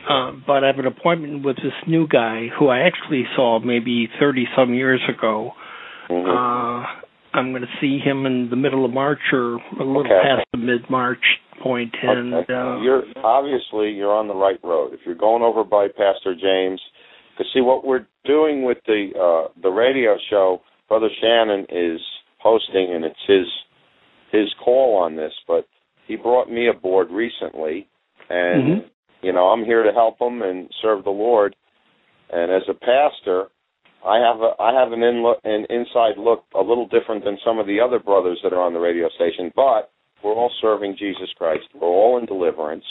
[0.10, 4.10] Um, but I have an appointment with this new guy who I actually saw maybe
[4.20, 5.54] 30 some years ago.
[6.10, 6.26] Mhm.
[6.28, 6.86] Uh,
[7.34, 10.20] I'm going to see him in the middle of March or a little Okay.
[10.22, 11.24] past the mid March
[11.60, 11.94] point.
[12.02, 12.54] and Okay.
[12.54, 14.94] uh, you're obviously you're on the right road.
[14.94, 16.82] If you're going over by Pastor James,
[17.38, 22.02] because see what we're doing with the uh, the radio show, Brother Shannon is
[22.40, 23.48] hosting, and it's his
[24.32, 25.34] his call on this.
[25.48, 25.66] But
[26.08, 27.88] he brought me aboard recently,
[28.30, 28.84] and Mhm.
[29.22, 31.56] You know I'm here to help them and serve the Lord.
[32.32, 33.48] And as a pastor,
[34.06, 37.38] I have a I have an in look, an inside look a little different than
[37.46, 39.92] some of the other brothers that are on the radio station, but
[40.24, 41.64] we're all serving Jesus Christ.
[41.74, 42.84] We're all in deliverance.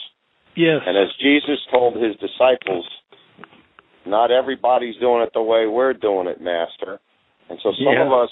[0.57, 2.85] yes, And as Jesus told his disciples,
[4.07, 6.99] not everybody's doing it the way we're doing it, Master.
[7.51, 8.07] And so some Yeah.
[8.07, 8.31] of us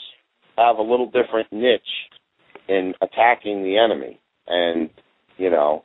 [0.57, 1.81] have a little different niche
[2.69, 4.19] in attacking the enemy.
[4.47, 4.91] And,
[5.37, 5.85] you know,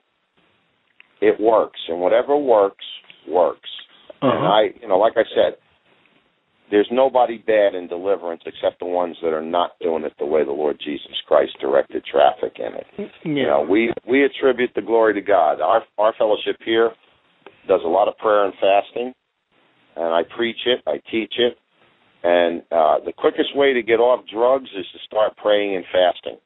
[1.21, 1.79] it works.
[1.87, 2.85] And whatever works,
[3.27, 3.69] works.
[4.21, 4.45] And uh-huh.
[4.45, 5.57] I, you know, like I said,
[6.69, 10.45] there's nobody bad in deliverance except the ones that are not doing it the way
[10.45, 12.85] the Lord Jesus Christ directed traffic in it.
[13.25, 15.59] yeah, You know, we we attribute the glory to God.
[15.59, 16.91] Our our fellowship here
[17.67, 19.13] does a lot of prayer and fasting,
[19.97, 21.57] and I preach it, I teach it,
[22.23, 26.37] and uh, the quickest way to get off drugs is to start praying and fasting.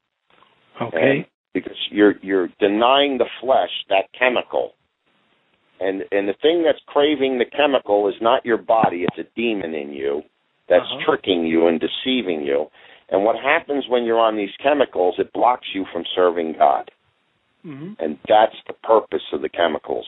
[0.82, 1.26] okay, And
[1.56, 4.74] because you're you're denying the flesh that chemical.
[5.80, 9.74] And and the thing that's craving the chemical is not your body, it's a demon
[9.74, 10.22] in you
[10.70, 11.06] that's Uh-huh.
[11.06, 12.68] tricking you and deceiving you.
[13.10, 16.90] And what happens when you're on these chemicals, it blocks you from serving God.
[17.64, 20.08] hmm And that's the purpose of the chemicals.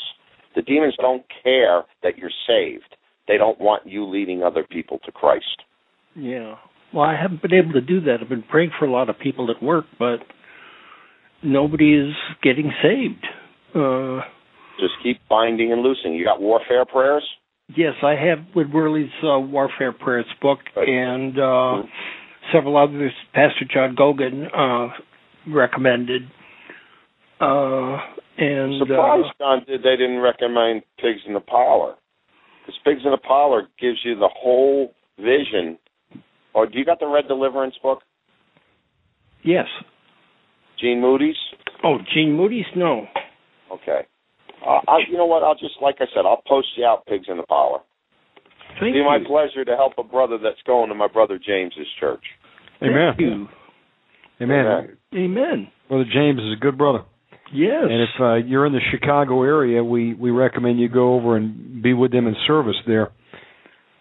[0.56, 2.92] The demons don't care that you're saved.
[3.28, 5.58] They don't want you leading other people to Christ.
[6.16, 6.56] yeah.
[6.94, 8.18] Well, I haven't been able to do that.
[8.22, 10.20] I've been praying for a lot of people at work, but
[11.44, 13.26] nobody is getting saved.
[13.76, 14.22] Uh,
[14.80, 16.14] Just keep binding and loosing.
[16.14, 17.24] You got warfare prayers?
[17.76, 20.88] yes, I have with Worley's uh, Warfare Prayers book Right.
[20.88, 21.84] and uh,
[22.54, 24.94] several others Pastor John Gogan uh,
[25.54, 26.24] recommended.
[27.42, 27.98] Uh,
[28.38, 31.96] and Surprised, uh, John, did they didn't recommend Pigs in the Parlor.
[32.66, 35.78] Because Pigs in the Parlor gives you the whole vision.
[36.54, 38.00] Or do you got the Red Deliverance book?
[39.44, 39.68] yes.
[40.80, 41.36] Gene Moody's?
[41.84, 42.66] Oh, Gene Moody's?
[42.76, 43.06] No.
[43.72, 44.02] Okay.
[44.66, 45.44] Uh, I, you know what?
[45.44, 47.80] I'll just, like I said, I'll post you out Pigs in the Parlor.
[48.80, 49.06] Thank It'd be you.
[49.06, 52.24] my pleasure to help a brother that's going to my brother James's church.
[52.82, 53.14] Amen.
[53.18, 53.48] Thank you.
[54.42, 54.66] Amen.
[54.66, 54.98] Amen.
[55.16, 55.68] Amen.
[55.90, 57.00] Brother James is a good brother.
[57.54, 57.86] Yes.
[57.90, 61.82] And if uh, you're in the Chicago area, we, we recommend you go over and
[61.82, 63.12] be with them in service there.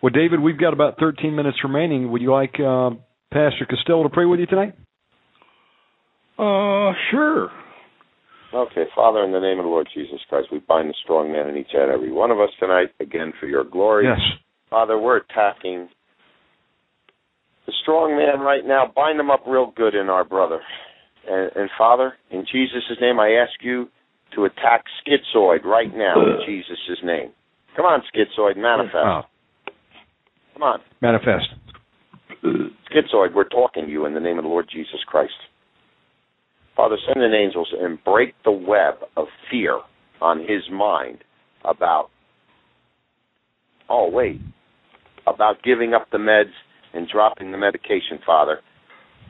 [0.02, 2.10] Well, David, we've got about 13 minutes remaining.
[2.10, 2.90] Would you like uh,
[3.32, 4.74] Pastor Costello to pray with you tonight?
[6.38, 7.50] Uh, sure.
[8.54, 11.48] Okay, Father, in the name of the Lord Jesus Christ, we bind the strong man
[11.48, 14.06] in each and every one of us tonight, again for your glory.
[14.06, 14.18] Yes.
[14.70, 15.88] Father, we're attacking
[17.66, 18.90] the strong man right now.
[18.94, 20.60] Bind him up real good in our brother.
[21.28, 23.88] And, and Father, in Jesus' name, I ask you
[24.34, 27.30] to attack Schizoid right now, in Jesus' name.
[27.76, 28.96] Come on, Schizoid, manifest.
[28.96, 29.22] Oh,
[30.54, 30.80] Come on.
[31.02, 31.46] manifest.
[32.44, 35.32] Schizoid, we're talking to you in the name of the Lord Jesus Christ.
[36.76, 39.80] Father, send in angels and break the web of fear
[40.20, 41.18] on his mind
[41.64, 42.10] about,
[43.88, 44.40] oh, wait,
[45.26, 46.52] about giving up the meds
[46.92, 48.60] and dropping the medication, Father.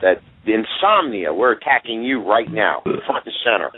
[0.01, 3.71] That the insomnia, we're attacking you right now, front and center.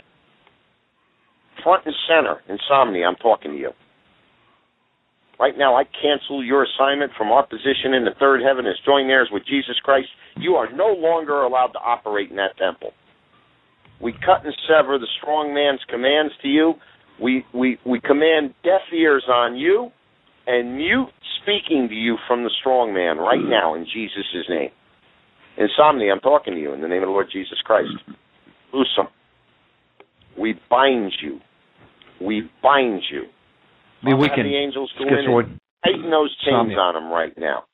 [1.62, 3.70] Front and center, insomnia, I'm talking to you.
[5.38, 9.08] Right now, I cancel your assignment from our position in the third heaven as joint
[9.08, 10.08] heirs with Jesus Christ.
[10.36, 12.92] You are no longer allowed to operate in that temple.
[14.00, 16.74] We cut and sever the strong man's commands to you.
[17.20, 19.90] We, we, we command deaf ears on you
[20.46, 21.08] and mute
[21.42, 24.70] speaking to you from the strong man right now in Jesus' name.
[25.58, 27.90] Insomnia, I'm talking to you in the name of the Lord Jesus Christ.
[28.72, 29.08] Loose them.
[30.38, 31.40] We bind you.
[32.20, 33.24] We bind you.
[34.12, 34.46] Have weakened.
[34.46, 36.78] the angels go in and tighten those chains Insomnia.
[36.78, 37.64] on him right now.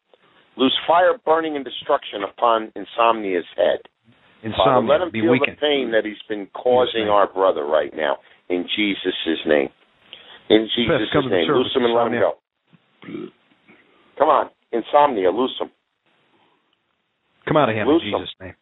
[0.57, 3.81] Loose fire, burning, and destruction upon Insomnia's head.
[4.57, 5.57] Father, let him Be feel weakened.
[5.57, 8.19] the pain that he's been causing our brother right now.
[8.49, 9.69] In Jesus' name.
[10.51, 11.49] In Jesus' name.
[11.51, 12.33] Loose him and let him go.
[14.19, 14.51] Come on.
[14.73, 15.71] Insomnia, loose him.
[17.47, 18.13] Come out of him Loose in.
[18.13, 18.55] Jesus' name.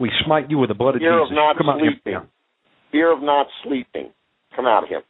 [0.00, 1.08] We smite you with the blood of Jesus.
[1.10, 2.00] Fear of not Come out of him.
[2.04, 2.20] sleeping.
[2.92, 4.10] Fear of not sleeping.
[4.54, 5.00] Come out of him.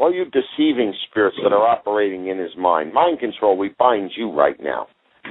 [0.00, 2.92] All you deceiving spirits that are operating in his mind.
[2.92, 4.86] Mind control, we bind you right now.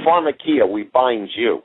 [0.06, 1.62] Pharmakia, we bind you.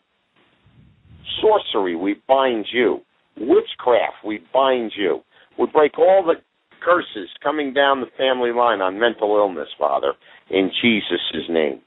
[1.41, 3.01] Sorcery, we bind you.
[3.37, 5.21] Witchcraft, we bind you.
[5.59, 6.35] We break all the
[6.85, 10.13] curses coming down the family line on mental illness, Father,
[10.51, 11.81] in Jesus' name.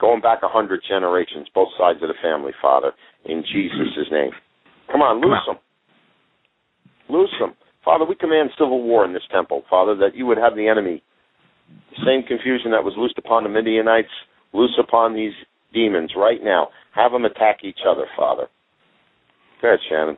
[0.00, 2.92] Going back a hundred generations, both sides of the family, Father,
[3.26, 4.30] in Jesus' name.
[4.90, 5.56] Come on, loose them.
[7.08, 7.54] Loose them.
[7.84, 11.02] Father, we command civil war in this temple, Father, that you would have the enemy.
[11.90, 14.08] The same confusion that was loosed upon the Midianites,
[14.52, 15.32] loose upon these
[15.72, 16.68] demons right now.
[16.94, 18.46] Have them attack each other, Father.
[19.62, 20.16] Go ahead, Shannon.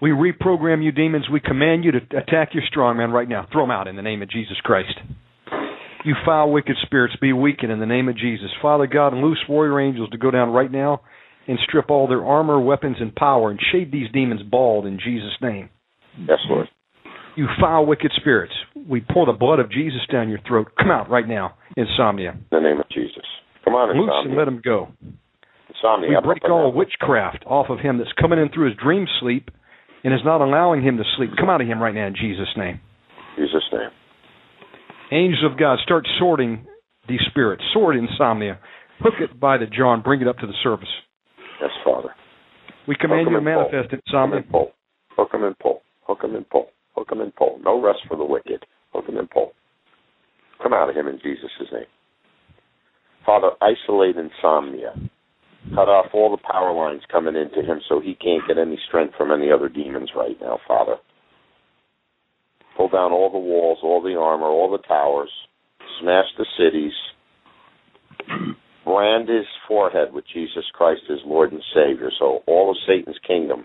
[0.00, 1.26] We reprogram you, demons.
[1.30, 3.46] We command you to attack your strong man right now.
[3.52, 4.98] Throw them out in the name of Jesus Christ.
[6.04, 8.50] You foul, wicked spirits, be weakened in the name of Jesus.
[8.60, 11.02] Father God, and loose warrior angels to go down right now
[11.46, 15.36] and strip all their armor, weapons, and power and shave these demons bald in Jesus'
[15.40, 15.70] name.
[16.18, 16.68] Yes, Lord.
[17.34, 18.52] You foul, wicked spirits,
[18.88, 20.68] we pour the blood of Jesus down your throat.
[20.78, 22.32] Come out right now, insomnia.
[22.32, 23.24] In the name of Jesus.
[23.64, 24.88] Come on, Loose and let him go.
[25.68, 26.10] Insomnia.
[26.10, 29.50] We break all witchcraft off of him that's coming in through his dream sleep
[30.04, 31.30] and is not allowing him to sleep.
[31.38, 32.80] Come out of him right now in Jesus' name.
[33.36, 33.90] Jesus' name.
[35.10, 36.66] Angels of God, start sorting
[37.08, 37.62] these spirits.
[37.72, 38.58] Sort insomnia.
[39.00, 40.88] Hook it by the jaw and bring it up to the surface.
[41.60, 42.10] Yes, Father.
[42.86, 43.70] We command you to and pull.
[43.70, 44.36] manifest Hook 'em insomnia.
[44.38, 44.72] and pull.
[45.16, 45.82] Hook 'em and pull.
[46.06, 46.70] Hook and pull.
[46.94, 47.58] Hook 'em and pull.
[47.62, 48.64] No rest for the wicked.
[48.92, 49.54] Hook 'em and pull.
[50.62, 51.86] Come out of him in Jesus' name.
[53.24, 54.94] Father, isolate insomnia.
[55.74, 59.14] Cut off all the power lines coming into him so he can't get any strength
[59.14, 60.98] from any other demons right now, Father.
[62.76, 65.30] Pull down all the walls, all the armor, all the towers.
[66.00, 66.92] Smash the cities.
[68.84, 73.64] Brand his forehead with Jesus Christ as Lord and Savior so all of Satan's kingdom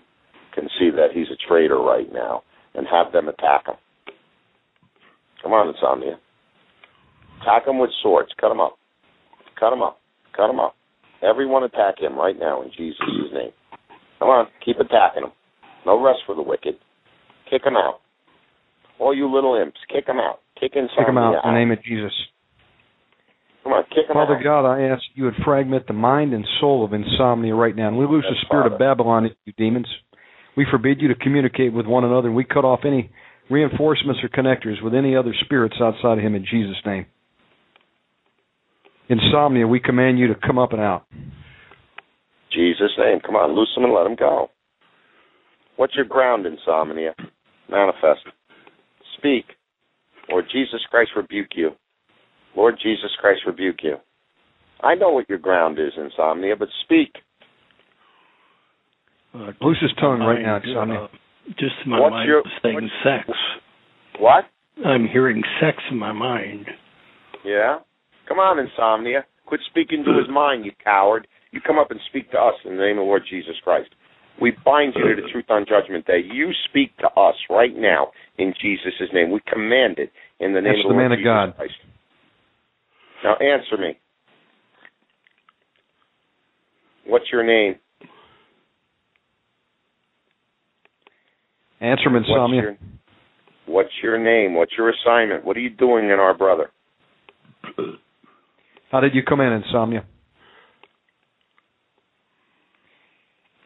[0.54, 2.42] can see that he's a traitor right now
[2.74, 3.76] and have them attack him.
[5.42, 6.18] Come on, Insomnia.
[7.42, 8.30] Attack him with swords.
[8.40, 8.76] Cut him up.
[9.58, 9.98] Cut him up.
[10.36, 10.74] Cut him up.
[11.22, 12.98] Everyone attack him right now in Jesus'
[13.32, 13.50] name.
[14.18, 15.32] Come on, keep attacking him.
[15.86, 16.74] No rest for the wicked.
[17.50, 18.00] Kick him out.
[18.98, 20.40] All you little imps, kick him out.
[20.60, 22.12] Kick insomnia Kick them out in the name of Jesus.
[23.62, 24.44] Come on, kick him Father out.
[24.44, 27.88] God, I ask you would fragment the mind and soul of insomnia right now.
[27.88, 28.74] And we lose the spirit Father.
[28.74, 29.86] of Babylon, you demons.
[30.58, 33.12] We forbid you to communicate with one another, and we cut off any
[33.48, 37.06] reinforcements or connectors with any other spirits outside of him in Jesus' name.
[39.08, 41.04] Insomnia, we command you to come up and out.
[42.52, 43.20] Jesus' name.
[43.24, 44.50] Come on, loose him and let him go.
[45.76, 47.14] What's your ground, insomnia?
[47.70, 48.26] Manifest.
[49.16, 49.44] Speak.
[50.28, 51.70] Lord Jesus Christ rebuke you.
[52.56, 53.94] Lord Jesus Christ rebuke you.
[54.80, 57.12] I know what your ground is, insomnia, but speak.
[59.38, 61.00] Uh, Loose his tongue right now, mind, insomnia.
[61.02, 61.08] uh,
[61.58, 63.30] just my What's mind your- is saying what's- sex.
[64.18, 64.46] What?
[64.84, 66.66] I'm hearing sex in my mind.
[67.44, 67.78] Yeah?
[68.26, 69.24] Come on, insomnia.
[69.46, 71.26] Quit speaking to his mind, you coward.
[71.52, 73.90] You come up and speak to us in the name of the Lord Jesus Christ.
[74.40, 76.20] We bind you to the truth on Judgment Day.
[76.20, 79.30] You speak to us right now in Jesus' name.
[79.30, 81.56] We command it in the name That's of the, the Lord man of God.
[81.56, 81.74] Christ.
[83.24, 83.98] Now answer me.
[87.06, 87.76] What's your name?
[91.80, 92.62] Answer him, What's insomnia.
[92.62, 92.76] your,
[93.66, 94.54] what's your name?
[94.54, 95.44] What's your assignment?
[95.44, 96.70] What are you doing in our brother?
[98.90, 100.04] How did you come in, insomnia?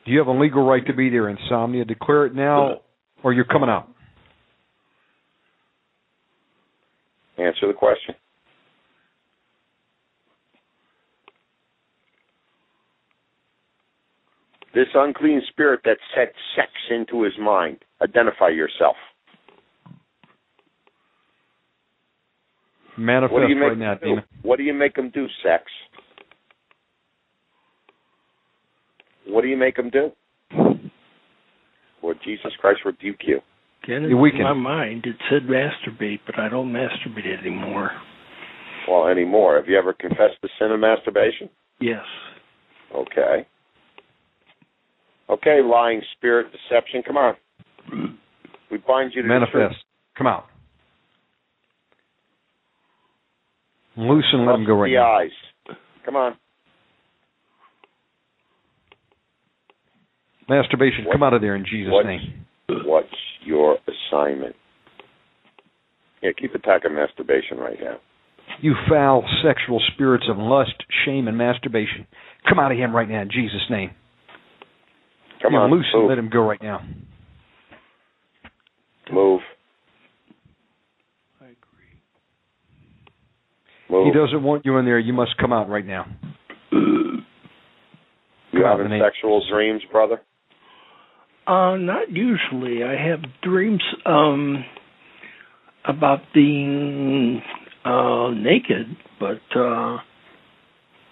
[0.04, 1.84] Do you have a legal right to be there, insomnia?
[1.84, 2.80] Declare it now,
[3.22, 3.88] or you're coming out.
[7.38, 8.14] Answer the question.
[14.74, 17.78] This unclean spirit that set sex into his mind.
[18.02, 18.96] Identify yourself.
[22.96, 24.06] Manifest What do you make right now, do?
[24.06, 24.24] demon.
[24.42, 25.64] What do you make him do, sex?
[29.26, 30.10] What do you make him do?
[32.02, 33.40] Lord Jesus Christ rebuke you.
[33.84, 34.42] Again, You in weaken.
[34.42, 37.90] my mind, it said masturbate, but I don't masturbate anymore.
[38.88, 39.56] Well, anymore.
[39.56, 41.48] Have you ever confessed the sin of masturbation?
[41.80, 42.04] Yes.
[42.94, 43.46] Okay.
[45.32, 47.02] Okay, lying spirit, deception.
[47.06, 47.34] Come on.
[48.70, 49.28] We bind you to.
[49.28, 49.76] Manifest.
[50.16, 50.44] Come out.
[53.96, 55.18] Loose and let him go right the now.
[55.18, 55.76] eyes.
[56.04, 56.36] Come on.
[60.48, 62.46] Masturbation, What- come out of there in Jesus' what- name.
[62.84, 64.56] What's your assignment?
[66.20, 67.98] Yeah, keep attacking masturbation right now.
[68.60, 72.06] You foul sexual spirits of lust, shame, and masturbation.
[72.48, 73.92] Come out of him right now in Jesus' name.
[75.42, 76.80] Come You're on, loose and let him go right now.
[79.12, 79.40] move.
[81.40, 81.56] I agree.
[83.90, 84.06] Move.
[84.06, 84.98] He doesn't want you in there.
[84.98, 86.06] You must come out right now.
[86.70, 87.24] you
[88.52, 90.20] come having the name- sexual dreams, brother?
[91.46, 92.84] Uh, not usually.
[92.84, 94.64] I have dreams um
[95.84, 97.42] about being
[97.84, 99.98] uh naked, but uh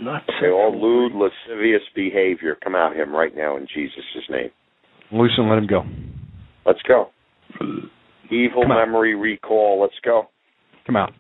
[0.00, 1.10] not Okay, all sexual.
[1.10, 2.56] lewd, lascivious behavior.
[2.62, 3.94] Come out of him right now in Jesus'
[4.28, 4.50] name.
[5.12, 5.82] Loose and let him go.
[6.66, 7.10] Let's go.
[8.30, 8.86] Evil Come on.
[8.86, 9.80] memory recall.
[9.80, 10.28] Let's go.
[10.86, 11.12] Come out.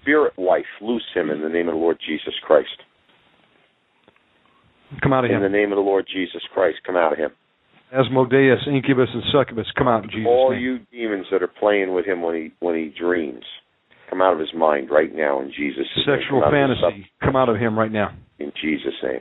[0.00, 2.68] Spirit wife, loose him in the name of the Lord Jesus Christ.
[5.02, 5.38] Come out of him.
[5.38, 7.30] In the name of the Lord Jesus Christ, come out of him.
[7.92, 10.60] Asmodeus, incubus, and succubus, come out in Jesus' All name.
[10.60, 13.44] you demons that are playing with him when he when he dreams,
[14.08, 16.18] come out of his mind right now in Jesus' name.
[16.18, 18.16] Sexual Come out of his fantasy, come out of him right now.
[18.38, 19.20] in Jesus' name.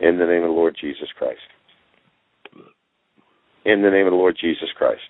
[0.00, 1.40] In the name of the Lord Jesus Christ.
[3.64, 5.00] In the name of the Lord Jesus Christ.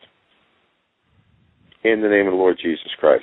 [1.85, 3.23] In the name of the Lord Jesus Christ.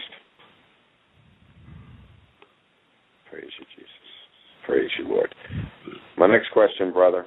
[3.29, 3.91] Praise you, Jesus.
[4.65, 5.33] Praise you, Lord.
[6.17, 7.25] My next question, brother.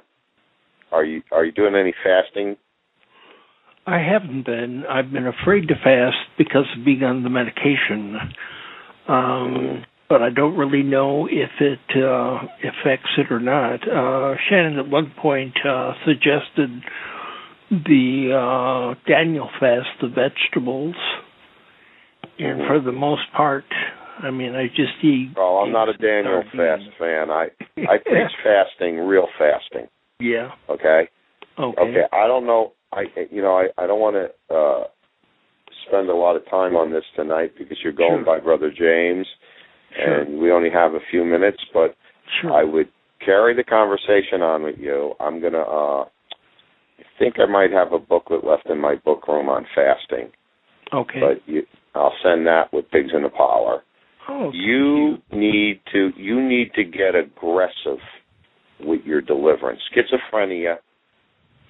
[0.91, 2.57] Are you are you doing any fasting?
[3.85, 4.83] I haven't been.
[4.89, 8.17] I've been afraid to fast because of being on the medication.
[9.07, 13.87] Um, but I don't really know if it uh, affects it or not.
[13.87, 16.69] Uh, Shannon at one point uh, suggested
[17.71, 20.95] the uh, Daniel fast, the vegetables,
[22.37, 23.63] and for the most part,
[24.21, 25.33] I mean, I just eat.
[25.37, 27.31] Oh, I'm not a Daniel fast fan.
[27.31, 27.47] I
[27.77, 29.87] I preach fasting, real fasting.
[30.19, 30.51] Yeah.
[30.69, 31.09] Okay.
[31.57, 31.81] Okay.
[31.81, 32.73] Okay, I don't know.
[32.93, 34.83] I you know I I don't want to uh
[35.87, 38.25] spend a lot of time on this tonight because you're going Sure.
[38.25, 39.25] by Brother James,
[39.97, 40.21] Sure.
[40.21, 41.57] and we only have a few minutes.
[41.73, 41.95] But
[42.41, 42.51] Sure.
[42.53, 42.87] I would
[43.25, 45.13] carry the conversation on with you.
[45.19, 45.61] I'm gonna.
[45.61, 46.03] uh
[46.99, 50.31] I think I might have a booklet left in my book room on fasting,
[50.93, 51.19] okay.
[51.19, 51.63] but you,
[51.93, 53.83] I'll send that with Pigs in the Parlor.
[54.27, 57.99] oh, you need to you need to get aggressive
[58.79, 59.81] with your deliverance.
[59.95, 60.77] Schizophrenia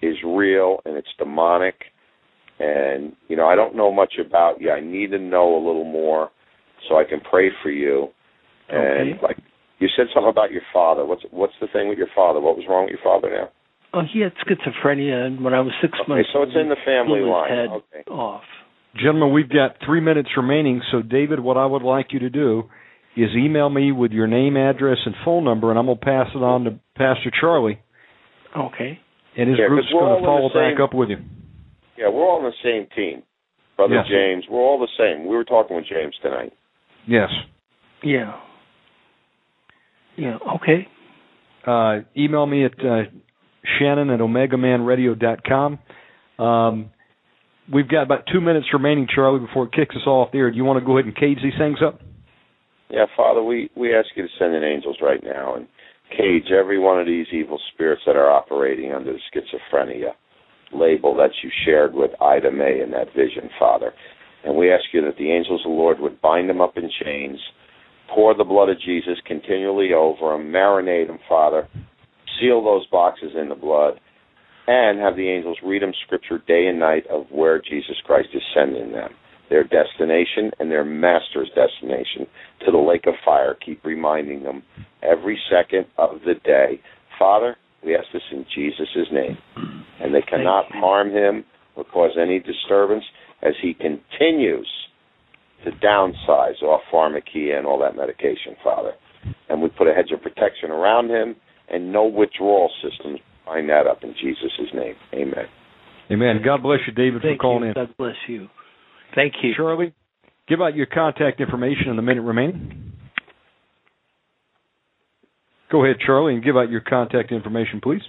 [0.01, 1.75] is real and it's demonic
[2.59, 4.71] and you know I don't know much about you.
[4.71, 6.29] I need to know a little more
[6.87, 8.09] so I can pray for you.
[8.69, 9.19] And Okay.
[9.21, 9.37] like
[9.79, 11.05] you said something about your father.
[11.05, 12.39] What's what's the thing with your father?
[12.39, 13.49] What was wrong with your father now?
[13.93, 16.77] Oh, he had schizophrenia, and when I was six Okay, months so it's in the
[16.85, 17.49] family blew his line.
[17.49, 18.03] head Okay.
[18.09, 18.43] off.
[18.95, 22.69] Gentlemen, we've got three minutes remaining, so David, what I would like you to do
[23.17, 26.27] is email me with your name, address, and phone number, and I'm going to pass
[26.33, 27.79] it on to Pastor Charlie,
[28.57, 28.99] Okay.
[29.37, 31.17] And his Yeah, 'cause group's going to follow the same- back up with you.
[31.97, 33.23] Yeah, we're all on the same team.
[33.77, 34.07] Brother Yes.
[34.07, 35.25] James, we're all the same.
[35.25, 36.53] We were talking with James tonight.
[37.07, 37.29] Yes.
[38.03, 38.33] Yeah.
[40.15, 40.37] Yeah.
[40.55, 40.87] Okay.
[41.65, 43.03] Uh, email me at uh,
[43.77, 45.79] Shannon at OmegaManRadio.com.
[46.39, 46.91] Um,
[47.71, 50.49] we've got about two minutes remaining, Charlie, before it kicks us off there.
[50.49, 52.01] Do you want to go ahead and cage these things up?
[52.89, 55.67] Yeah, Father, we, we ask you to send in angels right now and
[56.15, 60.11] cage every one of these evil spirits that are operating under the schizophrenia
[60.73, 63.93] label that you shared with Ida Mae in that vision, Father.
[64.43, 66.89] And we ask you that the angels of the Lord would bind them up in
[67.03, 67.39] chains,
[68.13, 71.67] pour the blood of Jesus continually over them, marinate them, Father,
[72.39, 73.99] seal those boxes in the blood,
[74.67, 78.41] and have the angels read them scripture day and night of where Jesus Christ is
[78.55, 79.11] sending them,
[79.51, 82.25] their destination and their master's destination
[82.65, 83.55] to the lake of fire.
[83.63, 84.63] Keep reminding them
[85.03, 86.79] every second of the day.
[87.19, 89.37] Father, we ask this in Jesus' name.
[89.99, 91.43] And they cannot harm him
[91.75, 93.03] or cause any disturbance
[93.43, 94.67] as he continues
[95.65, 98.93] to downsize off pharmacia and all that medication, Father.
[99.49, 101.35] And we put a hedge of protection around him
[101.69, 103.19] and no withdrawal systems.
[103.45, 104.95] Bind that up in Jesus' name.
[105.13, 105.45] Amen.
[106.09, 106.41] Amen.
[106.43, 107.69] God bless you, David, Thank for calling you.
[107.69, 107.73] in.
[107.73, 108.47] God bless you.
[109.15, 109.53] Thank you.
[109.55, 109.93] Charlie,
[110.47, 112.93] give out your contact information in the minute remaining.
[115.71, 118.01] Go ahead, Charlie, and give out your contact information, please.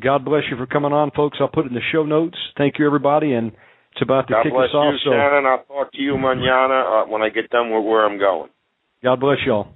[0.01, 1.37] God bless you for coming on, folks.
[1.41, 2.37] I'll put it in the show notes.
[2.57, 4.93] Thank you, everybody, and it's about to God kick bless us off.
[4.93, 5.45] you, so Shannon.
[5.45, 8.49] I'll talk to you manana uh, when I get done with where I'm going.
[9.03, 9.75] God bless y'all.